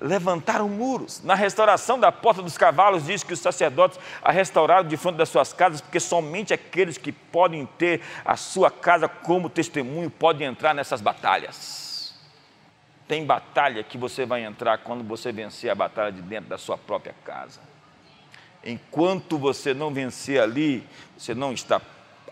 Levantaram 0.00 0.68
muros. 0.68 1.22
Na 1.22 1.34
restauração 1.34 2.00
da 2.00 2.10
porta 2.10 2.42
dos 2.42 2.58
cavalos, 2.58 3.06
diz 3.06 3.22
que 3.22 3.34
os 3.34 3.38
sacerdotes 3.38 4.00
a 4.20 4.32
restauraram 4.32 4.88
de 4.88 4.96
frente 4.96 5.16
das 5.16 5.28
suas 5.28 5.52
casas, 5.52 5.80
porque 5.80 6.00
somente 6.00 6.52
aqueles 6.52 6.98
que 6.98 7.12
podem 7.12 7.66
ter 7.78 8.00
a 8.24 8.34
sua 8.36 8.70
casa 8.70 9.06
como 9.06 9.48
testemunho 9.48 10.10
podem 10.10 10.48
entrar 10.48 10.74
nessas 10.74 11.00
batalhas. 11.00 11.89
Tem 13.10 13.26
batalha 13.26 13.82
que 13.82 13.98
você 13.98 14.24
vai 14.24 14.44
entrar 14.44 14.78
quando 14.78 15.02
você 15.02 15.32
vencer 15.32 15.68
a 15.68 15.74
batalha 15.74 16.12
de 16.12 16.22
dentro 16.22 16.48
da 16.48 16.56
sua 16.56 16.78
própria 16.78 17.12
casa. 17.24 17.60
Enquanto 18.64 19.36
você 19.36 19.74
não 19.74 19.92
vencer 19.92 20.40
ali, 20.40 20.86
você 21.18 21.34
não 21.34 21.52
está 21.52 21.80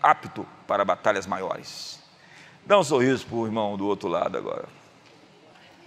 apto 0.01 0.47
para 0.65 0.85
batalhas 0.85 1.27
maiores. 1.27 2.01
Dá 2.65 2.79
um 2.79 2.83
sorriso 2.85 3.25
para 3.25 3.35
o 3.35 3.45
irmão 3.45 3.75
do 3.75 3.85
outro 3.85 4.07
lado 4.07 4.37
agora. 4.37 4.69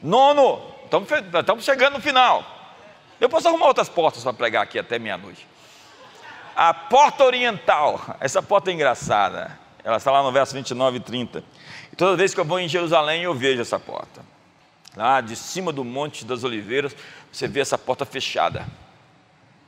Nono, 0.03 0.61
estamos, 0.85 1.65
chegando 1.65 1.95
no 1.95 2.01
final. 2.03 2.45
Eu 3.19 3.31
posso 3.31 3.49
arrumar 3.49 3.69
outras 3.69 3.89
portas 3.89 4.23
para 4.23 4.35
pregar 4.35 4.63
aqui 4.63 4.79
até 4.79 4.99
meia-noite. 4.99 5.49
A 6.55 6.75
porta 6.75 7.25
oriental, 7.25 7.99
essa 8.21 8.43
porta 8.43 8.71
é 8.71 8.75
engraçada. 8.75 9.59
Ela 9.83 9.97
está 9.97 10.11
lá 10.11 10.23
no 10.23 10.31
verso 10.31 10.53
29 10.53 10.99
e 10.99 11.01
30. 11.01 11.43
E 11.91 11.97
toda 11.97 12.15
vez 12.15 12.35
que 12.35 12.41
eu 12.41 12.45
vou 12.45 12.61
em 12.61 12.69
Jerusalém, 12.69 13.23
eu 13.23 13.33
vejo 13.35 13.63
essa 13.63 13.81
porta 13.81 14.33
lá 14.97 15.21
de 15.21 15.37
cima 15.37 15.73
do 15.73 15.85
Monte 15.85 16.25
das 16.25 16.45
Oliveiras, 16.45 16.95
você 17.31 17.49
vê 17.49 17.61
essa 17.61 17.79
porta 17.79 18.05
fechada. 18.05 18.67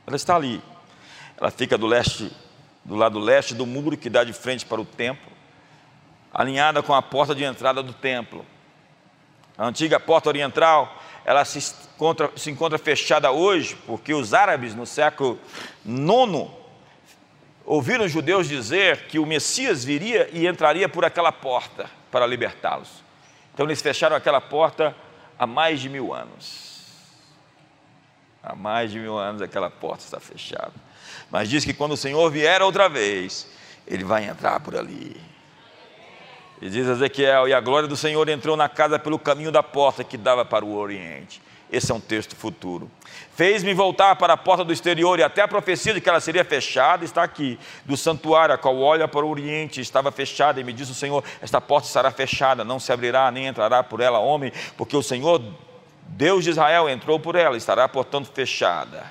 Ela 0.05 0.15
está 0.15 0.35
ali. 0.35 0.61
Ela 1.37 1.51
fica 1.51 1.77
do 1.77 1.87
leste, 1.87 2.31
do 2.83 2.95
lado 2.95 3.19
leste 3.19 3.53
do 3.53 3.65
muro 3.65 3.97
que 3.97 4.09
dá 4.09 4.23
de 4.23 4.33
frente 4.33 4.65
para 4.65 4.79
o 4.79 4.85
templo, 4.85 5.31
alinhada 6.33 6.81
com 6.83 6.93
a 6.93 7.01
porta 7.01 7.33
de 7.33 7.43
entrada 7.43 7.81
do 7.81 7.93
templo. 7.93 8.45
A 9.57 9.65
antiga 9.65 9.99
porta 9.99 10.29
oriental, 10.29 11.01
ela 11.25 11.43
se 11.43 11.59
encontra, 11.93 12.31
se 12.35 12.51
encontra 12.51 12.77
fechada 12.77 13.31
hoje, 13.31 13.75
porque 13.87 14.13
os 14.13 14.33
árabes 14.33 14.75
no 14.75 14.85
século 14.85 15.39
IX 15.85 16.49
ouviram 17.65 18.05
os 18.05 18.11
judeus 18.11 18.47
dizer 18.47 19.07
que 19.07 19.17
o 19.17 19.25
Messias 19.25 19.83
viria 19.83 20.29
e 20.31 20.45
entraria 20.45 20.87
por 20.87 21.03
aquela 21.03 21.31
porta 21.31 21.89
para 22.11 22.27
libertá-los. 22.27 23.03
Então 23.53 23.65
eles 23.65 23.81
fecharam 23.81 24.15
aquela 24.15 24.39
porta 24.39 24.95
há 25.37 25.47
mais 25.47 25.79
de 25.79 25.89
mil 25.89 26.13
anos. 26.13 26.75
Há 28.43 28.55
mais 28.55 28.91
de 28.91 28.99
mil 28.99 29.17
anos 29.17 29.41
aquela 29.41 29.69
porta 29.69 30.03
está 30.03 30.19
fechada. 30.19 30.73
Mas 31.31 31.49
diz 31.49 31.65
que 31.65 31.73
quando 31.73 31.93
o 31.93 31.97
Senhor 31.97 32.29
vier 32.29 32.61
outra 32.61 32.87
vez, 32.87 33.47
ele 33.87 34.03
vai 34.03 34.25
entrar 34.25 34.59
por 34.59 34.75
ali. 34.75 35.19
E 36.61 36.69
diz 36.69 36.87
Ezequiel: 36.87 37.47
E 37.47 37.53
a 37.53 37.59
glória 37.59 37.87
do 37.87 37.97
Senhor 37.97 38.27
entrou 38.29 38.55
na 38.55 38.69
casa 38.69 38.97
pelo 38.97 39.19
caminho 39.19 39.51
da 39.51 39.63
porta 39.63 40.03
que 40.03 40.17
dava 40.17 40.45
para 40.45 40.63
o 40.63 40.75
oriente. 40.75 41.41
Esse 41.71 41.91
é 41.91 41.95
um 41.95 41.99
texto 41.99 42.35
futuro. 42.35 42.89
Fez-me 43.33 43.73
voltar 43.73 44.15
para 44.15 44.33
a 44.33 44.37
porta 44.37 44.63
do 44.63 44.71
exterior, 44.71 45.19
e 45.19 45.23
até 45.23 45.41
a 45.41 45.47
profecia 45.47 45.93
de 45.93 45.99
que 45.99 46.07
ela 46.07 46.19
seria 46.19 46.45
fechada 46.45 47.03
está 47.03 47.23
aqui. 47.23 47.59
Do 47.83 47.97
santuário, 47.97 48.53
a 48.53 48.57
qual 48.57 48.79
olha 48.79 49.07
para 49.07 49.25
o 49.25 49.29
oriente, 49.29 49.81
estava 49.81 50.11
fechada, 50.11 50.59
e 50.61 50.63
me 50.63 50.71
diz 50.71 50.89
o 50.89 50.93
Senhor: 50.93 51.23
Esta 51.41 51.59
porta 51.59 51.87
estará 51.87 52.11
fechada, 52.11 52.63
não 52.63 52.79
se 52.79 52.91
abrirá, 52.91 53.29
nem 53.31 53.47
entrará 53.47 53.83
por 53.83 53.99
ela 53.99 54.19
homem, 54.19 54.51
porque 54.77 54.95
o 54.95 55.01
Senhor, 55.01 55.41
Deus 56.07 56.43
de 56.43 56.51
Israel, 56.51 56.87
entrou 56.87 57.19
por 57.19 57.35
ela, 57.35 57.57
estará, 57.57 57.87
portanto, 57.87 58.31
fechada. 58.31 59.03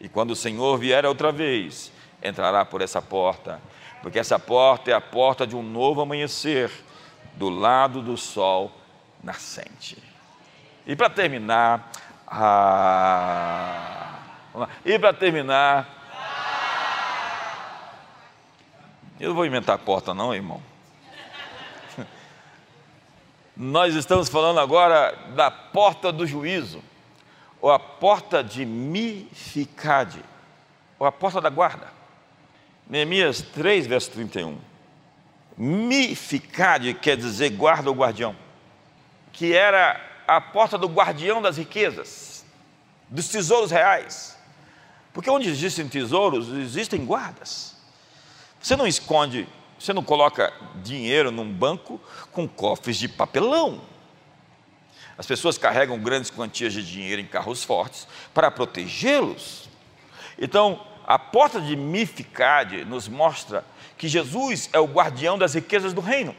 E 0.00 0.08
quando 0.08 0.30
o 0.30 0.36
Senhor 0.36 0.78
vier 0.78 1.04
outra 1.04 1.30
vez, 1.30 1.92
entrará 2.22 2.64
por 2.64 2.80
essa 2.80 3.02
porta, 3.02 3.60
porque 4.02 4.18
essa 4.18 4.38
porta 4.38 4.90
é 4.90 4.94
a 4.94 5.00
porta 5.00 5.46
de 5.46 5.54
um 5.54 5.62
novo 5.62 6.00
amanhecer, 6.00 6.70
do 7.34 7.50
lado 7.50 8.00
do 8.00 8.16
sol 8.16 8.72
nascente. 9.22 10.05
E 10.86 10.94
para 10.94 11.10
terminar, 11.10 11.90
ah, 12.28 14.20
e 14.84 14.96
para 14.96 15.12
terminar, 15.12 15.88
eu 19.18 19.30
não 19.30 19.34
vou 19.34 19.44
inventar 19.44 19.74
a 19.74 19.78
porta, 19.78 20.14
não, 20.14 20.32
irmão. 20.32 20.62
Nós 23.56 23.96
estamos 23.96 24.28
falando 24.28 24.60
agora 24.60 25.12
da 25.34 25.50
porta 25.50 26.12
do 26.12 26.24
juízo, 26.24 26.80
ou 27.60 27.72
a 27.72 27.80
porta 27.80 28.44
de 28.44 28.64
Mificade, 28.64 30.22
ou 31.00 31.06
a 31.06 31.10
porta 31.10 31.40
da 31.40 31.50
guarda. 31.50 31.88
Neemias 32.88 33.42
3, 33.42 33.88
verso 33.88 34.12
31. 34.12 34.56
Mificade 35.58 36.94
quer 36.94 37.16
dizer 37.16 37.50
guarda 37.50 37.90
ou 37.90 37.96
guardião, 37.96 38.36
que 39.32 39.52
era 39.52 40.14
a 40.26 40.40
porta 40.40 40.76
do 40.76 40.88
guardião 40.88 41.40
das 41.40 41.56
riquezas, 41.56 42.44
dos 43.08 43.28
tesouros 43.28 43.70
reais. 43.70 44.36
Porque 45.12 45.30
onde 45.30 45.48
existem 45.48 45.88
tesouros, 45.88 46.48
existem 46.48 47.04
guardas. 47.04 47.74
Você 48.60 48.76
não 48.76 48.86
esconde, 48.86 49.48
você 49.78 49.92
não 49.92 50.02
coloca 50.02 50.52
dinheiro 50.82 51.30
num 51.30 51.50
banco 51.50 52.00
com 52.32 52.46
cofres 52.46 52.96
de 52.96 53.08
papelão. 53.08 53.80
As 55.16 55.26
pessoas 55.26 55.56
carregam 55.56 55.98
grandes 55.98 56.30
quantias 56.30 56.72
de 56.72 56.82
dinheiro 56.82 57.22
em 57.22 57.26
carros 57.26 57.64
fortes 57.64 58.06
para 58.34 58.50
protegê-los. 58.50 59.68
Então, 60.38 60.84
a 61.06 61.18
porta 61.18 61.60
de 61.60 61.76
Mificade 61.76 62.84
nos 62.84 63.08
mostra 63.08 63.64
que 63.96 64.08
Jesus 64.08 64.68
é 64.72 64.78
o 64.78 64.84
guardião 64.84 65.38
das 65.38 65.54
riquezas 65.54 65.94
do 65.94 66.00
reino. 66.00 66.34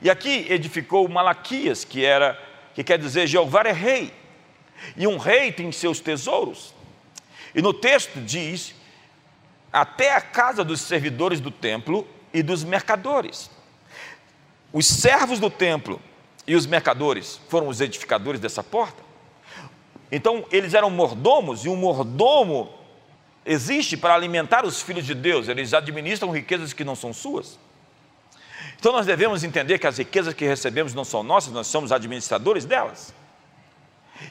E 0.00 0.10
aqui 0.10 0.46
edificou 0.50 1.08
Malaquias, 1.08 1.84
que 1.84 2.04
era 2.04 2.38
que 2.74 2.84
quer 2.84 2.98
dizer 2.98 3.26
Jeová 3.26 3.62
é 3.62 3.72
rei, 3.72 4.12
e 4.96 5.06
um 5.06 5.16
rei 5.16 5.52
tem 5.52 5.70
seus 5.72 6.00
tesouros. 6.00 6.74
E 7.54 7.62
no 7.62 7.72
texto 7.72 8.20
diz: 8.20 8.74
até 9.72 10.14
a 10.14 10.20
casa 10.20 10.64
dos 10.64 10.80
servidores 10.80 11.40
do 11.40 11.50
templo 11.50 12.06
e 12.32 12.42
dos 12.42 12.64
mercadores. 12.64 13.50
Os 14.72 14.86
servos 14.86 15.38
do 15.38 15.48
templo 15.48 16.00
e 16.46 16.54
os 16.54 16.66
mercadores 16.66 17.40
foram 17.48 17.68
os 17.68 17.80
edificadores 17.80 18.40
dessa 18.40 18.62
porta. 18.62 19.02
Então, 20.10 20.44
eles 20.50 20.74
eram 20.74 20.90
mordomos, 20.90 21.64
e 21.64 21.68
um 21.68 21.76
mordomo 21.76 22.72
existe 23.44 23.96
para 23.96 24.14
alimentar 24.14 24.64
os 24.64 24.82
filhos 24.82 25.06
de 25.06 25.14
Deus, 25.14 25.48
eles 25.48 25.74
administram 25.74 26.30
riquezas 26.30 26.72
que 26.72 26.84
não 26.84 26.94
são 26.94 27.12
suas. 27.12 27.58
Então 28.78 28.92
nós 28.92 29.06
devemos 29.06 29.42
entender 29.42 29.78
que 29.78 29.86
as 29.86 29.98
riquezas 29.98 30.34
que 30.34 30.44
recebemos 30.44 30.94
não 30.94 31.04
são 31.04 31.22
nossas, 31.22 31.52
nós 31.52 31.66
somos 31.66 31.90
administradores 31.90 32.64
delas. 32.64 33.14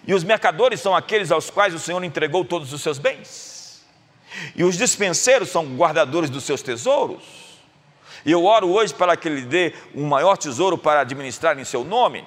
E 0.05 0.13
os 0.13 0.24
mercadores 0.24 0.80
são 0.80 0.95
aqueles 0.95 1.32
aos 1.32 1.49
quais 1.49 1.74
o 1.74 1.80
Senhor 1.80 2.03
entregou 2.03 2.45
todos 2.45 2.71
os 2.71 2.82
seus 2.82 2.97
bens. 2.97 3.84
E 4.55 4.63
os 4.63 4.78
dispenseiros 4.78 5.49
são 5.49 5.65
guardadores 5.76 6.30
dos 6.30 6.43
seus 6.43 6.61
tesouros. 6.61 7.24
E 8.26 8.32
eu 8.32 8.45
oro 8.45 8.69
hoje 8.71 8.93
para 8.93 9.17
que 9.17 9.28
Ele 9.28 9.41
dê 9.41 9.74
um 9.93 10.07
maior 10.07 10.38
tesouro 10.38 10.78
para 10.78 11.01
administrar 11.01 11.57
em 11.59 11.65
seu 11.65 11.84
nome. 11.84 12.26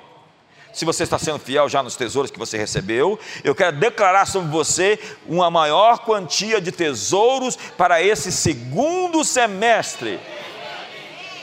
Se 0.72 0.84
você 0.84 1.04
está 1.04 1.18
sendo 1.18 1.38
fiel 1.38 1.70
já 1.70 1.82
nos 1.82 1.96
tesouros 1.96 2.30
que 2.30 2.38
você 2.38 2.58
recebeu, 2.58 3.18
eu 3.42 3.54
quero 3.54 3.74
declarar 3.76 4.26
sobre 4.26 4.50
você 4.50 4.98
uma 5.26 5.50
maior 5.50 6.00
quantia 6.00 6.60
de 6.60 6.70
tesouros 6.70 7.56
para 7.56 8.02
esse 8.02 8.30
segundo 8.30 9.24
semestre 9.24 10.20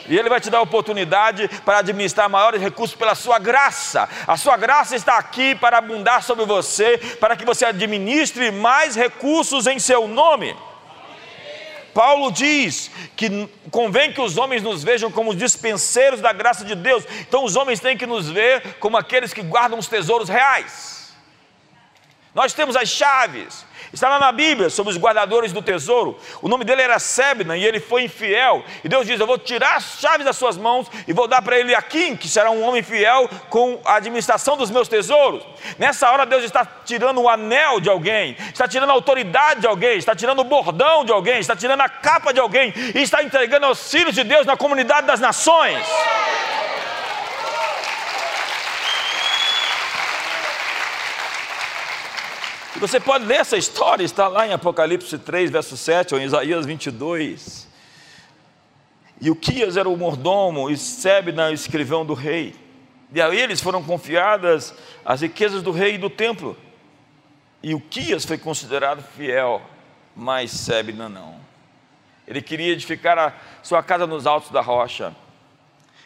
e 0.06 0.18
Ele 0.18 0.28
vai 0.28 0.40
te 0.40 0.50
dar 0.50 0.60
oportunidade 0.60 1.48
para 1.64 1.78
administrar 1.78 2.28
maiores 2.28 2.60
recursos 2.60 2.96
pela 2.96 3.14
sua 3.14 3.38
graça. 3.38 4.08
A 4.26 4.36
sua 4.36 4.56
graça 4.56 4.94
está 4.96 5.16
aqui 5.18 5.54
para 5.54 5.78
abundar 5.78 6.22
sobre 6.22 6.44
você, 6.44 6.98
para 7.18 7.36
que 7.36 7.44
você 7.44 7.64
administre 7.64 8.50
mais 8.50 8.94
recursos 8.94 9.66
em 9.66 9.78
seu 9.78 10.06
nome. 10.06 10.54
Paulo 11.94 12.32
diz 12.32 12.90
que 13.14 13.48
convém 13.70 14.12
que 14.12 14.20
os 14.20 14.36
homens 14.36 14.62
nos 14.62 14.82
vejam 14.82 15.12
como 15.12 15.34
dispenseiros 15.34 16.20
da 16.20 16.32
graça 16.32 16.64
de 16.64 16.74
Deus. 16.74 17.04
Então 17.20 17.44
os 17.44 17.54
homens 17.54 17.78
têm 17.78 17.96
que 17.96 18.04
nos 18.04 18.28
ver 18.28 18.74
como 18.80 18.96
aqueles 18.96 19.32
que 19.32 19.42
guardam 19.42 19.78
os 19.78 19.86
tesouros 19.86 20.28
reais. 20.28 21.14
Nós 22.34 22.52
temos 22.52 22.74
as 22.74 22.88
chaves, 22.88 23.64
Está 23.94 24.08
lá 24.08 24.18
na 24.18 24.32
Bíblia 24.32 24.68
sobre 24.70 24.90
os 24.90 24.98
guardadores 24.98 25.52
do 25.52 25.62
tesouro. 25.62 26.18
O 26.42 26.48
nome 26.48 26.64
dele 26.64 26.82
era 26.82 26.98
Sebna 26.98 27.56
e 27.56 27.64
ele 27.64 27.78
foi 27.78 28.02
infiel. 28.02 28.64
E 28.82 28.88
Deus 28.88 29.06
diz: 29.06 29.20
Eu 29.20 29.26
vou 29.26 29.38
tirar 29.38 29.76
as 29.76 30.00
chaves 30.00 30.26
das 30.26 30.36
suas 30.36 30.56
mãos 30.56 30.90
e 31.06 31.12
vou 31.12 31.28
dar 31.28 31.40
para 31.40 31.56
ele 31.56 31.72
Aquim, 31.76 32.16
que 32.16 32.28
será 32.28 32.50
um 32.50 32.60
homem 32.64 32.82
fiel 32.82 33.30
com 33.48 33.80
a 33.84 33.94
administração 33.94 34.56
dos 34.56 34.68
meus 34.68 34.88
tesouros. 34.88 35.44
Nessa 35.78 36.10
hora, 36.10 36.26
Deus 36.26 36.42
está 36.42 36.66
tirando 36.84 37.20
o 37.20 37.28
anel 37.28 37.78
de 37.78 37.88
alguém, 37.88 38.36
está 38.52 38.66
tirando 38.66 38.90
a 38.90 38.94
autoridade 38.94 39.60
de 39.60 39.68
alguém, 39.68 39.96
está 39.96 40.14
tirando 40.14 40.40
o 40.40 40.44
bordão 40.44 41.04
de 41.04 41.12
alguém, 41.12 41.38
está 41.38 41.54
tirando 41.54 41.80
a 41.80 41.88
capa 41.88 42.32
de 42.32 42.40
alguém 42.40 42.74
e 42.96 43.00
está 43.00 43.22
entregando 43.22 43.66
aos 43.66 43.92
filhos 43.92 44.14
de 44.16 44.24
Deus 44.24 44.44
na 44.44 44.56
comunidade 44.56 45.06
das 45.06 45.20
nações. 45.20 45.86
Você 52.86 53.00
pode 53.00 53.24
ler 53.24 53.36
essa 53.36 53.56
história, 53.56 54.04
está 54.04 54.28
lá 54.28 54.46
em 54.46 54.52
Apocalipse 54.52 55.18
3, 55.18 55.50
verso 55.50 55.74
7, 55.74 56.14
ou 56.14 56.20
em 56.20 56.24
Isaías 56.24 56.66
22. 56.66 57.66
E 59.22 59.30
o 59.30 59.34
Quias 59.34 59.78
era 59.78 59.88
o 59.88 59.96
mordomo, 59.96 60.68
e 60.68 60.76
Sebna, 60.76 61.48
o 61.48 61.54
escrivão 61.54 62.04
do 62.04 62.12
rei. 62.12 62.54
E 63.10 63.22
a 63.22 63.34
eles 63.34 63.62
foram 63.62 63.82
confiadas 63.82 64.74
as 65.02 65.22
riquezas 65.22 65.62
do 65.62 65.70
rei 65.70 65.94
e 65.94 65.98
do 65.98 66.10
templo. 66.10 66.54
E 67.62 67.74
o 67.74 67.80
Quias 67.80 68.26
foi 68.26 68.36
considerado 68.36 69.02
fiel, 69.02 69.62
mas 70.14 70.50
Sebna 70.50 71.08
não. 71.08 71.36
Ele 72.28 72.42
queria 72.42 72.72
edificar 72.72 73.18
a 73.18 73.32
sua 73.62 73.82
casa 73.82 74.06
nos 74.06 74.26
altos 74.26 74.50
da 74.50 74.60
rocha. 74.60 75.16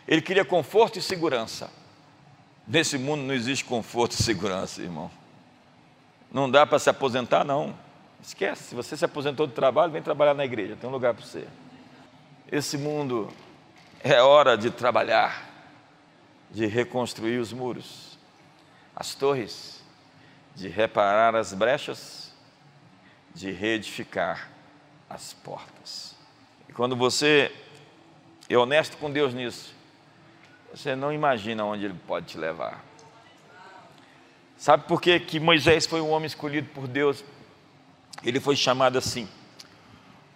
Ele 0.07 0.23
queria 0.23 0.45
conforto 0.45 0.97
e 0.97 1.03
segurança. 1.03 1.69
Nesse 2.69 2.97
mundo 2.97 3.23
não 3.25 3.35
existe 3.35 3.65
conforto 3.65 4.13
e 4.13 4.23
segurança, 4.23 4.81
irmão. 4.81 5.18
Não 6.31 6.51
dá 6.51 6.67
para 6.67 6.79
se 6.79 6.91
aposentar, 6.91 7.45
não. 7.45 7.75
Esquece, 8.21 8.65
se 8.65 8.75
você 8.75 8.97
se 8.97 9.05
aposentou 9.05 9.47
do 9.47 9.53
trabalho, 9.53 9.93
vem 9.93 10.03
trabalhar 10.03 10.35
na 10.35 10.45
igreja, 10.45 10.77
tem 10.77 10.89
um 10.89 10.93
lugar 10.93 11.15
para 11.15 11.25
você. 11.25 11.47
Esse 12.51 12.77
mundo 12.77 13.29
é 14.03 14.21
hora 14.21 14.57
de 14.57 14.71
trabalhar, 14.71 15.49
de 16.51 16.67
reconstruir 16.67 17.39
os 17.39 17.53
muros, 17.53 18.19
as 18.95 19.15
torres, 19.15 19.83
de 20.55 20.69
reparar 20.69 21.37
as 21.37 21.55
brechas, 21.55 22.35
de 23.35 23.53
reedificar 23.53 24.49
as 25.09 25.33
portas. 25.33 26.17
E 26.69 26.73
quando 26.73 26.97
você 26.97 27.55
é 28.49 28.59
honesto 28.59 28.97
com 28.97 29.11
Deus 29.11 29.33
nisso, 29.33 29.75
você 30.73 30.97
não 30.97 31.13
imagina 31.13 31.65
onde 31.65 31.85
Ele 31.85 31.99
pode 32.07 32.27
te 32.27 32.39
levar. 32.39 32.88
Sabe 34.59 34.89
por 34.89 35.01
que, 35.01 35.21
que 35.21 35.39
Moisés 35.39 35.87
foi 35.87 36.01
um 36.01 36.11
homem 36.11 36.27
escolhido 36.27 36.69
por 36.75 36.89
Deus? 36.89 37.25
Ele 38.25 38.41
foi 38.41 38.57
chamado 38.57 38.99
assim, 38.99 39.29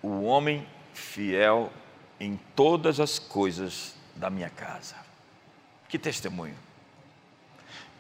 o 0.00 0.22
homem 0.22 0.64
fiel 0.94 1.72
em 2.20 2.38
todas 2.54 3.00
as 3.00 3.18
coisas 3.18 3.96
da 4.14 4.30
minha 4.30 4.48
casa. 4.48 4.94
Que 5.88 5.98
testemunho! 5.98 6.54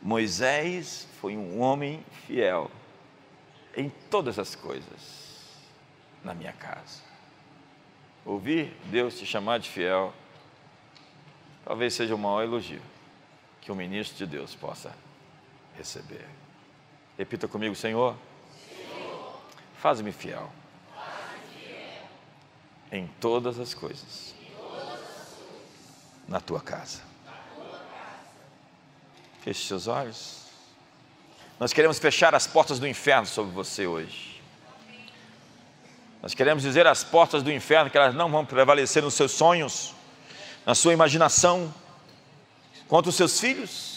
Moisés 0.00 1.08
foi 1.20 1.36
um 1.36 1.60
homem 1.60 2.04
fiel 2.24 2.70
em 3.76 3.90
todas 4.08 4.38
as 4.38 4.54
coisas 4.54 5.50
na 6.22 6.32
minha 6.34 6.52
casa. 6.52 7.02
Ouvir 8.24 8.76
Deus 8.84 9.18
te 9.18 9.26
chamar 9.26 9.58
de 9.58 9.68
fiel, 9.68 10.14
talvez 11.64 11.94
seja 11.94 12.14
o 12.14 12.18
maior 12.18 12.44
elogio 12.44 12.82
que 13.60 13.72
o 13.72 13.74
ministro 13.74 14.18
de 14.18 14.26
Deus 14.26 14.54
possa 14.54 14.94
receber. 15.76 16.26
Repita 17.18 17.46
comigo, 17.46 17.74
Senhor. 17.74 18.16
Senhor 18.68 19.40
Faz-me 19.80 20.12
fiel. 20.12 20.50
Fiel. 21.52 22.08
Em 22.90 23.06
todas 23.20 23.58
as 23.58 23.74
coisas. 23.74 24.34
Todas 24.56 24.82
as 24.82 24.88
coisas. 24.88 26.28
Na 26.28 26.40
tua 26.40 26.60
casa. 26.60 27.00
casa. 27.00 27.02
Feche 29.42 29.66
seus 29.66 29.86
olhos. 29.86 30.42
Nós 31.58 31.72
queremos 31.72 31.98
fechar 31.98 32.34
as 32.34 32.46
portas 32.46 32.78
do 32.78 32.88
inferno 32.88 33.26
sobre 33.26 33.52
você 33.52 33.86
hoje. 33.86 34.32
Nós 36.22 36.34
queremos 36.34 36.62
dizer 36.62 36.86
às 36.86 37.02
portas 37.02 37.42
do 37.42 37.52
inferno 37.52 37.90
que 37.90 37.98
elas 37.98 38.14
não 38.14 38.30
vão 38.30 38.46
prevalecer 38.46 39.02
nos 39.02 39.14
seus 39.14 39.32
sonhos, 39.32 39.92
na 40.64 40.72
sua 40.72 40.92
imaginação, 40.92 41.74
contra 42.86 43.10
os 43.10 43.16
seus 43.16 43.40
filhos. 43.40 43.91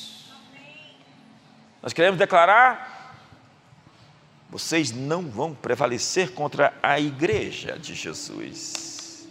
Nós 1.86 1.94
queremos 1.94 2.18
declarar: 2.18 3.16
vocês 4.50 4.92
não 4.92 5.22
vão 5.22 5.54
prevalecer 5.54 6.34
contra 6.34 6.74
a 6.82 7.00
igreja 7.00 7.78
de 7.78 7.94
Jesus. 7.94 9.28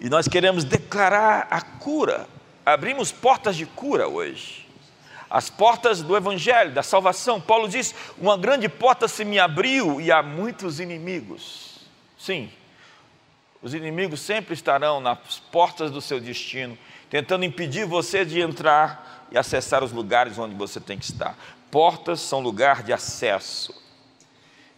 E 0.00 0.10
nós 0.10 0.26
queremos 0.26 0.64
declarar 0.64 1.46
a 1.50 1.60
cura, 1.60 2.28
abrimos 2.66 3.12
portas 3.12 3.56
de 3.56 3.64
cura 3.64 4.08
hoje 4.08 4.66
as 5.30 5.50
portas 5.50 6.02
do 6.02 6.16
Evangelho, 6.16 6.72
da 6.72 6.82
salvação. 6.82 7.40
Paulo 7.40 7.68
diz: 7.68 7.94
Uma 8.18 8.36
grande 8.36 8.68
porta 8.68 9.06
se 9.06 9.24
me 9.24 9.38
abriu 9.38 10.00
e 10.00 10.10
há 10.10 10.20
muitos 10.22 10.80
inimigos. 10.80 11.80
Sim, 12.18 12.50
os 13.62 13.74
inimigos 13.74 14.20
sempre 14.20 14.54
estarão 14.54 15.00
nas 15.00 15.38
portas 15.52 15.90
do 15.90 16.00
seu 16.00 16.18
destino, 16.18 16.76
tentando 17.10 17.44
impedir 17.44 17.84
você 17.84 18.24
de 18.24 18.40
entrar 18.40 19.26
e 19.30 19.38
acessar 19.38 19.82
os 19.82 19.92
lugares 19.92 20.38
onde 20.38 20.54
você 20.54 20.80
tem 20.80 20.98
que 20.98 21.04
estar. 21.04 21.36
Portas 21.70 22.20
são 22.20 22.40
lugar 22.40 22.82
de 22.82 22.92
acesso. 22.92 23.74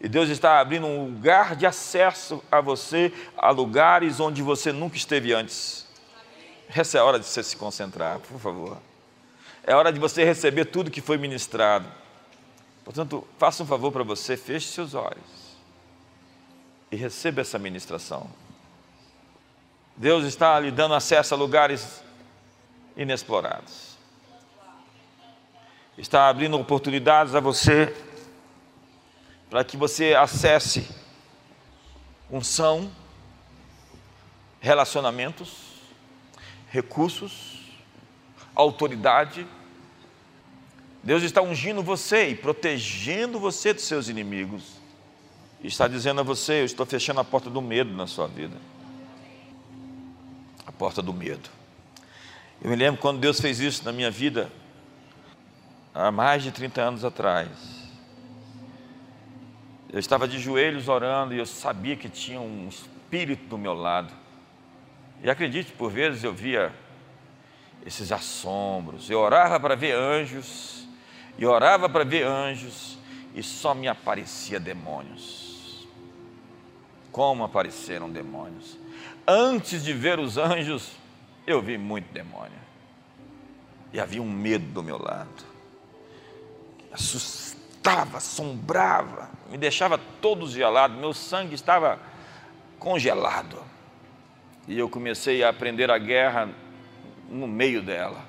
E 0.01 0.09
Deus 0.09 0.31
está 0.31 0.61
abrindo 0.61 0.87
um 0.87 1.05
lugar 1.07 1.55
de 1.55 1.67
acesso 1.67 2.43
a 2.51 2.61
você, 2.61 3.13
a 3.37 3.51
lugares 3.51 4.19
onde 4.19 4.43
você 4.43 4.73
nunca 4.73 4.97
esteve 4.97 5.33
antes. 5.33 5.87
Essa 6.75 6.99
é 6.99 7.01
a 7.01 7.05
hora 7.05 7.19
de 7.19 7.27
você 7.27 7.43
se 7.43 7.57
concentrar, 7.57 8.19
por 8.21 8.41
favor. 8.41 8.79
É 9.63 9.75
hora 9.75 9.93
de 9.93 10.01
você 10.01 10.25
receber 10.25 10.67
tudo 10.67 10.91
que 10.91 11.01
foi 11.01 11.19
ministrado. 11.19 11.87
Portanto, 12.85 13.27
faça 13.39 13.63
um 13.63 13.67
favor 13.67 13.93
para 13.93 14.03
você, 14.03 14.37
feche 14.37 14.69
seus 14.69 14.95
olhos 14.95 15.41
e 16.91 16.97
receba 16.97 17.43
essa 17.43 17.59
ministração. 17.59 18.29
Deus 19.97 20.25
está 20.25 20.59
lhe 20.59 20.71
dando 20.71 20.95
acesso 20.95 21.35
a 21.35 21.37
lugares 21.37 22.03
inexplorados. 22.97 23.91
Está 25.97 26.29
abrindo 26.29 26.59
oportunidades 26.59 27.35
a 27.35 27.41
você 27.41 27.95
para 29.51 29.65
que 29.65 29.77
você 29.77 30.15
acesse 30.15 30.89
unção, 32.31 32.91
relacionamentos, 34.61 35.75
recursos, 36.71 37.59
autoridade. 38.55 39.47
Deus 41.03 41.23
está 41.23 41.43
ungindo 41.43 41.83
você 41.83 42.29
e 42.29 42.35
protegendo 42.35 43.41
você 43.41 43.75
dos 43.75 43.85
seus 43.85 44.09
inimigos. 44.09 44.81
Está 45.63 45.89
dizendo 45.89 46.21
a 46.21 46.25
você: 46.25 46.61
Eu 46.61 46.65
estou 46.65 46.87
fechando 46.87 47.21
a 47.21 47.25
porta 47.25 47.51
do 47.51 47.61
medo 47.61 47.93
na 47.93 48.07
sua 48.07 48.27
vida. 48.27 48.57
A 50.67 50.73
porta 50.73 51.03
do 51.03 51.13
medo. 51.13 51.60
Eu 52.63 52.69
me 52.69 52.77
lembro 52.77 53.01
quando 53.01 53.19
Deus 53.19 53.41
fez 53.41 53.59
isso 53.59 53.85
na 53.87 53.93
minha 53.93 54.11
vida, 54.11 54.53
há 55.95 56.11
mais 56.11 56.43
de 56.43 56.53
30 56.53 56.83
anos 56.83 57.05
atrás. 57.07 57.49
Eu 59.91 59.99
estava 59.99 60.29
de 60.29 60.39
joelhos 60.39 60.87
orando 60.87 61.35
e 61.35 61.39
eu 61.39 61.47
sabia 61.47 61.97
que 61.97 62.09
tinha 62.09 62.39
um 62.39 62.69
espírito 62.69 63.49
do 63.49 63.57
meu 63.57 63.73
lado. 63.73 64.13
E 65.23 65.31
acredite, 65.31 65.73
por 65.73 65.91
vezes 65.91 66.23
eu 66.23 66.35
via 66.35 66.71
esses 67.85 68.13
assombros. 68.13 69.09
Eu 69.09 69.21
orava 69.21 69.59
para 69.59 69.75
ver 69.75 69.95
anjos, 69.95 70.87
e 71.39 71.47
orava 71.47 71.89
para 71.89 72.05
ver 72.05 72.27
anjos, 72.27 72.99
e 73.35 73.43
só 73.43 73.75
me 73.75 73.89
aparecia 73.89 74.61
demônios. 74.61 75.89
Como 77.11 77.43
apareceram 77.43 78.11
demônios? 78.11 78.77
Antes 79.27 79.83
de 79.83 79.95
ver 79.95 80.19
os 80.19 80.37
anjos, 80.37 80.93
eu 81.47 81.61
vi 81.61 81.79
muito 81.79 82.13
demônio. 82.13 82.59
E 83.93 83.99
havia 83.99 84.23
um 84.23 84.31
medo 84.31 84.67
do 84.67 84.83
meu 84.83 85.01
lado. 85.01 85.45
Assustava, 86.93 88.19
assombrava, 88.19 89.31
me 89.51 89.59
deixava 89.59 89.99
todo 90.21 90.49
gelado, 90.49 90.95
meu 90.95 91.13
sangue 91.13 91.55
estava 91.55 91.99
congelado. 92.79 93.63
E 94.69 94.79
eu 94.79 94.89
comecei 94.89 95.43
a 95.43 95.49
aprender 95.49 95.91
a 95.91 95.99
guerra 95.99 96.49
no 97.29 97.47
meio 97.47 97.83
dela. 97.83 98.29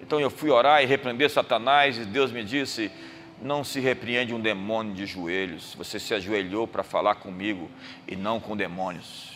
Então 0.00 0.20
eu 0.20 0.30
fui 0.30 0.50
orar 0.50 0.82
e 0.82 0.86
repreender 0.86 1.30
Satanás, 1.30 1.98
e 1.98 2.04
Deus 2.04 2.30
me 2.30 2.44
disse: 2.44 2.90
Não 3.42 3.64
se 3.64 3.80
repreende 3.80 4.34
um 4.34 4.40
demônio 4.40 4.94
de 4.94 5.04
joelhos. 5.06 5.74
Você 5.74 5.98
se 5.98 6.14
ajoelhou 6.14 6.66
para 6.66 6.82
falar 6.82 7.16
comigo 7.16 7.70
e 8.06 8.14
não 8.14 8.38
com 8.38 8.56
demônios. 8.56 9.32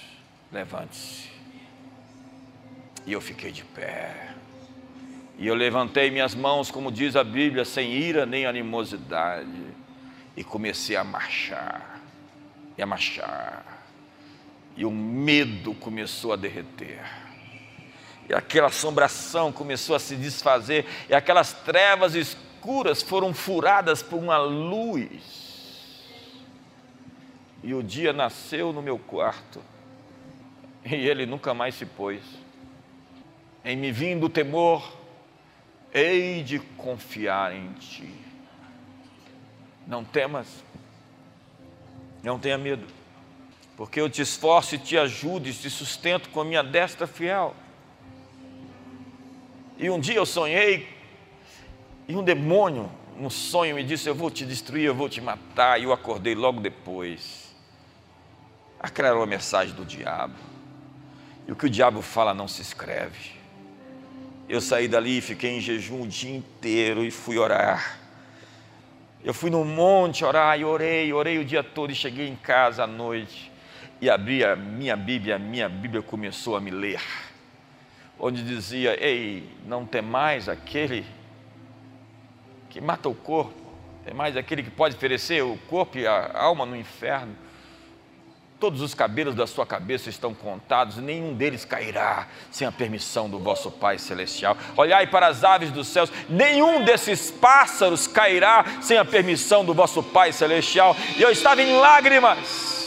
Levante-se. 0.53 1.30
E 3.11 3.13
eu 3.13 3.21
fiquei 3.21 3.51
de 3.51 3.65
pé. 3.65 4.37
E 5.37 5.45
eu 5.45 5.57
levantei 5.57 6.13
minhas 6.13 6.33
mãos, 6.33 6.71
como 6.71 6.93
diz 6.93 7.17
a 7.17 7.25
Bíblia, 7.25 7.65
sem 7.65 7.93
ira 7.93 8.25
nem 8.25 8.47
animosidade. 8.47 9.67
E 10.37 10.45
comecei 10.45 10.95
a 10.95 11.03
marchar. 11.03 12.01
E 12.79 12.81
a 12.81 12.87
marchar. 12.87 13.65
E 14.77 14.85
o 14.85 14.93
medo 14.93 15.75
começou 15.75 16.33
a 16.33 16.37
derreter 16.37 17.01
e 18.29 18.33
aquela 18.33 18.69
assombração 18.69 19.51
começou 19.51 19.97
a 19.97 19.99
se 19.99 20.15
desfazer, 20.15 20.87
e 21.09 21.15
aquelas 21.15 21.53
trevas 21.53 22.15
escuras 22.15 23.03
foram 23.03 23.35
furadas 23.35 24.05
por 24.05 24.21
uma 24.21 24.39
luz. 24.39 25.21
E 27.61 27.75
o 27.75 27.83
dia 27.83 28.13
nasceu 28.13 28.73
no 28.73 28.81
meu 28.81 29.01
quarto, 29.01 29.61
e 30.87 30.95
ele 30.95 31.27
nunca 31.27 31.53
mais 31.53 31.75
se 31.75 31.85
pôs. 31.85 32.21
Em 33.65 33.77
me 33.77 33.93
vindo 33.93 34.27
o 34.27 34.29
temor, 34.29 34.97
hei 35.93 36.43
de 36.43 36.59
confiar 36.59 37.55
em 37.55 37.73
ti. 37.75 38.13
Não 39.87 40.05
temas, 40.05 40.65
não 42.23 42.39
tenha 42.39 42.57
medo, 42.57 42.87
porque 43.77 44.01
eu 44.01 44.09
te 44.09 44.23
esforço 44.23 44.75
e 44.75 44.79
te 44.79 44.97
ajudo 44.97 45.49
e 45.49 45.53
te 45.53 45.69
sustento 45.69 46.29
com 46.31 46.41
a 46.41 46.45
minha 46.45 46.63
destra 46.63 47.07
fiel. 47.07 47.55
E 49.77 49.91
um 49.91 49.99
dia 49.99 50.17
eu 50.17 50.27
sonhei, 50.27 50.89
e 52.07 52.15
um 52.15 52.23
demônio, 52.23 52.91
no 53.17 53.31
sonho, 53.31 53.75
me 53.75 53.85
disse: 53.85 54.09
Eu 54.09 54.15
vou 54.15 54.31
te 54.31 54.45
destruir, 54.45 54.85
eu 54.85 54.95
vou 54.95 55.09
te 55.09 55.21
matar. 55.21 55.81
E 55.81 55.85
eu 55.85 55.93
acordei 55.93 56.35
logo 56.35 56.61
depois. 56.61 57.55
Aquela 58.79 59.09
era 59.09 59.17
uma 59.17 59.27
mensagem 59.27 59.75
do 59.75 59.85
diabo. 59.85 60.35
E 61.47 61.53
o 61.53 61.57
que 61.57 61.67
o 61.67 61.71
diabo 61.71 62.01
fala 62.01 62.33
não 62.33 62.49
se 62.49 62.63
escreve. 62.63 63.40
Eu 64.51 64.61
saí 64.61 64.89
dali, 64.89 65.21
fiquei 65.21 65.57
em 65.57 65.61
jejum 65.61 66.03
o 66.03 66.07
dia 66.07 66.37
inteiro 66.37 67.05
e 67.05 67.11
fui 67.11 67.39
orar. 67.39 67.99
Eu 69.25 69.33
fui 69.33 69.49
no 69.49 69.65
monte 69.65 70.25
orar 70.25 70.59
e 70.59 70.65
orei, 70.65 71.13
orei 71.13 71.39
o 71.39 71.45
dia 71.45 71.63
todo 71.63 71.93
e 71.93 71.95
cheguei 71.95 72.27
em 72.27 72.35
casa 72.35 72.83
à 72.83 72.87
noite 72.87 73.51
e 74.01 74.11
abri 74.11 74.45
a 74.45 74.57
minha 74.57 74.97
Bíblia, 74.97 75.37
a 75.37 75.39
minha 75.39 75.69
Bíblia 75.69 76.03
começou 76.03 76.57
a 76.57 76.61
me 76.61 76.71
ler 76.71 77.01
onde 78.21 78.43
dizia: 78.43 79.03
Ei, 79.03 79.49
não 79.65 79.87
tem 79.87 80.03
mais 80.03 80.49
aquele 80.49 81.07
que 82.69 82.81
mata 82.81 83.09
o 83.09 83.15
corpo, 83.15 83.55
tem 84.05 84.15
mais 84.15 84.37
aquele 84.37 84.63
que 84.63 84.71
pode 84.71 84.95
oferecer 84.95 85.43
o 85.43 85.57
corpo 85.69 85.99
e 85.99 86.07
a 86.07 86.39
alma 86.39 86.67
no 86.67 86.77
inferno. 86.77 87.35
Todos 88.61 88.83
os 88.83 88.95
cabelos 88.95 89.35
da 89.35 89.47
sua 89.47 89.65
cabeça 89.65 90.11
estão 90.11 90.35
contados, 90.35 90.99
nenhum 90.99 91.33
deles 91.33 91.65
cairá 91.65 92.29
sem 92.51 92.69
a 92.69 92.71
permissão 92.71 93.29
do 93.29 93.39
vosso 93.39 93.71
Pai 93.71 93.99
Celestial. 93.99 94.57
Olhai 94.77 95.07
para 95.07 95.29
as 95.29 95.43
aves 95.43 95.71
dos 95.71 95.89
céus, 95.89 96.13
nenhum 96.29 96.85
desses 96.85 97.31
pássaros 97.31 98.07
cairá 98.07 98.65
sem 98.83 98.99
a 98.99 99.05
permissão 99.05 99.65
do 99.65 99.73
vosso 99.73 100.03
Pai 100.03 100.31
Celestial. 100.31 100.95
E 101.17 101.23
eu 101.23 101.31
estava 101.31 101.63
em 101.63 101.73
lágrimas 101.81 102.79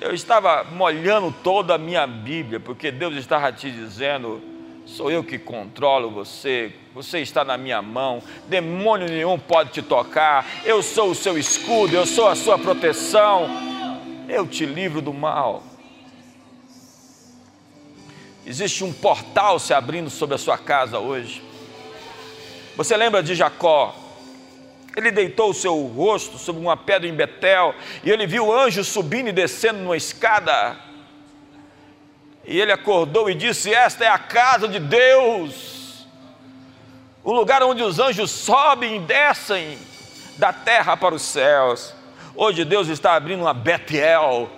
eu 0.00 0.14
estava 0.14 0.64
molhando 0.64 1.34
toda 1.42 1.74
a 1.74 1.78
minha 1.78 2.06
Bíblia, 2.06 2.60
porque 2.60 2.90
Deus 2.90 3.16
estava 3.16 3.52
te 3.52 3.70
dizendo: 3.70 4.40
sou 4.86 5.10
eu 5.10 5.24
que 5.24 5.38
controlo 5.38 6.10
você, 6.10 6.72
você 6.94 7.18
está 7.18 7.44
na 7.44 7.56
minha 7.56 7.82
mão, 7.82 8.22
demônio 8.46 9.08
nenhum 9.08 9.38
pode 9.38 9.70
te 9.70 9.82
tocar, 9.82 10.46
eu 10.64 10.82
sou 10.82 11.10
o 11.10 11.14
seu 11.14 11.36
escudo, 11.36 11.94
eu 11.94 12.06
sou 12.06 12.28
a 12.28 12.36
sua 12.36 12.58
proteção, 12.58 13.48
eu 14.28 14.46
te 14.46 14.66
livro 14.66 15.00
do 15.00 15.12
mal. 15.12 15.62
Existe 18.46 18.84
um 18.84 18.92
portal 18.92 19.58
se 19.58 19.74
abrindo 19.74 20.08
sobre 20.08 20.34
a 20.34 20.38
sua 20.38 20.56
casa 20.56 20.98
hoje. 20.98 21.42
Você 22.76 22.96
lembra 22.96 23.22
de 23.22 23.34
Jacó? 23.34 23.94
Ele 24.96 25.10
deitou 25.10 25.50
o 25.50 25.54
seu 25.54 25.80
rosto 25.86 26.38
sobre 26.38 26.62
uma 26.62 26.76
pedra 26.76 27.08
em 27.08 27.14
Betel 27.14 27.74
e 28.02 28.10
ele 28.10 28.26
viu 28.26 28.52
anjos 28.52 28.88
subindo 28.88 29.28
e 29.28 29.32
descendo 29.32 29.80
numa 29.80 29.96
escada. 29.96 30.76
E 32.44 32.58
ele 32.58 32.72
acordou 32.72 33.28
e 33.28 33.34
disse: 33.34 33.72
Esta 33.72 34.04
é 34.04 34.08
a 34.08 34.18
casa 34.18 34.66
de 34.66 34.80
Deus. 34.80 36.06
o 37.22 37.32
lugar 37.32 37.62
onde 37.62 37.82
os 37.82 37.98
anjos 37.98 38.30
sobem 38.30 38.96
e 38.96 39.00
descem 39.00 39.78
da 40.38 40.52
terra 40.52 40.96
para 40.96 41.14
os 41.14 41.22
céus. 41.22 41.97
Hoje 42.40 42.64
Deus 42.64 42.86
está 42.86 43.14
abrindo 43.14 43.40
uma 43.40 43.52
Betel 43.52 44.48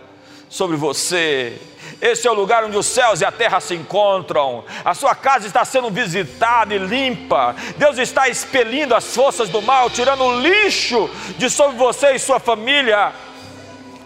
sobre 0.51 0.77
você. 0.77 1.59
Esse 1.99 2.29
é 2.29 2.31
o 2.31 2.35
lugar 2.35 2.63
onde 2.63 2.77
os 2.77 2.85
céus 2.85 3.23
e 3.23 3.25
a 3.25 3.33
terra 3.33 3.59
se 3.59 3.75
encontram. 3.75 4.63
A 4.85 4.93
sua 4.93 5.15
casa 5.15 5.47
está 5.47 5.65
sendo 5.65 5.89
visitada 5.89 6.75
e 6.75 6.79
limpa. 6.79 7.57
Deus 7.79 7.97
está 7.97 8.29
expelindo 8.29 8.95
as 8.95 9.17
forças 9.17 9.49
do 9.49 9.63
mal, 9.63 9.89
tirando 9.89 10.23
o 10.25 10.41
lixo 10.43 11.09
de 11.39 11.49
sobre 11.49 11.79
você 11.79 12.13
e 12.13 12.19
sua 12.19 12.39
família. 12.39 13.15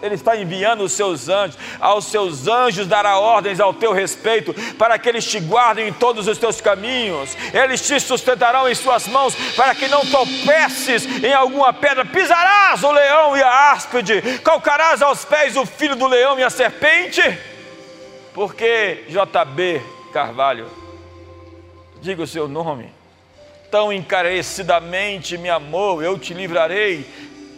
Ele 0.05 0.15
está 0.15 0.37
enviando 0.37 0.83
os 0.83 0.91
seus 0.91 1.27
anjos, 1.29 1.57
aos 1.79 2.05
seus 2.05 2.47
anjos 2.47 2.85
dará 2.85 3.17
ordens 3.17 3.59
ao 3.59 3.73
teu 3.73 3.91
respeito, 3.91 4.53
para 4.75 4.99
que 4.99 5.09
eles 5.09 5.25
te 5.25 5.39
guardem 5.39 5.87
em 5.87 5.93
todos 5.93 6.27
os 6.27 6.37
teus 6.37 6.61
caminhos, 6.61 7.35
eles 7.51 7.81
te 7.81 7.99
sustentarão 7.99 8.69
em 8.69 8.75
suas 8.75 9.07
mãos, 9.07 9.35
para 9.55 9.73
que 9.73 9.87
não 9.87 10.05
tropeces 10.05 11.05
em 11.23 11.33
alguma 11.33 11.73
pedra, 11.73 12.05
pisarás 12.05 12.83
o 12.83 12.91
leão 12.91 13.35
e 13.35 13.41
a 13.41 13.71
áspide, 13.71 14.21
calcarás 14.43 15.01
aos 15.01 15.25
pés 15.25 15.57
o 15.57 15.65
filho 15.65 15.95
do 15.95 16.07
leão 16.07 16.37
e 16.37 16.43
a 16.43 16.49
serpente, 16.51 17.21
porque 18.33 19.05
JB 19.07 19.81
Carvalho, 20.13 20.69
diga 21.99 22.21
o 22.21 22.27
seu 22.27 22.47
nome, 22.47 22.93
tão 23.71 23.91
encarecidamente 23.91 25.35
me 25.37 25.49
amou, 25.49 26.03
eu 26.03 26.19
te 26.19 26.33
livrarei 26.33 27.05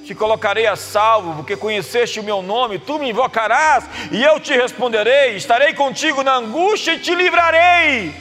te 0.07 0.15
colocarei 0.15 0.65
a 0.65 0.77
salvo, 0.77 1.35
porque 1.35 1.57
conheceste 1.57 2.21
o 2.21 2.23
meu 2.23 2.41
nome, 2.41 2.79
tu 2.79 2.97
me 2.97 3.09
invocarás 3.09 3.83
e 4.09 4.23
eu 4.23 4.39
te 4.39 4.53
responderei, 4.53 5.35
estarei 5.35 5.73
contigo 5.73 6.23
na 6.23 6.37
angústia 6.37 6.93
e 6.93 6.99
te 6.99 7.13
livrarei, 7.13 8.15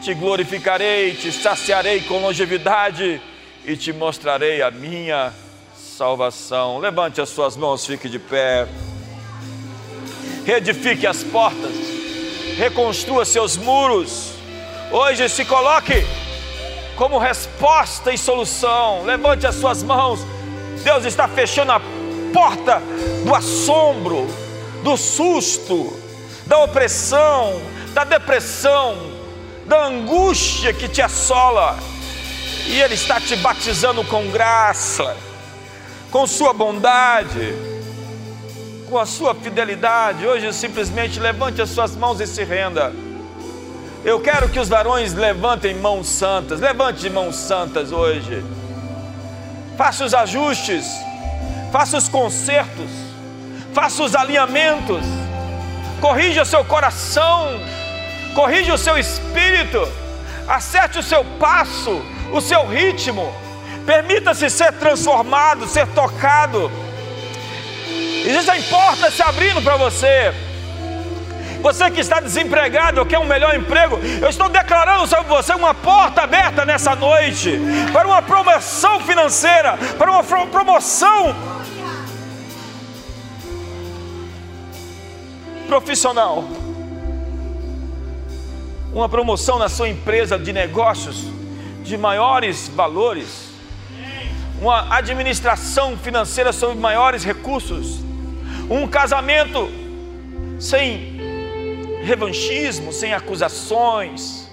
te 0.00 0.14
glorificarei, 0.14 1.12
te 1.14 1.32
saciarei 1.32 2.02
com 2.02 2.20
longevidade 2.20 3.20
e 3.64 3.76
te 3.76 3.92
mostrarei 3.92 4.62
a 4.62 4.70
minha 4.70 5.34
salvação. 5.76 6.78
Levante 6.78 7.20
as 7.20 7.30
suas 7.30 7.56
mãos, 7.56 7.84
fique 7.84 8.08
de 8.08 8.20
pé, 8.20 8.68
reedifique 10.44 11.04
as 11.04 11.24
portas, 11.24 11.74
reconstrua 12.56 13.24
seus 13.24 13.56
muros, 13.56 14.34
hoje 14.92 15.28
se 15.28 15.44
coloque 15.44 16.06
como 16.94 17.18
resposta 17.18 18.12
e 18.12 18.16
solução. 18.16 19.02
Levante 19.04 19.48
as 19.48 19.56
suas 19.56 19.82
mãos 19.82 20.24
Deus 20.86 21.04
está 21.04 21.26
fechando 21.26 21.72
a 21.72 21.80
porta 22.32 22.80
do 23.24 23.34
assombro, 23.34 24.24
do 24.84 24.96
susto, 24.96 25.92
da 26.46 26.58
opressão, 26.58 27.60
da 27.92 28.04
depressão, 28.04 28.96
da 29.66 29.86
angústia 29.86 30.72
que 30.72 30.86
te 30.86 31.02
assola. 31.02 31.76
E 32.68 32.80
Ele 32.80 32.94
está 32.94 33.20
te 33.20 33.34
batizando 33.34 34.04
com 34.04 34.30
graça, 34.30 35.16
com 36.12 36.24
Sua 36.24 36.52
bondade, 36.52 37.52
com 38.88 38.96
a 38.96 39.06
Sua 39.06 39.34
fidelidade. 39.34 40.24
Hoje, 40.24 40.52
simplesmente 40.52 41.18
levante 41.18 41.60
as 41.60 41.70
suas 41.70 41.96
mãos 41.96 42.20
e 42.20 42.28
se 42.28 42.44
renda. 42.44 42.92
Eu 44.04 44.20
quero 44.20 44.48
que 44.48 44.60
os 44.60 44.68
varões 44.68 45.14
levantem 45.14 45.74
mãos 45.74 46.06
santas, 46.06 46.60
levante 46.60 47.10
mãos 47.10 47.34
santas 47.34 47.90
hoje 47.90 48.44
faça 49.76 50.04
os 50.04 50.14
ajustes, 50.14 50.86
faça 51.70 51.96
os 51.96 52.08
consertos, 52.08 52.90
faça 53.74 54.02
os 54.02 54.14
alinhamentos, 54.14 55.04
corrija 56.00 56.42
o 56.42 56.46
seu 56.46 56.64
coração, 56.64 57.60
corrija 58.34 58.74
o 58.74 58.78
seu 58.78 58.96
espírito, 58.96 59.86
acerte 60.48 60.98
o 60.98 61.02
seu 61.02 61.24
passo, 61.38 62.02
o 62.32 62.40
seu 62.40 62.66
ritmo, 62.66 63.32
permita-se 63.84 64.48
ser 64.48 64.72
transformado, 64.72 65.68
ser 65.68 65.86
tocado. 65.88 66.70
Existem 68.24 68.62
portas 68.64 69.14
se 69.14 69.22
abrindo 69.22 69.62
para 69.62 69.76
você. 69.76 70.34
Você 71.66 71.90
que 71.90 71.98
está 71.98 72.20
desempregado, 72.20 73.04
quer 73.04 73.18
um 73.18 73.24
melhor 73.24 73.52
emprego, 73.56 73.98
eu 74.22 74.28
estou 74.28 74.48
declarando 74.48 75.04
sobre 75.08 75.26
você 75.26 75.52
uma 75.52 75.74
porta 75.74 76.22
aberta 76.22 76.64
nessa 76.64 76.94
noite 76.94 77.58
para 77.92 78.06
uma 78.06 78.22
promoção 78.22 79.00
financeira, 79.00 79.76
para 79.98 80.12
uma 80.12 80.22
promoção 80.22 81.34
profissional. 85.66 86.44
Uma 88.92 89.08
promoção 89.08 89.58
na 89.58 89.68
sua 89.68 89.88
empresa 89.88 90.38
de 90.38 90.52
negócios 90.52 91.24
de 91.82 91.98
maiores 91.98 92.68
valores. 92.68 93.48
Uma 94.60 94.94
administração 94.94 95.98
financeira 95.98 96.52
sobre 96.52 96.76
maiores 96.76 97.24
recursos. 97.24 97.98
Um 98.70 98.86
casamento 98.86 99.68
sem 100.60 101.15
revanchismo, 102.06 102.92
sem 102.92 103.12
acusações. 103.12 104.48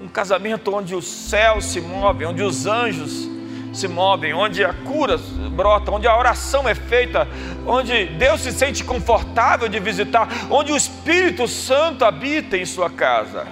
Um 0.00 0.08
casamento 0.08 0.74
onde 0.74 0.94
o 0.94 1.00
céu 1.02 1.60
se 1.60 1.80
move, 1.80 2.26
onde 2.26 2.42
os 2.42 2.66
anjos 2.66 3.28
se 3.72 3.88
movem, 3.88 4.34
onde 4.34 4.62
a 4.62 4.74
cura 4.74 5.16
brota, 5.50 5.90
onde 5.90 6.06
a 6.06 6.16
oração 6.16 6.68
é 6.68 6.74
feita, 6.74 7.26
onde 7.66 8.04
Deus 8.04 8.42
se 8.42 8.52
sente 8.52 8.84
confortável 8.84 9.68
de 9.68 9.80
visitar, 9.80 10.28
onde 10.50 10.72
o 10.72 10.76
Espírito 10.76 11.48
Santo 11.48 12.04
habita 12.04 12.56
em 12.56 12.66
sua 12.66 12.90
casa. 12.90 13.46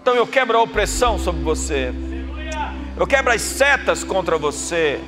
Então 0.00 0.14
eu 0.14 0.26
quebro 0.26 0.56
a 0.56 0.62
opressão 0.62 1.18
sobre 1.18 1.42
você, 1.42 1.92
eu 2.96 3.06
quebro 3.06 3.32
as 3.32 3.42
setas 3.42 4.02
contra 4.02 4.38
você, 4.38 4.98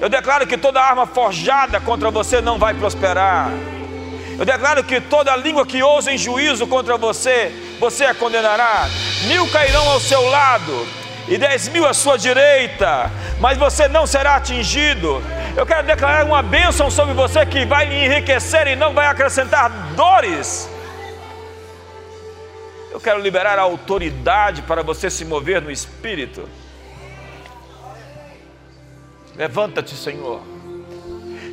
eu 0.00 0.08
declaro 0.08 0.46
que 0.46 0.56
toda 0.56 0.80
arma 0.80 1.06
forjada 1.06 1.80
contra 1.80 2.10
você 2.10 2.40
não 2.40 2.58
vai 2.58 2.74
prosperar. 2.74 3.50
Eu 4.38 4.44
declaro 4.44 4.82
que 4.82 5.00
toda 5.00 5.36
língua 5.36 5.64
que 5.64 5.82
ousa 5.82 6.12
em 6.12 6.18
juízo 6.18 6.66
contra 6.66 6.96
você, 6.96 7.52
você 7.78 8.04
a 8.04 8.14
condenará. 8.14 8.88
Mil 9.28 9.48
cairão 9.50 9.88
ao 9.90 10.00
seu 10.00 10.22
lado 10.28 10.86
e 11.28 11.38
dez 11.38 11.68
mil 11.68 11.86
à 11.86 11.94
sua 11.94 12.18
direita, 12.18 13.10
mas 13.40 13.56
você 13.56 13.86
não 13.86 14.06
será 14.06 14.36
atingido. 14.36 15.22
Eu 15.56 15.64
quero 15.64 15.86
declarar 15.86 16.24
uma 16.24 16.42
bênção 16.42 16.90
sobre 16.90 17.14
você 17.14 17.46
que 17.46 17.64
vai 17.64 17.86
lhe 17.86 18.06
enriquecer 18.06 18.66
e 18.66 18.74
não 18.76 18.92
vai 18.92 19.06
acrescentar 19.06 19.70
dores. 19.94 20.68
Eu 22.90 23.00
quero 23.00 23.20
liberar 23.20 23.58
a 23.58 23.62
autoridade 23.62 24.62
para 24.62 24.82
você 24.82 25.08
se 25.08 25.24
mover 25.24 25.62
no 25.62 25.70
espírito. 25.70 26.48
Levanta-te, 29.36 29.96
Senhor. 29.96 30.42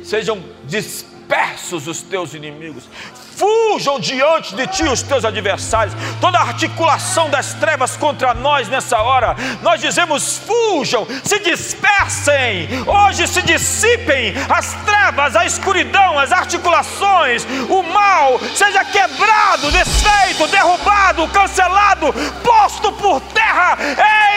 Sejam 0.04 0.42
dispostos 0.64 1.11
dispersos 1.32 1.88
os 1.88 2.02
teus 2.02 2.34
inimigos, 2.34 2.84
fujam 3.36 3.98
diante 3.98 4.54
de 4.54 4.66
ti 4.66 4.84
os 4.84 5.02
teus 5.02 5.24
adversários, 5.24 5.96
toda 6.20 6.38
articulação 6.38 7.30
das 7.30 7.54
trevas 7.54 7.96
contra 7.96 8.34
nós 8.34 8.68
nessa 8.68 9.00
hora, 9.00 9.34
nós 9.62 9.80
dizemos: 9.80 10.38
fujam, 10.38 11.06
se 11.24 11.38
dispersem, 11.38 12.68
hoje 12.86 13.26
se 13.26 13.40
dissipem 13.42 14.34
as 14.50 14.74
trevas, 14.84 15.34
a 15.34 15.46
escuridão, 15.46 16.18
as 16.18 16.32
articulações, 16.32 17.46
o 17.70 17.82
mal 17.82 18.38
seja 18.54 18.84
quebrado, 18.84 19.70
desfeito, 19.70 20.46
derrubado, 20.48 21.26
cancelado, 21.28 22.12
posto 22.44 22.92
por 22.92 23.20
terra, 23.32 23.78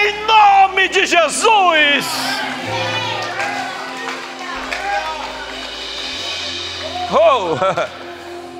em 0.07 0.25
nome 0.25 0.87
de 0.87 1.05
Jesus. 1.05 2.54
Oh! 7.11 7.55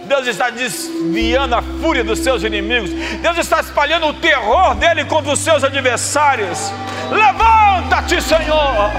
Deus 0.05 0.27
está 0.27 0.49
desviando 0.51 1.55
a 1.55 1.61
fúria 1.61 2.03
dos 2.03 2.19
seus 2.19 2.43
inimigos. 2.43 2.91
Deus 3.21 3.37
está 3.37 3.59
espalhando 3.59 4.07
o 4.07 4.13
terror 4.13 4.75
dele 4.75 5.03
contra 5.05 5.33
os 5.33 5.39
seus 5.39 5.63
adversários. 5.63 6.71
Levanta-te, 7.09 8.21
Senhor. 8.21 8.91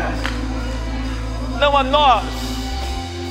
Não 1.58 1.76
a 1.76 1.82
nós, 1.82 2.24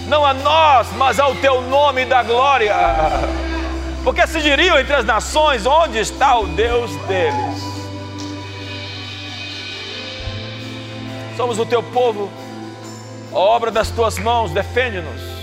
não 0.08 0.26
a 0.26 0.34
nós, 0.34 0.88
mas 0.94 1.20
ao 1.20 1.36
teu 1.36 1.62
nome 1.62 2.06
da 2.06 2.24
glória. 2.24 2.76
Porque 4.04 4.26
se 4.26 4.42
diriam 4.42 4.80
entre 4.80 4.96
as 4.96 5.06
nações: 5.06 5.66
onde 5.66 6.00
está 6.00 6.40
o 6.40 6.48
Deus 6.48 6.96
deles? 7.08 7.76
Somos 11.36 11.60
o 11.60 11.66
teu 11.66 11.84
povo, 11.84 12.32
a 13.34 13.38
obra 13.38 13.70
das 13.70 13.92
tuas 13.92 14.18
mãos, 14.18 14.52
defende-nos 14.52 15.35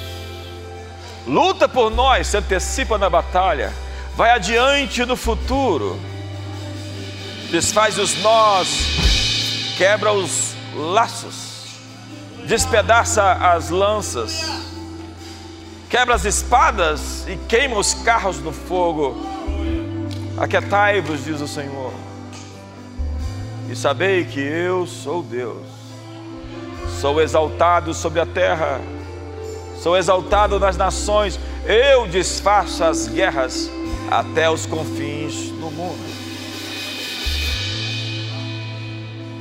luta 1.27 1.68
por 1.68 1.91
nós, 1.91 2.27
se 2.27 2.37
antecipa 2.37 2.99
na 2.99 3.09
batalha, 3.09 3.73
vai 4.16 4.31
adiante 4.31 5.05
no 5.05 5.16
futuro, 5.16 5.99
desfaz 7.51 7.99
os 7.99 8.20
nós, 8.23 9.75
quebra 9.77 10.12
os 10.12 10.55
laços, 10.75 11.79
despedaça 12.47 13.33
as 13.33 13.70
lanças, 13.70 14.45
quebra 15.89 16.14
as 16.14 16.25
espadas 16.25 17.27
e 17.29 17.37
queima 17.49 17.79
os 17.79 17.95
carros 17.95 18.39
no 18.39 18.53
fogo. 18.53 19.33
Aquietai-vos, 20.39 21.25
diz 21.25 21.41
o 21.41 21.49
Senhor. 21.49 21.93
e 23.68 23.77
sabei 23.77 24.25
que 24.25 24.41
eu 24.41 24.87
sou 24.87 25.23
Deus. 25.23 25.66
Sou 27.01 27.20
exaltado 27.20 27.95
sobre 27.95 28.20
a 28.20 28.27
terra, 28.27 28.81
sou 29.83 29.97
exaltado 29.97 30.61
nas 30.61 30.76
nações, 30.76 31.41
eu 31.66 32.07
desfaço 32.07 32.85
as 32.85 33.09
guerras 33.09 33.68
até 34.09 34.49
os 34.49 34.64
confins 34.64 35.51
do 35.51 35.70
mundo. 35.72 36.12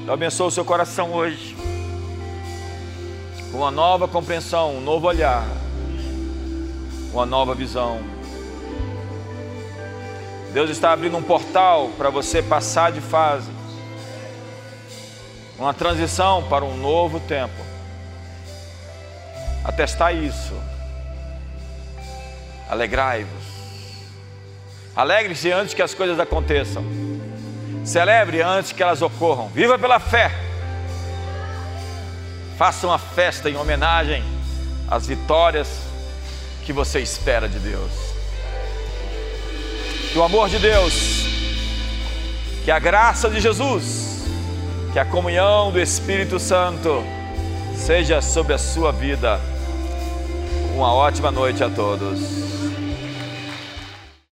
Eu 0.08 0.14
abençoo 0.14 0.48
o 0.48 0.52
seu 0.52 0.66
coração 0.66 1.14
hoje 1.14 1.56
com 3.52 3.60
uma 3.60 3.70
nova 3.70 4.08
compreensão, 4.08 4.78
um 4.78 4.82
novo 4.82 5.08
olhar, 5.08 5.46
uma 7.14 7.26
nova 7.26 7.54
visão. 7.54 8.00
Deus 10.54 10.72
está 10.72 10.92
abrindo 10.92 11.18
um 11.18 11.24
portal 11.24 11.90
para 11.98 12.10
você 12.10 12.42
passar 12.42 12.92
de 12.92 13.00
fase, 13.00 13.52
uma 15.60 15.74
transição 15.74 16.44
para 16.50 16.66
um 16.66 16.76
novo 16.78 17.20
tempo. 17.20 17.71
Atestar 19.64 20.16
isso. 20.16 20.54
Alegrai-vos. 22.70 23.44
Alegre-se 24.96 25.52
antes 25.52 25.74
que 25.74 25.82
as 25.82 25.94
coisas 25.94 26.20
aconteçam. 26.20 26.84
Celebre 27.84 28.42
antes 28.42 28.72
que 28.72 28.82
elas 28.82 29.02
ocorram. 29.02 29.48
Viva 29.50 29.78
pela 29.78 30.00
fé. 30.00 30.32
Faça 32.58 32.86
uma 32.86 33.00
festa 33.00 33.50
em 33.50 33.56
homenagem 33.56 34.24
às 34.90 35.08
vitórias 35.08 35.82
que 36.64 36.72
você 36.72 37.00
espera 37.00 37.48
de 37.48 37.60
Deus. 37.60 37.92
Que 40.12 40.18
o 40.18 40.24
amor 40.24 40.50
de 40.50 40.60
Deus, 40.60 41.26
que 42.64 42.70
a 42.70 42.78
graça 42.78 43.30
de 43.30 43.40
Jesus, 43.40 44.26
que 44.92 45.00
a 45.00 45.06
comunhão 45.06 45.72
do 45.72 45.80
Espírito 45.80 46.38
Santo 46.38 47.04
seja 47.76 48.22
sobre 48.22 48.54
a 48.54 48.58
sua 48.58 48.92
vida. 48.92 49.40
Uma 50.82 50.96
ótima 50.96 51.30
noite 51.30 51.64
a 51.64 51.70
todos. 51.70 52.71